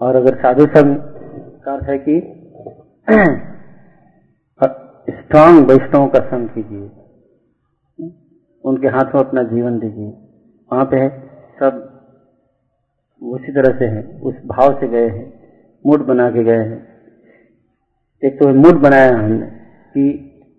[0.00, 0.98] और अगर साधु संघ
[1.64, 2.42] का अर्थ है कि
[5.10, 6.88] स्ट्रांग वैष्णव का संग कीजिए।
[8.64, 10.10] उनके हाथ में अपना जीवन दीजिए।
[10.72, 11.26] वहाँ पे है
[11.60, 11.95] सब
[13.22, 15.32] उसी तरह से है, उस भाव से गए हैं,
[15.84, 16.86] मूड बना के गए हैं।
[18.22, 19.46] एक तो मूड बनाया हमने
[19.94, 20.04] कि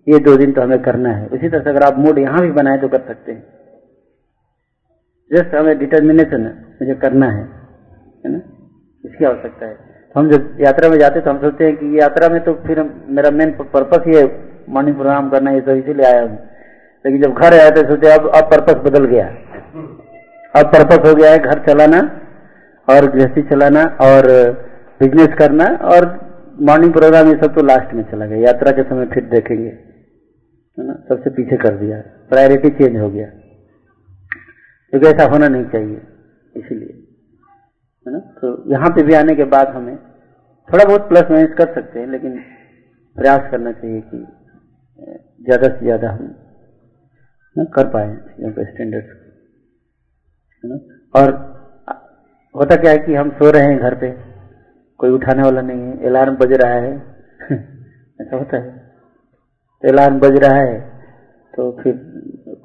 [0.06, 2.50] ये दो दिन तो हमें करना है। उसी तरह से अगर आप मूड यहाँ भी
[2.52, 3.42] बनाए तो कर सकते हैं।
[5.30, 7.42] जस्ट हमें डिटर्मिनेशन है, मुझे करना है
[8.24, 8.40] है ना?
[9.04, 12.28] इसकी आवश्यकता है। तो हम जब यात्रा में जाते तो हम सोचते हैं कि यात्रा
[12.28, 14.22] में तो फिर मेरा मेन पर्पस है
[14.68, 16.38] मॉर्निंग प्रोग्राम करना, ये तो इसीलिए आया हूँ।
[17.04, 19.26] लेकिन जब घर आया तो सोचे अब अब पर्पस बदल गया।
[20.54, 22.00] अब पर्पस हो गया है घर चलाना
[22.88, 24.26] और गृहस्थी चलाना और
[25.00, 26.06] बिज़नेस करना और
[26.68, 30.86] मॉर्निंग प्रोग्राम ये सब तो लास्ट में चला गया। यात्रा के समय फिर देखेंगे। है
[30.86, 30.94] ना?
[31.08, 32.00] सबसे पीछे कर दिया।
[32.30, 33.26] प्रायोरिटी चेंज हो गया।
[34.92, 36.00] क्योंकि ऐसा होना नहीं चाहिए
[36.54, 36.92] इसीलिए।
[38.06, 38.18] है ना?
[38.18, 39.96] तो यहाँ पे भी आने के बाद हमें
[40.68, 42.38] थोड़ा बहुत प्लस माइनस कर सकते हैं लेकिन
[43.16, 44.18] प्रयास करना चाहिए कि
[45.44, 46.34] ज़्यादा से ज़्यादा हम
[47.56, 48.08] ना, कर पाए
[48.64, 49.08] स्टैंडर्ड्स
[50.64, 50.78] है ना?
[51.14, 51.30] और
[52.56, 54.10] होता क्या है कि हम सो रहे हैं घर पे,
[54.98, 56.94] कोई उठाने वाला नहीं है, अलार्म बज रहा है।
[58.20, 58.68] ऐसा होता है।
[59.84, 60.80] अलार्म बज रहा है
[61.54, 61.92] तो फिर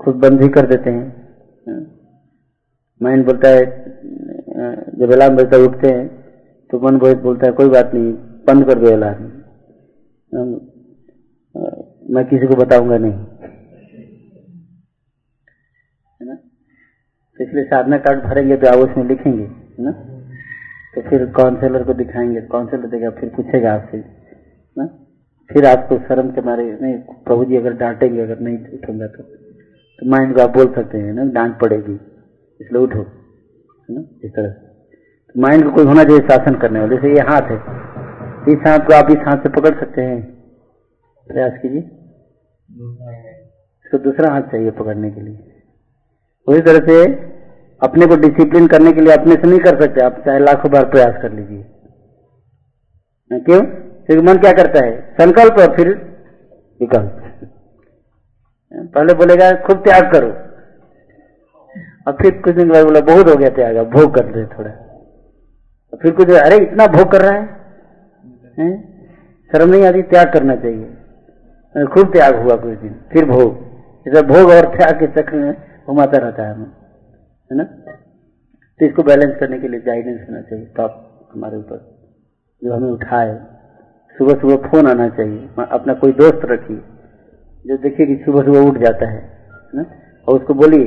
[0.01, 1.05] खुद बंद ही कर देते हैं।
[3.01, 3.65] माइंड बोलता है,
[4.99, 6.07] जब अलार्म बजता है, उठते हैं
[6.72, 8.14] तो मन बहुत बोलता है, कोई बात नहीं,
[8.47, 9.23] बंद कर दो अलार्म।
[12.10, 13.11] मैं किसी को बताऊँगा नहीं।
[16.22, 16.35] है ना?
[17.38, 19.91] तो इसलिए साधना कार्ड भरेंगे तो आप उसमें लिखेंगे। ना?
[20.94, 23.98] तो फिर काउंसलर को दिखाएँगे काउंसलर देगा फिर पूछेगा आपसे
[24.78, 24.86] ना?
[25.50, 29.24] फिर आपको शर्म के मारे नहीं प्रभु जी अगर डांटेंगे अगर नहीं उठूँगा तो
[30.00, 31.24] तो माइंड को आप बोल सकते हैं ना?
[31.24, 31.94] डांट पड़ेगी
[32.60, 34.04] इसलिए उठो है ना?
[34.24, 37.58] इस तरह तो माइंड को कोई होना चाहिए शासन करने वाले जैसे ये हाथ है
[38.54, 40.22] इस हाथ को आप इस हाथ से पकड़ सकते हैं।
[41.28, 41.80] प्रयास कीजिए।
[43.86, 45.38] इसको दूसरा हाथ चाहिए पकड़ने के लिए।
[46.48, 46.98] उसी तरह से
[47.84, 50.85] अपने को डिसिप्लिन करने के लिए अपने से नहीं कर सकते। आप चाहे लाखों बार
[50.85, 51.64] प्रयास कर लीजिए।
[53.31, 53.61] क्यों?
[53.61, 55.15] क्योंकि मन क्या करता है?
[55.22, 55.89] संकल्प और फिर
[56.81, 57.19] विकल्प।
[58.73, 60.27] पहले बोलेगा खूब त्याग करो।
[62.07, 64.72] और फिर कुछ दिन बाद बोला बहुत हो गया त्याग भोग कर दे थोड़ा।
[65.93, 67.41] और फिर कुछ अरे इतना भोग कर रहा है,
[68.60, 68.72] हैं?
[69.51, 73.61] शर्म नहीं आती त्याग करना चाहिए। खूब त्याग हुआ कुछ दिन फिर भोग।
[74.07, 75.53] इसे भोग और त्याग के चक्र में
[75.88, 76.82] घुमाता रहता है
[77.54, 77.64] है ना?
[78.80, 81.82] तो इसको बैलेंस करने के लिए गाइडेंस होना चाहिए टॉप हमारे ऊपर।
[82.62, 83.34] जो हमें उठाए
[84.16, 86.78] सुबह सुबह फ़ोन आना चाहिए अपना कोई दोस्त रखिए,
[87.66, 89.20] जो देखिए कि सुबह सुबह उठ जाता है
[89.76, 89.86] ना?
[90.28, 90.86] और उसको बोलिए,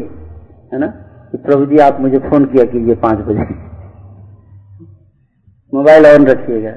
[0.72, 0.86] है ना,
[1.30, 3.44] कि प्रभु जी, आप मुझे फ़ोन किया कीजिए पाँच बजे।
[5.72, 6.72] मोबाइल ऑन रखिएगा।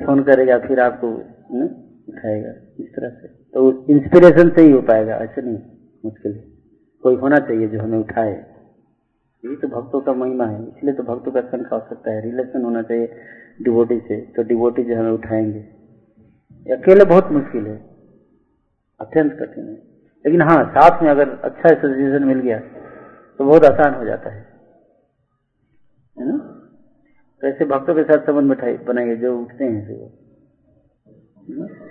[0.00, 1.12] फ़ोन करेगा, फिर आपको
[2.08, 2.50] उठाएगा,
[2.80, 5.58] इस तरह से। तो इंस्पिरेशन से ही हो पाएगा, ऐसे नहीं।
[6.06, 6.44] मुश्किल है।
[7.02, 8.34] कोई होना चाहिए जो हमें उठाए।
[9.44, 12.82] यही तो भक्तों का महिमा है। इसलिए तो भक्तों का संख आवश्यकता है। रिलेशन होना
[12.82, 13.08] चाहिए
[13.62, 15.60] डिवोटी से तो डिवोटी जो हमें उठाएँगे।
[16.72, 17.76] अकेले बहुत मुश्किल है।
[19.00, 19.74] अत्यंत कठिन है।
[20.24, 22.58] लेकिन हाँ साथ में अगर अच्छा एसोसिएशन मिल गया
[23.38, 24.44] तो बहुत आसान हो जाता है।
[26.18, 26.36] है ना?
[27.40, 30.06] तो ऐसे भक्तों के साथ संबंध बैठाई, बनाइए, जो उठते हैं से वो।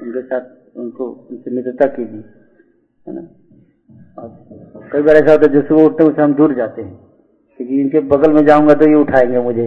[0.02, 0.42] उनके साथ
[0.78, 2.24] उनको उनसे मित्रता कीजिए।
[3.08, 3.22] है ना?
[4.20, 6.96] कई बार ऐसा होता है जो सुबह उठते हैं हम दूर जाते हैं।
[7.58, 9.64] क्योंकि इनके बगल में जाऊँगा तो ये उठाएँगे मुझे।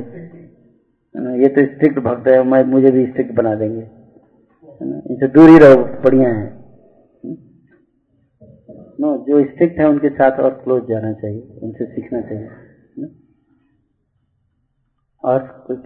[1.14, 3.80] ये तो स्ट्रिक्ट भक्त है, मैं, मुझे भी स्ट्रिक्ट बना देंगे।
[5.10, 6.58] इनसे दूर ही रहो, बढ़िया है।
[9.00, 12.48] नो जो स्ट्रिक्ट है, उनके साथ और क्लोज जाना चाहिए, उनसे सीखना चाहिए।
[15.24, 15.78] और कुछ?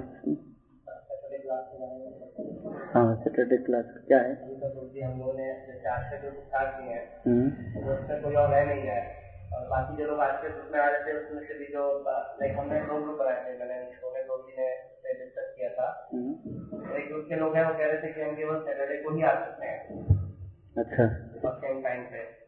[2.95, 4.33] हाँ सैटरडे क्लास क्या है?
[4.33, 7.47] हम लोगों ने जैसे आज से जो स्टार्ट किए हैं। हम्म,
[7.93, 9.23] उसमें कोई और रह नहीं है।
[9.55, 12.59] और बाकी जो लोग आज के ग्रुप आ रहे थे उसमें से भी जो लाइक
[12.59, 14.69] हमने दो ग्रुप बनाए थे मैंने शोने दो जी ने
[15.13, 18.37] डिस्कस किया था। हम्म, एक ग्रुप के लोग हैं वो कह रहे थे कि हम
[18.37, 19.81] केवल सैटरडे को ही आ सकते हैं।
[20.79, 21.03] अच्छा।
[21.49, 22.43] और सेम टाइम पे।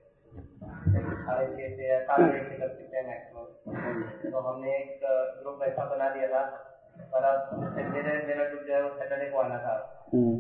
[1.25, 5.01] साढ़े छः से सात बजे से कर सकते हैं मैक्सिमम तो हमने एक
[5.43, 6.71] ग्रुप ऐसा बना दिया था।
[8.99, 9.75] सैटरडे को आना था।
[10.15, 10.37] हम्म,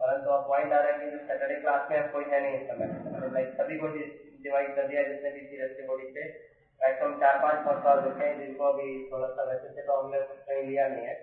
[0.00, 2.58] परंतु अब पॉइंट आ रहा है कि जो सैटरडे क्लास में अब कोई है नहीं
[2.58, 3.86] इस समय। लाइक सभी को
[4.42, 6.24] डिवाइड कर दिया जिसने भी सीरियस की बॉडी से
[6.80, 10.18] मैक्सिमम चार पाँच पाँच साल होते हैं जिनको अभी थोड़ा सा वैसे से तो हमने
[10.20, 11.14] कहीं लिया नहीं है।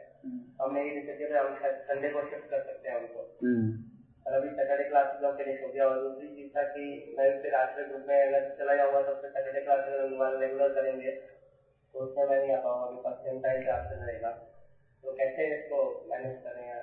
[0.62, 3.84] हमने ये डिसाइड किया हम शायद संडे को शिफ्ट कर सकते हैं उनको। हम्म,
[4.28, 7.56] और अभी सैटरडे क्लास एकदम फिनिश हो गया और दूसरी चीज़ था कि मैं फिर
[7.56, 11.12] आश्रय ग्रुप में अगर चला जाऊँगा तो फिर सैटरडे क्लास अगर दोबारा रेगुलर करेंगे।
[11.96, 13.36] तो उसमें मैं नहीं आ पाऊँगा अभी पास सेम
[13.74, 14.30] आपसे रहेगा
[15.04, 15.78] तो कैसे इसको
[16.10, 16.80] मैनेज करें या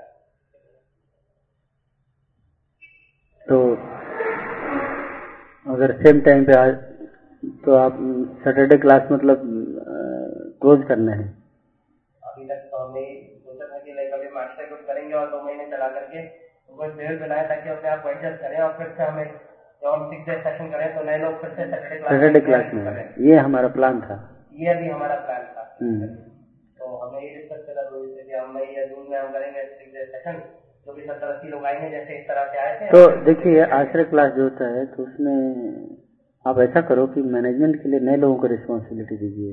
[3.47, 3.59] तो
[5.67, 6.65] अगर सेम टाइम पे आ
[7.67, 7.99] तो आप
[8.45, 9.41] सैटरडे क्लास मतलब
[10.63, 11.25] क्लोज करना है?
[12.23, 13.05] अभी तक तो हमने
[13.45, 17.21] सोचा था कि लाइक अभी मास्टर ग्रुप करेंगे और दो महीने चला करके कोई पीरियड
[17.21, 20.37] बनाए ताकि अपने आप को एडजस्ट करें और फिर से हमें जब हम सिक्स डे
[20.43, 24.01] सेशन करें तो नए लोग फिर से सैटरडे क्लास सैटरडे क्लास में ये हमारा प्लान
[24.01, 24.23] था।
[24.55, 26.07] ये अभी हमारा प्लान था। हम्म,
[26.79, 29.63] तो हमने ये डिस्कस करा रोहित से कि हम मई या जून में हम करेंगे
[30.07, 30.39] सेशन
[30.87, 34.05] जो भी सत्तर अस्सी लोग आएँगे जैसे इस तरह से आए थे। तो देखिए आश्रय
[34.05, 35.37] क्लास जो होता है तो उसमें
[36.45, 39.53] आप ऐसा करो कि मैनेजमेंट के लिए नए लोगों को रिस्पॉन्सिबिलिटी दीजिए।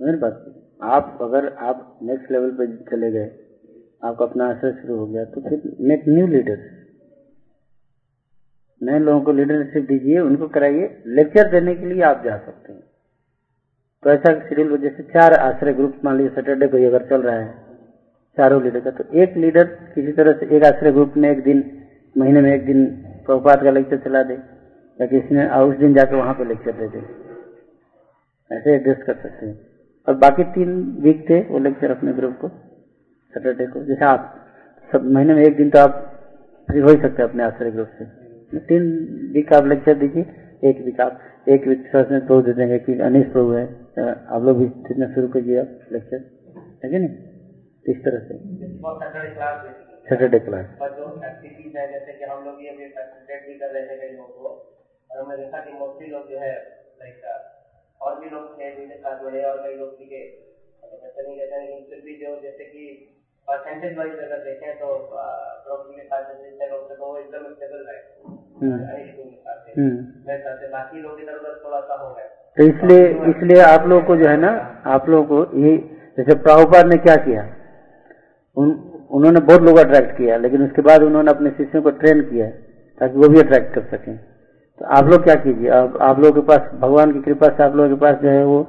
[0.00, 0.44] मेरी बात
[0.82, 3.26] आप अगर आप नेक्स्ट लेवल पे चले गए
[4.04, 6.58] आपका अपना आश्रय शुरू हो गया तो फिर मेक न्यू लीडर
[8.84, 12.82] नए लोगों को लीडरशिप दीजिए, उनको कराइए लेक्चर देने के लिए आप जा सकते हैं।
[14.02, 17.52] तो ऐसा शेड्यूल जैसे चार आश्रय ग्रुप मान लीजिए सैटरडे को अगर चल रहा है,
[18.36, 21.62] चारों लीडर का तो एक लीडर किसी तरह से एक आश्रय ग्रुप में एक दिन,
[22.16, 22.84] महीने में एक दिन
[23.26, 24.34] प्रभुपात का लेक्चर चला दे,
[24.98, 26.98] या किसी ने उस दिन जाकर वहाँ पर लेक्चर दे दे।
[28.50, 29.58] ऐसे एडजस्ट कर सकते हैं।
[30.08, 34.34] और बाकी तीन वीक थे वो लेक्चर अपने ग्रुप को सैटरडे को। जैसे आप
[34.90, 35.96] सब महीने में एक दिन तो आप
[36.68, 38.23] फ्री हो ही सकते हैं अपने आश्रय ग्रुप से।
[38.58, 38.82] तीन
[39.34, 40.22] वीक आप लेक्चर दीजिए
[40.68, 41.18] एक वीक आप
[41.48, 43.64] एक वीक सर ने दो दे देंगे कि अनिश प्रभु है
[44.26, 46.16] आप लोग भी देना शुरू कीजिए आप लेक्चर
[46.84, 47.08] है कि नहीं?
[47.84, 48.38] तो इस तरह से।
[50.08, 52.88] सैटरडे क्लास और जो एक्टिविटीज़ जैसे कि हम लोग ये भी
[53.58, 54.48] कर रहे थे कई लोगों को
[55.10, 56.54] और हमने देखा कि मोस्टली लोग जो है
[57.00, 57.22] लाइक
[58.00, 60.24] और भी लोग थे जिनके साथ और कई लोग सीखे
[60.84, 63.10] तो नहीं कहते लेकिन फिर भी जो जैसे कि
[63.48, 67.98] परसेंटेज वाइज अगर देखें तो प्रोग्राम के साथ जैसे लोग तो वो एकदम स्टेबल रहे
[69.76, 69.96] हम्म।
[70.28, 73.86] मेरे साथ से बाकी लोग इधर उधर थोड़ा सा हो गए तो इसलिए इसलिए आप
[73.86, 74.50] लोगों को जो है ना
[74.86, 75.76] आप लोगों को ये
[76.18, 77.42] जैसे प्राहुपाद ने क्या किया?
[78.56, 78.70] उन
[79.10, 82.48] उन्होंने बहुत लोग अट्रैक्ट किया लेकिन उसके बाद उन्होंने अपने शिष्यों को ट्रेन किया
[83.00, 85.70] ताकि वो भी अट्रैक्ट कर सकें। तो आप लोग क्या कीजिए?
[85.70, 88.44] आप, आप लोगों के पास भगवान की कृपा से आप लोगों के पास जो है
[88.44, 88.60] वो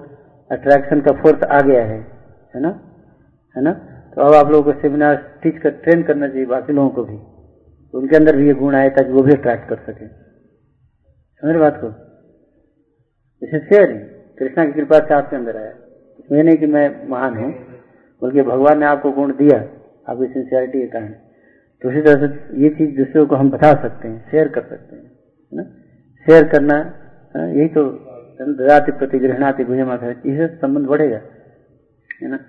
[0.51, 1.99] अट्रैक्शन का फोर्स आ गया है।
[2.55, 2.79] है ना?
[3.55, 3.94] है ना?
[4.17, 7.15] तो अब आप लोगों को सेमिनार टीच कर ट्रेन करना चाहिए बाकी लोगों को भी।
[7.93, 11.89] उनके अंदर भी ये गुण आए ताकि वो भी अट्रैक्ट कर सके। समझ बात को?
[14.37, 15.71] कृष्णा की कृपा से आपके अंदर आया।
[16.19, 17.51] इसमें नहीं कि मैं महान हूँ,
[18.21, 19.57] बल्कि भगवान ने आपको गुण दिया,
[20.07, 21.11] आपकी सिंसियरिटी के कारण।
[21.81, 24.95] तो उसी तरह से ये चीज़ दूसरों को हम बता सकते हैं शेयर कर सकते
[24.95, 25.63] हैं, है ना?
[26.25, 26.77] शेयर करना
[27.35, 27.83] यही तो
[28.91, 31.19] प्रति गृहणाति भुजमा इससे संबंध बढ़ेगा,
[32.21, 32.39] है ना?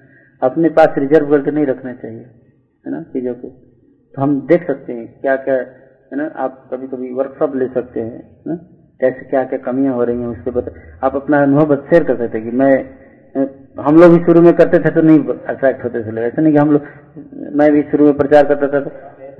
[0.42, 2.20] अपने पास रिज़र्व करके नहीं रखना चाहिए
[2.84, 3.48] है ना चीज़ों को।
[4.14, 8.00] तो हम देख सकते हैं क्या क्या है ना आप कभी कभी वर्कशॉप ले सकते
[8.00, 8.54] हैं ना
[9.00, 10.72] कैसे क्या क्या कमियाँ हो रही हैं उसके बता
[11.06, 12.72] आप अपना अनुभव शेयर कर सकते कि मैं
[13.78, 16.58] हम लोग भी शुरू में करते थे तो नहीं अट्रैक्ट होते थे ऐसा नहीं कि
[16.58, 16.82] हम लोग
[17.56, 18.90] मैं भी शुरू में प्रचार करता था तो,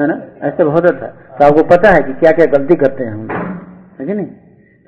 [0.00, 0.16] है ना
[0.48, 1.06] ऐसा होता था।
[1.38, 4.26] तो आपको पता है कि क्या क्या गलती करते हैं हम लोग है नहीं?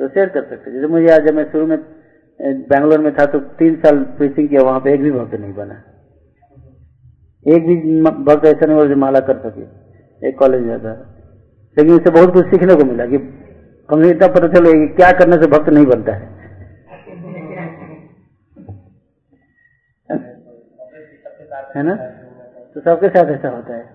[0.01, 1.79] तो शेयर कर सकते जैसे मुझे आज जब मैं शुरू में
[2.41, 5.83] बैंगलोर में था तो तीन साल प्रीचिंग किया वहाँ पे एक भी भक्त नहीं बना।
[7.49, 9.89] एक भी भक्त ऐसा नहीं हुआ माला कर सके।
[10.29, 11.15] एक कॉलेज में था।
[11.79, 13.19] लेकिन उससे बहुत कुछ सीखने को मिला कि
[13.91, 16.39] कम इतना पता चलो क्या करने से भक्त नहीं बनता है।
[21.77, 21.95] है ना?
[22.75, 23.87] तो सबके साथ ऐसा होता है।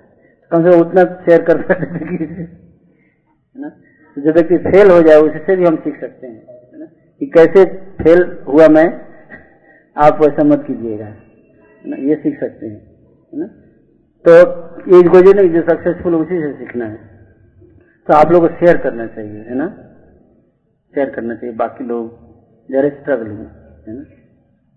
[0.52, 3.70] कम से कम उतना शेयर कर सकते है ना?
[4.16, 6.46] तो जो व्यक्ति फेल हो जाए, उससे भी हम सीख सकते हैं।
[7.20, 9.02] कि कैसे फेल हुआ मैं,
[9.98, 11.16] आप वैसा मत कीजिएगा।
[11.86, 12.93] ये सीख सकते हैं।
[14.26, 14.34] तो
[15.10, 16.98] गोजे नहीं जो सक्सेसफुल उसी से सीखना है।
[18.08, 19.68] तो आप लोगों को शेयर करना चाहिए, है ना?
[20.94, 22.04] शेयर करना चाहिए, बाकी लोग
[22.70, 23.40] जरा स्ट्रगलिंग
[23.88, 24.04] है ना?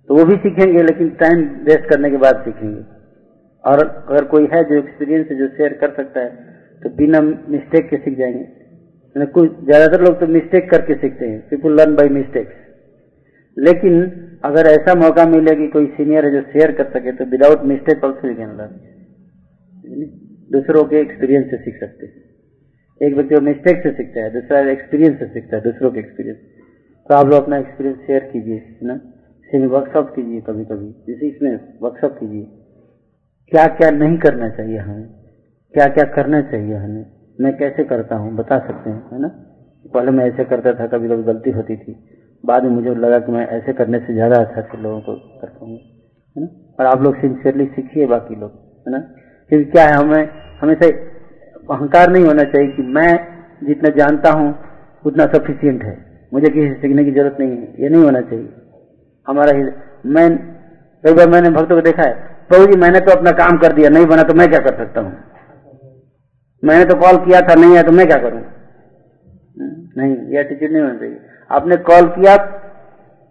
[0.09, 2.83] तो वो भी सीखेंगे, लेकिन टाइम वेस्ट करने के बाद सीखेंगे।
[3.65, 6.31] और अगर कोई है जो एक्सपीरियंस जो शेयर कर सकता है
[6.83, 11.77] तो बिना मिस्टेक के सीख जाएँगे। कुछ ज़्यादातर लोग तो मिस्टेक करके सीखते हैं। पीपुल
[11.77, 12.55] लर्न बाई मिस्टेक्स
[13.57, 14.01] लेकिन
[14.45, 18.05] अगर ऐसा मौका मिले कि कोई सीनियर है जो शेयर कर सके तो without mistake
[18.05, 20.05] also you can learn
[20.51, 22.25] दूसरों के एक्सपीरियंस से सीख सकते हैं।
[23.01, 26.39] एक व्यक्ति मिस्टेक से सीखता है, दूसरा एक्सपीरियंस से सीखता है, दूसरों के एक्सपीरियंस
[27.11, 28.95] तो आप लोग अपना एक्सपीरियंस शेयर कीजिए ना?
[29.49, 31.51] इसमें वर्कशॉप कीजिए कभी कभी जैसे इसमें
[31.83, 32.45] वर्कशॉप कीजिए।
[33.53, 35.07] क्या क्या नहीं करना चाहिए हमें?
[35.75, 37.05] क्या क्या करना चाहिए हमें?
[37.41, 38.35] मैं कैसे करता हूँ?
[38.37, 39.29] बता सकते हैं, है ना?
[39.95, 41.93] पहले मैं ऐसे करता था कभी कभी गलती होती थी।
[42.45, 45.65] बाद में मुझे लगा कि मैं ऐसे करने से ज़्यादा अच्छा से लोगों को करता
[45.65, 45.77] हूँ,
[46.37, 46.49] है ना?
[46.79, 48.51] और आप लोग सिंसियरली सीखिए बाकी लोग,
[48.87, 48.99] है ना?
[49.51, 50.29] क्योंकि क्या है, हमें,
[50.61, 50.87] हमेशा
[51.75, 53.19] अहंकार नहीं होना चाहिए कि मैं
[53.65, 54.55] जितना जानता हूँ,
[55.05, 55.97] उतना सफिशियंट है।
[56.33, 58.53] मुझे किसी से सीखने की ज़रूरत नहीं है, ये नहीं होना चाहिए।
[59.27, 59.63] हमारा ही,
[60.07, 60.39] मैं
[61.05, 62.15] कई बार मैंने भक्तों को देखा है,
[62.49, 65.01] प्रभु जी, मैंने तो अपना काम कर दिया, नहीं बना तो मैं क्या कर सकता
[65.01, 65.17] हूँ?
[66.65, 68.43] मैंने तो कॉल किया था, नहीं आया तो मैं क्या करूँ?
[69.99, 72.37] नहीं, ये एटीट्यूड नहीं होना चाहिए। आपने कॉल किया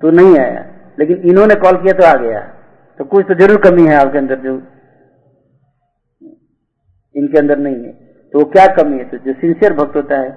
[0.01, 0.63] तो नहीं आया,
[0.99, 2.39] लेकिन इन्होंने कॉल किया तो आ गया।
[2.99, 4.55] तो कुछ तो ज़रूर कमी है आपके अंदर जो
[7.15, 7.91] इनके अंदर नहीं है।
[8.33, 9.03] तो वो क्या कमी है?
[9.05, 10.29] तो जो सिंसियर भक्त होता है,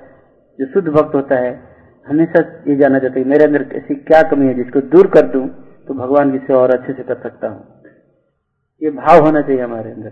[0.58, 1.52] जो शुद्ध भक्त होता है,
[2.06, 5.46] हमेशा ये जानना चाहता है, मेरे अंदर ऐसी क्या कमी है जिसको दूर कर दूँ
[5.88, 7.60] तो भगवान की सेवा और अच्छे से कर सकता हूँ।
[8.82, 10.10] ये भाव होना चाहिए हमारे अंदर।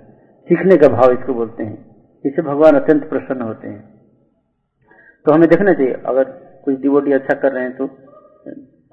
[0.48, 1.76] सीखने का भाव इसको बोलते हैं।
[2.24, 3.82] इससे भगवान अत्यंत प्रसन्न होते हैं।
[5.26, 6.24] तो हमें देखना चाहिए, अगर
[6.66, 7.84] कुछ डिवोटी अच्छा कर रहे हैं तो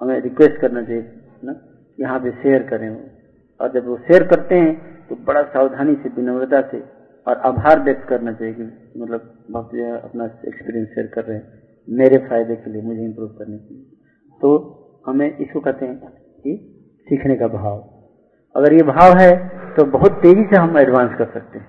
[0.02, 1.04] हमें रिक्वेस्ट करना चाहिए
[1.44, 1.54] ना?
[2.00, 2.90] यहाँ पे शेयर करें
[3.60, 4.74] और जब वो शेयर करते हैं
[5.10, 6.80] तो बड़ा सावधानी से, विनम्रता से
[7.28, 8.64] और आभार व्यक्त करना चाहिए कि
[9.02, 9.22] मतलब
[9.52, 13.74] भक्त अपना एक्सपीरियंस शेयर कर रहे हैं। मेरे फ़ायदे के लिए, मुझे इम्प्रूव करने के
[13.74, 13.86] लिए।
[14.42, 14.50] तो
[15.06, 15.96] हमें इसको कहते हैं
[16.40, 16.56] कि
[17.08, 17.78] सीखने का भाव।
[18.56, 19.32] अगर ये भाव है
[19.76, 21.68] तो बहुत तेज़ी से हम एडवांस कर सकते हैं।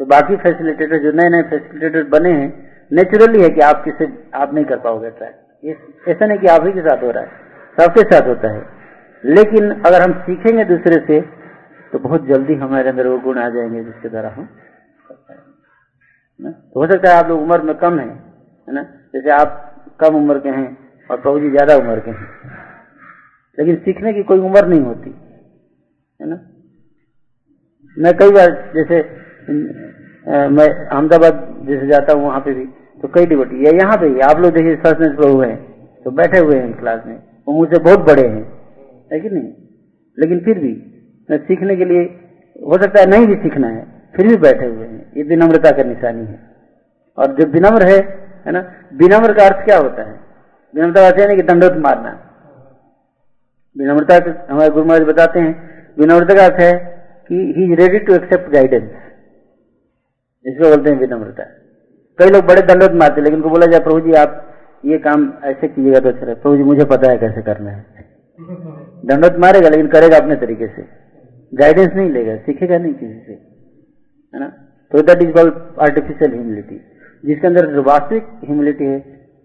[0.00, 2.50] तो बाकी फैसिलिटेटर जो नए नए फैसिलिटेटर बने हैं
[2.90, 6.72] नेचुरली है कि आप किसे, आप नहीं कर पाओगे ट्रैक ऐसा नहीं कि आप ही
[6.72, 7.30] के साथ हो रहा है,
[7.78, 8.62] सबके साथ होता है।
[9.24, 11.20] लेकिन अगर हम सीखेंगे दूसरे से
[11.92, 14.48] तो बहुत जल्दी हमारे अंदर वो गुण आ जाएँगे जिसके द्वारा हम
[15.10, 15.14] तो
[16.76, 18.82] हो। सकता है आप लोग उम्र में कम है है ना?
[19.14, 20.66] जैसे आप कम उम्र के हैं
[21.10, 22.28] और प्रभु जी ज़्यादा उम्र के हैं।
[23.58, 25.10] लेकिन सीखने की कोई उम्र नहीं होती,
[26.20, 26.36] है ना?
[27.96, 29.00] मैं कई बार जैसे
[30.28, 32.64] मैं अहमदाबाद जैसे जाता हूँ, वहाँ पे भी।
[33.02, 35.56] तो कई डिबटी, या यहाँ पे आप लोग देखिए सचनेस प्रभु हैं।
[36.04, 38.52] तो बैठे हुए हैं क्लास में। वो मुझसे बहुत बड़े हैं।
[39.12, 39.52] है कि नहीं?
[40.18, 42.02] लेकिन फिर भी, मैं सीखने के लिए,
[42.66, 43.86] हो सकता है नहीं भी सीखना है,
[44.16, 46.38] फिर भी बैठे हुए हैं। ये विनम्रता का निशानी है।
[47.18, 50.20] और जो विनम्र है है ना, विनम्र का अर्थ क्या होता है?
[50.74, 51.42] विनम्रता अर्थ है कि
[51.80, 52.20] मारना।
[53.78, 56.72] विनम्रता, हमारे गुरु महाराज बताते हैं, विनम्रता का अर्थ है
[57.28, 58.90] कि he is ready to accept guidance
[60.44, 61.44] इसको बोलते हैं विनम्रता।
[62.18, 64.50] कई लोग बड़े दंडोत मारते लेकिन उनको बोला जाए प्रभु जी आप
[64.84, 68.04] ये काम ऐसे कीजिएगा तो अच्छा प्रभु जी मुझे पता है कैसे करना है।
[69.06, 70.82] दंडोत मारेगा लेकिन करेगा अपने तरीके से।
[71.54, 73.32] गाइडेंस नहीं लेगा सीखेगा नहीं किसी से।
[74.34, 74.46] है ना?
[74.92, 76.80] तो that is called artificial humility
[77.24, 78.98] जिसके अंदर जो वास्तविक ह्यूमिलिटी है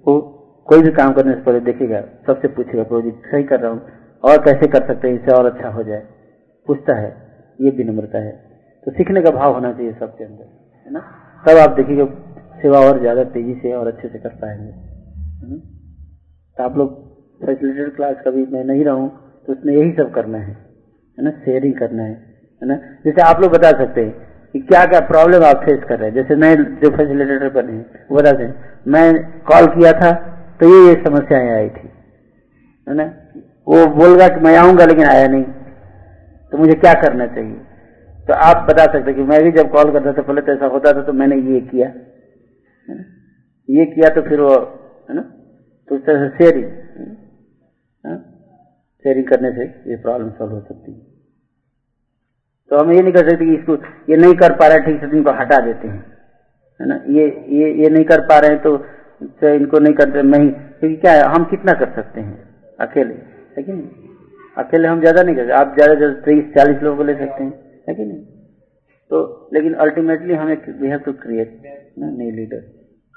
[0.06, 0.20] वो
[0.68, 3.82] कोई भी काम करने से पहले देखेगा सबसे पूछेगा प्रभु जी सही कर रहा हूँ
[4.24, 6.04] और कैसे कर सकते हैं इससे और अच्छा हो जाए।
[6.68, 7.16] पूछता है
[7.62, 8.32] ये विनम्रता है।
[8.86, 10.59] तो सीखने का भाव होना चाहिए सबके अंदर।
[10.90, 11.00] है ना?
[11.44, 12.06] तब आप देखिएगा
[12.62, 15.58] सेवा और ज़्यादा तेज़ी से और अच्छे से कर पाएँगे
[16.58, 16.96] तो आप लोग
[17.42, 19.10] फैसिलिटेड क्लास कभी मैं नहीं रहूँ
[19.48, 21.32] तो उसमें यही सब करना है है ना?
[21.46, 22.12] शेयरिंग करना है
[22.62, 22.76] है ना?
[23.06, 24.12] जैसे आप लोग बता सकते हैं
[24.54, 28.06] कि क्या क्या प्रॉब्लम आप फेस कर रहे हैं। जैसे नए जो फैसिलिटेटर बने हैं
[28.12, 29.06] वो बताते हैं मैं
[29.44, 30.12] कॉल किया था
[30.60, 31.88] तो ये ये समस्याएँ आई थी,
[32.88, 33.04] है ना?
[33.68, 35.44] वो बोल रहा कि मैं आऊँगा, लेकिन आया नहीं
[36.52, 37.58] तो मुझे क्या करना चाहिए?
[38.30, 40.92] तो आप बता सकते कि मैं भी जब कॉल करता था, पहले तो ऐसा होता
[40.94, 43.04] था तो मैंने ये किया, है ना?
[43.70, 44.56] ये किया तो फिर वो,
[45.10, 45.22] है ना?
[45.90, 46.68] तो उस तरह से शेयरिंग
[49.06, 50.98] शेयरिंग करने से ये प्रॉब्लम सॉल्व हो सकती है।
[52.72, 53.76] तो हम ये नहीं कर सकते कि इसको,
[54.10, 56.04] ये नहीं कर पा रहे ठीक से इनको हटा देते हैं,
[56.80, 57.00] है ना?
[57.10, 57.26] ये
[57.60, 61.24] ये ये नहीं कर पा रहे हैं तो इनको नहीं करते नहीं, क्योंकि क्या है,
[61.30, 62.38] हम कितना कर सकते हैं
[62.80, 63.14] अकेले,
[63.58, 63.90] है कि नहीं?
[64.58, 67.44] अकेले हम ज़्यादा नहीं कर सकते, आप ज़्यादा ज़्यादा तेईस चालीस लोगों को ले सकते
[67.44, 67.52] हैं।
[67.90, 68.24] है कि नहीं?
[69.12, 71.62] तो लेकिन अल्टीमेटली हमें वी हैव टू क्रिएट
[72.00, 72.60] ना नई लीडर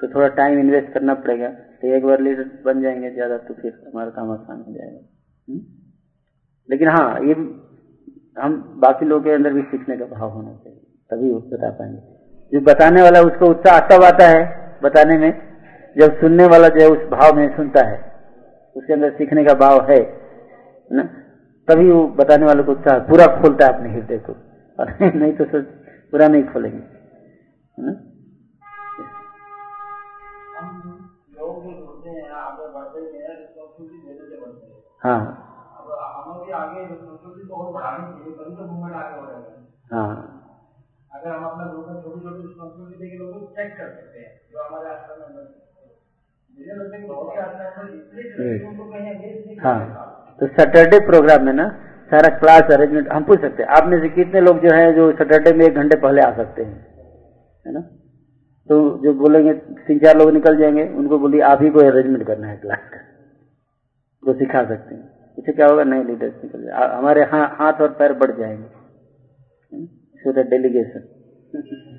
[0.01, 3.73] तो थोड़ा टाइम इन्वेस्ट करना पड़ेगा। तो एक बार लीडर बन जाएँगे ज़्यादा तो फिर
[3.87, 5.01] हमारा काम आसान हो जाएगा।
[5.49, 5.61] हुँ?
[6.69, 7.35] लेकिन हाँ ये
[8.43, 10.79] हम बाकी लोगों के अंदर भी सीखने का भाव होना चाहिए।
[11.11, 12.01] तभी बता पाएँगे।
[12.53, 14.45] जो बताने वाला उसको उत्साह तब आता है
[14.83, 15.33] बताने में।
[15.97, 17.99] जब सुनने वाला जो है, उस भाव में सुनता है।
[18.77, 19.99] उसके अंदर सीखने का भाव है,
[20.93, 21.03] ना?
[21.69, 24.33] तभी वो बताने वाले को उत्साह पूरा खोलता है अपने हृदय को।
[24.79, 25.65] और नहीं तो सोच
[26.13, 26.85] पूरा नहीं खोलेंगे है
[27.79, 27.93] ना?
[31.83, 32.27] होते हैं हैं हैं।
[35.01, 35.49] हाँ।
[35.83, 35.89] तो
[39.97, 40.39] हाँ
[41.11, 44.41] अगर हम अपना ग्रुप में छोटी छोटी रिस्पॉन्सिबिलिटी देके लोगों को चेक कर सकते हैं
[44.53, 45.27] जो हमारे आश्रम में
[46.51, 50.47] मुझे लगता कि बहुत से आश्रम में इसलिए चलते उनको कहीं engage नहीं हाँ। तो
[50.47, 54.41] सैटरडे प्रोग्राम है ना सारा क्लास अरेंजमेंट हम पूछ सकते हैं। आप में से कितने
[54.41, 56.87] लोग जो है जो सैटरडे में एक घंटे पहले आ सकते हैं?
[57.67, 57.81] है ना?
[58.69, 62.47] तो जो बोलेंगे तीन चार लोग निकल जाएँगे उनको बोलिए आप ही को अरेंजमेंट करना
[62.47, 63.01] है क्लास का।
[64.27, 65.85] वो सिखा सकते हैं। इससे क्या होगा?
[65.85, 68.83] नए लीडर्स निकल जाए हमारे हा, हाथ और पैर बढ़ जाएँगे।
[70.43, 71.01] डेलीगेशन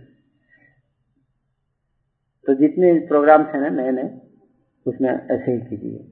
[2.45, 4.10] तो जितने प्रोग्राम्स हैं ना नए नए
[4.88, 6.06] उसमें ऐसे ही कीजिए।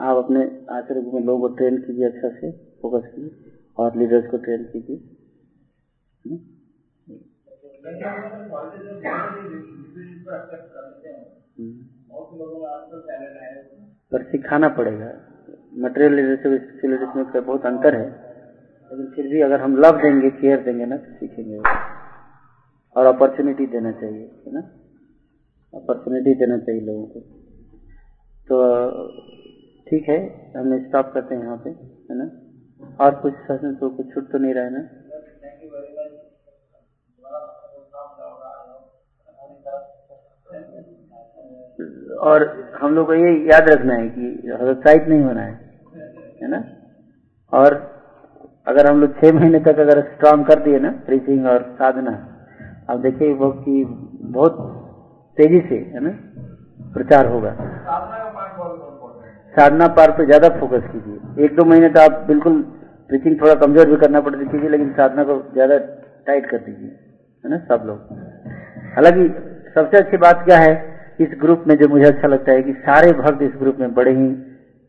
[0.00, 0.40] आप अपने
[0.70, 4.96] आश्रय में लोगों को ट्रेन कीजिए अच्छा से। फोकस कीजिए और लीडर्स को ट्रेन कीजिए
[6.26, 6.38] को
[11.58, 13.62] हम्म। बहुत से लोगों में आजकल टैलेंट है
[14.12, 15.12] पर सिखाना पड़ेगा।
[15.74, 18.06] मटेरियल लीडरशिप लीडरशिप में बहुत अंतर है।
[18.92, 21.58] लेकिन फिर भी अगर हम लव देंगे केयर देंगे ना तो सीखेंगे।
[22.96, 24.60] और अपॉर्चुनिटी देना चाहिए, है ना?
[25.74, 27.20] अपॉर्चुनिटी देना चाहिए लोगों को।
[28.48, 28.58] तो
[29.90, 32.41] ठीक है हम स्टॉप करते हैं यहाँ पे, है ना?
[33.00, 34.82] और कुछ सेशन तो कुछ छूट तो नहीं रहा ना?
[42.22, 42.42] और
[42.82, 45.54] हम लोग को ये याद रखना है कि हतोत्साहित नहीं होना है
[46.42, 46.62] है ना?
[47.52, 47.74] और
[48.66, 52.12] अगर हम लोग छह महीने तक अगर स्ट्रांग कर दिए ना प्रीचिंग और साधना,
[52.90, 53.84] अब देखिए वो कि
[54.36, 54.56] बहुत
[55.38, 56.10] तेज़ी से, है ना,
[56.94, 57.52] प्रचार होगा।
[59.54, 62.60] साधना पार पे ज़्यादा फोकस कीजिए। एक दो महीने तो आप बिल्कुल
[63.10, 65.78] प्रीचिंग थोड़ा कमज़ोर भी करना पड़ती कीजिए लेकिन साधना को ज़्यादा
[66.26, 66.88] टाइट कर दीजिए,
[67.44, 67.98] है ना, सब लोग।
[68.94, 69.28] हालाँकि
[69.76, 70.72] सबसे अच्छी बात क्या है,
[71.18, 74.12] इस ग्रुप में जो मुझे अच्छा लगता है कि सारे भक्त इस ग्रुप में बड़े
[74.12, 74.28] ही,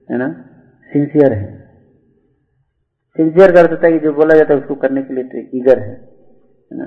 [0.09, 0.27] है ना
[0.89, 1.51] सिंसियर हैं।
[3.15, 5.91] सिंसियर कर देता है कि जो बोला जाता है उसको करने के लिए ईगर है
[5.91, 6.85] है ना।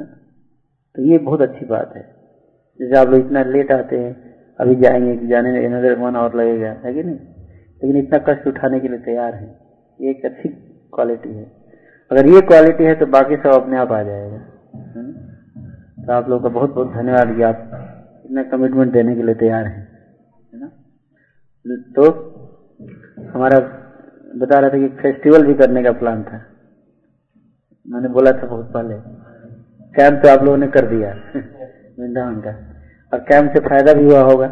[0.95, 2.03] तो ये बहुत अच्छी बात है।
[2.81, 4.17] जैसे आप लोग इतना लेट आते हैं,
[4.59, 7.19] अभी जाएँगे कि जाने में अनदर वन और लगेगा, है कि नहीं?
[7.85, 9.59] लेकिन इतना कष्ट उठाने के लिए तैयार है।
[10.01, 10.49] ये एक अच्छी
[10.95, 11.53] क्वालिटी है।
[12.13, 14.39] अगर ये क्वालिटी है तो बाकी सब अपने आप आ जाएगा।
[16.07, 17.71] तो आप लोग का बहुत बहुत धन्यवाद कि आप
[18.25, 19.89] इतना कमिटमेंट देने के लिए तैयार हैं।
[20.55, 20.67] है ना?
[21.97, 22.03] तो
[23.35, 23.59] हमारा
[24.37, 26.45] बता रहा था कि फेस्टिवल भी करने का प्लान था।
[27.89, 28.95] मैंने बोला था बहुत पहले
[29.93, 31.11] कैंप तो आप लोगों ने कर दिया।
[31.99, 32.51] वृंदावन का।
[33.13, 34.47] और कैंप से फ़ायदा भी हुआ होगा।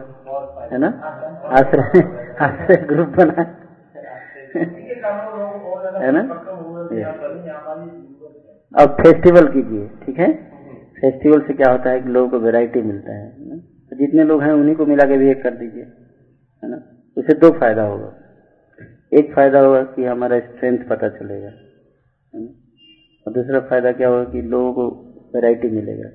[0.73, 0.89] है ना?
[1.45, 3.45] आश्रय। आश्रय ग्रुप बना।
[6.01, 6.23] है ना?
[8.75, 10.33] अब फेस्टिवल कीजिए, ठीक है?
[10.97, 13.57] फेस्टिवल से क्या होता है कि लोगों को वैरायटी मिलता है ना?
[13.57, 15.83] तो जितने लोग हैं उन्हीं को मिला के भी एक कर दीजिए,
[16.63, 16.81] है ना?
[17.17, 18.13] उसे दो फ़ायदा होगा।
[19.13, 21.53] एक फ़ायदा होगा कि हमारा स्ट्रेंथ पता चलेगा
[23.27, 24.89] और दूसरा फ़ायदा क्या होगा कि लोगों को
[25.35, 26.11] वैरायटी मिलेगा?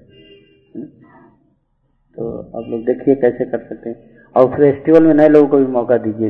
[2.18, 2.26] तो
[2.58, 3.96] आप लोग देखिए कैसे कर सकते हैं।
[4.40, 6.30] और फेस्टिवल में नए लोगों को भी मौका दीजिए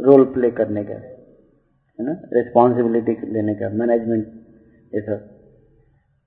[0.00, 2.12] रोल प्ले करने का, है ना?
[2.32, 4.26] रिस्पॉन्सिबिलिटी लेने का मैनेजमेंट
[4.94, 5.28] ये सब।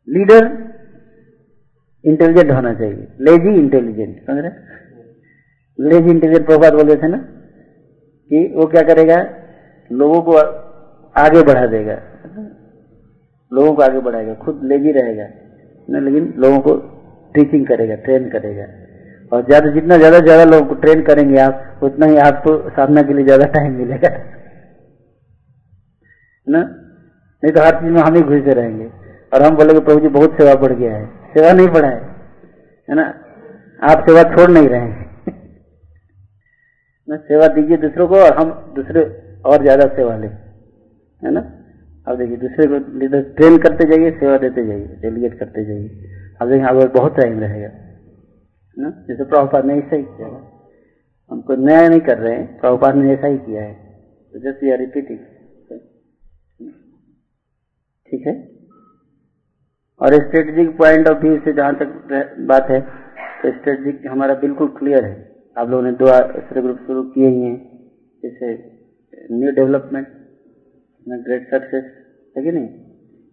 [0.07, 0.45] लीडर
[2.05, 4.51] इंटेलिजेंट होना चाहिए। लेजी इंटेलिजेंट समझ रहे
[5.79, 7.17] लेजी इंटेलिजेंट प्रभात बोलते थे ना,
[8.31, 9.17] कि वो क्या करेगा?
[9.91, 10.37] लोगों को
[11.15, 12.01] आगे बढ़ा देगा।
[13.51, 15.27] लोगों को आगे बढ़ाएगा, खुद लेजी रहेगा।
[15.89, 16.75] ना लेकिन लोगों को
[17.35, 18.65] टीचिंग करेगा ट्रेन करेगा।
[19.33, 23.13] और ज़्यादा, जितना ज़्यादा ज़्यादा लोगों को ट्रेन करेंगे आप, उतना ही आपको साधना के
[23.13, 24.09] लिए ज़्यादा टाइम मिलेगा।
[26.47, 26.59] ना?
[27.43, 28.85] नहीं तो हर चीज़ में हम ही घुसे रहेंगे।
[29.31, 32.01] और हम बोलेंगे, प्रभु जी, बहुत सेवा बढ़ गया है। सेवा नहीं बढ़ा है
[32.87, 33.03] है ना?
[33.83, 35.11] आप सेवा छोड़ नहीं रहे हैं।
[37.07, 39.03] ना, सेवा दीजिए दूसरों को और हम दूसरे
[39.45, 41.41] और ज़्यादा सेवा लें। है ना?
[42.07, 42.79] अब देखिए, दूसरे को
[43.33, 45.89] ट्रेन करते जाइए, सेवा देते जाइए डेलीगेट करते जाइए।
[46.41, 47.69] अब देखिए, अब बहुत टाइम रहेगा।
[48.77, 48.89] ना?
[49.07, 50.41] जैसे प्रभुपाद ने ऐसा ही किया है
[51.31, 53.73] हमको नया नहीं कर रहे हैं, प्रभुपाद ने ऐसा ही किया है।
[54.33, 55.19] तो जस्ट वी आर रिपीटिंग
[58.07, 58.33] ठीक है?
[60.01, 61.87] और स्ट्रेटेजिक पॉइंट ऑफ़ व्यू से जहाँ तक
[62.49, 62.79] बात है
[63.41, 65.15] तो स्ट्रेटेजिक हमारा बिल्कुल क्लियर है।
[65.57, 67.57] आप लोगों ने दो आश्रय ग्रुप शुरू किए ही हैं।
[68.23, 68.51] जैसे
[69.31, 70.07] न्यू डेवलपमेंट
[71.25, 71.85] ग्रेट सक्सेस
[72.37, 72.69] है कि नहीं?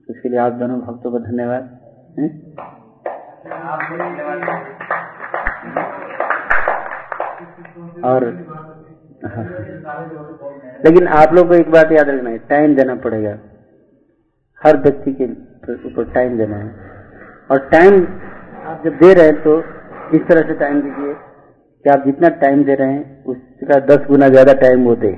[0.09, 1.63] उसके लिए आप दोनों भक्तों को धन्यवाद।
[8.05, 8.25] और
[9.27, 9.45] हाँ।
[10.85, 13.39] लेकिन आप लोग को एक बात याद रखना है टाइम देना पड़ेगा।
[14.61, 15.25] हर व्यक्ति के
[15.89, 16.69] ऊपर टाइम देना है।
[17.51, 18.03] और टाइम
[18.65, 19.59] आप जब दे रहे हैं तो
[20.17, 21.15] इस तरह से टाइम दीजिए
[21.85, 25.13] कि आप जितना टाइम दे रहे हैं, उसका दस गुना ज़्यादा टाइम वो दे।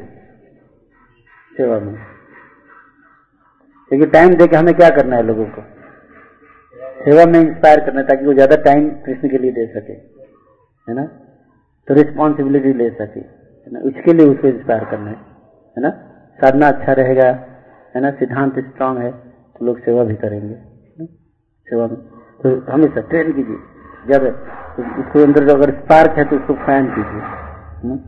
[1.53, 1.95] सेवा में।
[3.91, 5.63] क्योंकि टाइम दे के हमें क्या करना है लोगों को?
[7.05, 9.93] सेवा में इंस्पायर करना है ताकि वो ज़्यादा टाइम कृष्ण के लिए दे सके।
[10.87, 11.03] है ना?
[11.89, 13.81] तो रिस्पॉन्सिबिलिटी ले सके, है ना?
[13.81, 15.17] उसके लिए उसको इंस्पायर करना है
[15.77, 15.91] है ना?
[16.39, 17.29] साधना अच्छा रहेगा,
[17.95, 18.11] है ना?
[18.13, 20.55] सिद्धांत स्ट्रांग है तो लोग सेवा भी करेंगे
[21.69, 21.97] सेवा में।
[22.41, 23.57] तो हमेशा ट्रेन कीजिए।
[24.07, 24.25] जब
[25.01, 27.99] उसके अंदर जो अगर स्पार्क है तो उसको फ़ैन कीजिए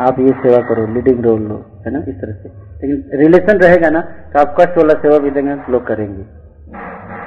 [0.00, 1.54] आप ये सेवा करो लीडिंग रोल लो,
[1.86, 1.98] है ना?
[2.00, 2.48] इस तरह से।
[2.80, 4.00] लेकिन रिलेशन रहेगा ना
[4.32, 6.22] तो आप कष्ट वाला सेवा भी देंगे, लोग करेंगे।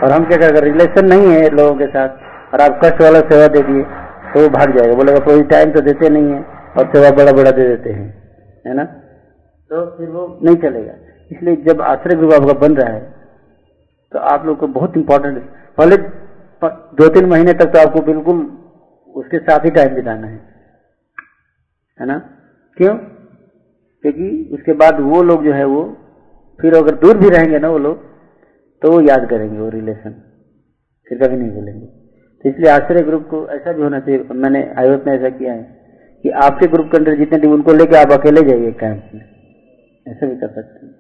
[0.01, 0.49] और हम क्या करें?
[0.49, 2.09] अगर रिलेशन नहीं है लोगों के साथ,
[2.53, 3.83] और आप कष्ट वाला सेवा दे दिए
[4.33, 6.41] तो वो भाग जाएगा। बोलेगा, कोई टाइम तो देते नहीं है,
[6.71, 8.07] और सेवा बड़ा बड़ा दे देते हैं।
[8.67, 8.83] है ना?
[9.71, 10.93] तो फिर वो नहीं चलेगा।
[11.31, 13.01] इसलिए जब आश्रय ग्रुप आपका बन रहा है
[14.11, 15.37] तो आप लोग को बहुत इंपॉर्टेंट
[15.77, 15.97] पहले
[16.95, 18.39] दो तीन महीने तक तो आपको बिल्कुल
[19.15, 20.39] उसके साथ ही टाइम बिताना है।
[21.99, 22.17] है ना?
[22.77, 22.95] क्यों?
[22.95, 25.83] क्योंकि उसके बाद वो लोग जो है वो,
[26.59, 28.03] फिर अगर दूर भी रहेंगे ना वो लोग
[28.81, 30.21] तो वो याद करेंगे वो रिलेशन
[31.07, 31.87] फिर कभी नहीं भूलेंगे।
[32.43, 35.63] तो इसलिए आश्रय ग्रुप को ऐसा भी होना चाहिए। मैंने आयोत में ऐसा किया है
[36.23, 39.22] कि आपके ग्रुप के अंदर जितने टीम उनको लेके आप अकेले जाइए कैंप में।
[40.05, 40.93] ऐसा भी कर सकते हैं,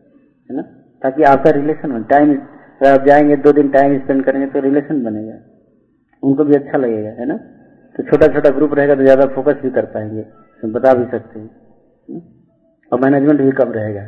[0.49, 0.61] है ना?
[1.01, 5.03] ताकि आपका रिलेशन हो टाइम अगर आप जाएँगे, दो दिन टाइम स्पेंड करेंगे तो रिलेशन
[5.03, 5.39] बनेगा।
[6.23, 7.37] उनको भी अच्छा लगेगा, है ना?
[7.95, 10.21] तो छोटा छोटा ग्रुप रहेगा तो ज़्यादा फोकस भी कर पाएँगे।
[10.61, 12.21] तो बता भी सकते हैं
[12.91, 14.07] और मैनेजमेंट भी कम रहेगा।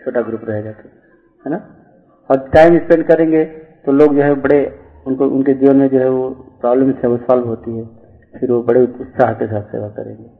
[0.00, 0.88] छोटा ग्रुप रहेगा तो
[1.44, 1.56] है ना?
[2.30, 3.44] और टाइम स्पेंड करेंगे
[3.84, 4.60] तो लोग जो है बड़े
[5.06, 6.28] उनको, उनके जीवन में जो है वो
[6.60, 7.84] प्रॉब्लम है वो सॉल्व होती है।
[8.34, 10.30] फिर वो बड़े उत्साह के साथ सेवा करेंगे।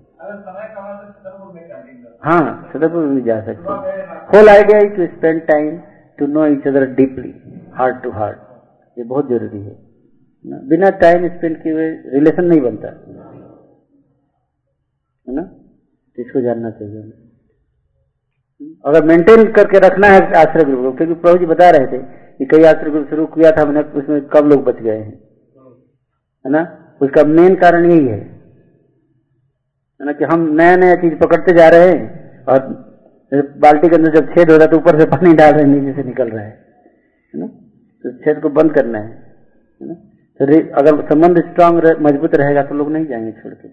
[2.24, 5.78] हाँ सदरपुर भी जा सकते हैं। Whole idea is to spend time
[6.18, 7.32] to know each other deeply
[7.74, 8.38] heart to heart
[8.96, 9.76] ये बहुत ज़रूरी है।
[10.44, 12.88] ना, बिना टाइम स्पेंड किए हुए रिलेशन नहीं बनता।
[15.26, 15.42] है ना?
[16.18, 17.12] इसको जानना चाहिए
[18.84, 22.90] अगर मेंटेन करके रखना है आश्रय ग्रुप को, क्योंकि प्रभु जी बता रहे थे कई
[22.90, 25.18] ग्रुप शुरू किया था हमने उसमें कब लोग बच गए हैं।
[26.46, 26.94] है ना?
[27.02, 28.32] उसका मेन कारण यही है।
[30.02, 32.58] ना कि हम नया नया चीज़ पकड़ते जा रहे हैं और
[33.34, 35.80] बाल्टी के अंदर जब छेद हो रहा है तो ऊपर से पानी डाल रहे हैं
[35.80, 36.64] नीचे से निकल रहा है।
[37.34, 37.46] है ना?
[38.02, 39.36] तो छेद को बंद करना है।
[39.82, 39.94] है ना?
[39.94, 40.44] तो
[40.74, 43.68] अगर संबंध स्ट्रांग रह, मज़बूत रहेगा तो लोग नहीं जाएँगे छोड़ के।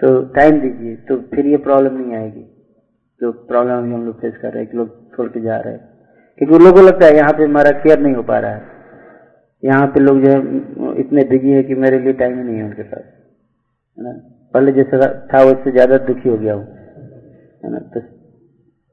[0.00, 2.44] तो टाइम दीजिए तो फिर ये प्रॉब्लम नहीं आएगी।
[3.20, 5.72] जो प्रॉब्लम अभी हम लोग फेस कर रहे हैं कि लोग छोड़ के जा रहे
[5.72, 5.88] हैं।
[6.38, 8.70] क्योंकि लोगों को लगता है यहाँ पे हमारा केयर नहीं हो पा रहा है।
[9.62, 10.38] यहाँ पे लोग जो है,
[11.00, 13.04] इतने बिज़ी है कि मेरे लिए टाइम ही नहीं है उनके पास।
[13.98, 14.12] है ना?
[14.54, 14.98] पहले जैसा
[15.32, 16.64] था, उससे ज़्यादा दुखी हो गया हूँ।
[17.64, 17.78] है ना?
[17.94, 18.00] तो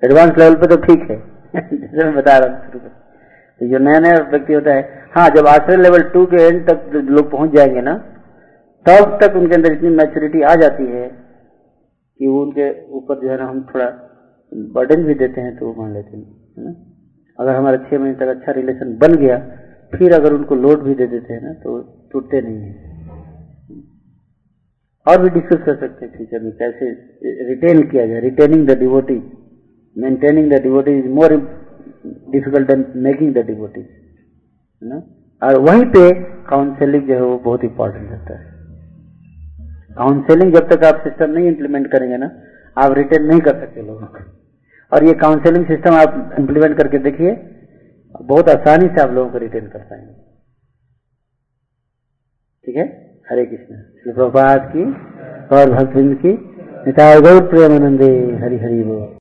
[0.04, 1.18] एडवांस लेवल पे तो ठीक है।
[1.56, 2.80] जैसे मैं बता रहा हूँ
[3.62, 6.92] तो जो नया नया व्यक्ति होता है हाँ जब आश्रय लेवल टू के एंड तक
[6.94, 7.94] लोग पहुँच जाएँगे ना,
[8.86, 13.38] तब तक उनके अंदर इतनी मैच्योरिटी आ जाती है कि वो उनके ऊपर जो है
[13.38, 13.86] ना, हम थोड़ा
[14.52, 16.24] बर्डन भी देते हैं तो वो मान लेते हैं,
[16.58, 16.74] है ना?
[17.40, 19.38] अगर हमारा छह महीने तक अच्छा रिलेशन बन गया,
[19.94, 21.80] फिर अगर उनको लोड भी दे देते हैं ना तो
[22.12, 22.88] टूटते नहीं है।
[25.06, 26.90] और भी डिस्कस कर सकते हैं फ्यूचर में कैसे
[27.50, 29.22] रिटेन किया जाए retaining the devotee
[29.96, 31.36] maintaining the devotee is more
[32.32, 35.02] difficult than making the devotee है ना?
[35.42, 36.10] और वहीं पे
[36.46, 38.48] काउंसलिंग जो है वो बहुत इंपॉर्टेंट रहता है।
[39.96, 42.30] काउंसलिंग जब तक आप सिस्टम नहीं इम्प्लीमेंट करेंगे ना
[42.78, 44.20] आप रिटेन नहीं कर सकते लोगों को।
[44.96, 47.56] और ये काउंसलिंग सिस्टम आप इम्प्लीमेंट करके देखिए,
[48.22, 50.14] बहुत आसानी से आप लोगों को रिटेन कर पाएँगे।
[52.66, 53.10] ठीक है?
[53.30, 54.84] हरे कृष्ण। श्री प्रभात की
[55.56, 56.34] और भक्त की
[57.22, 59.16] गौर प्रेमानंदे। हरि हरि बोल।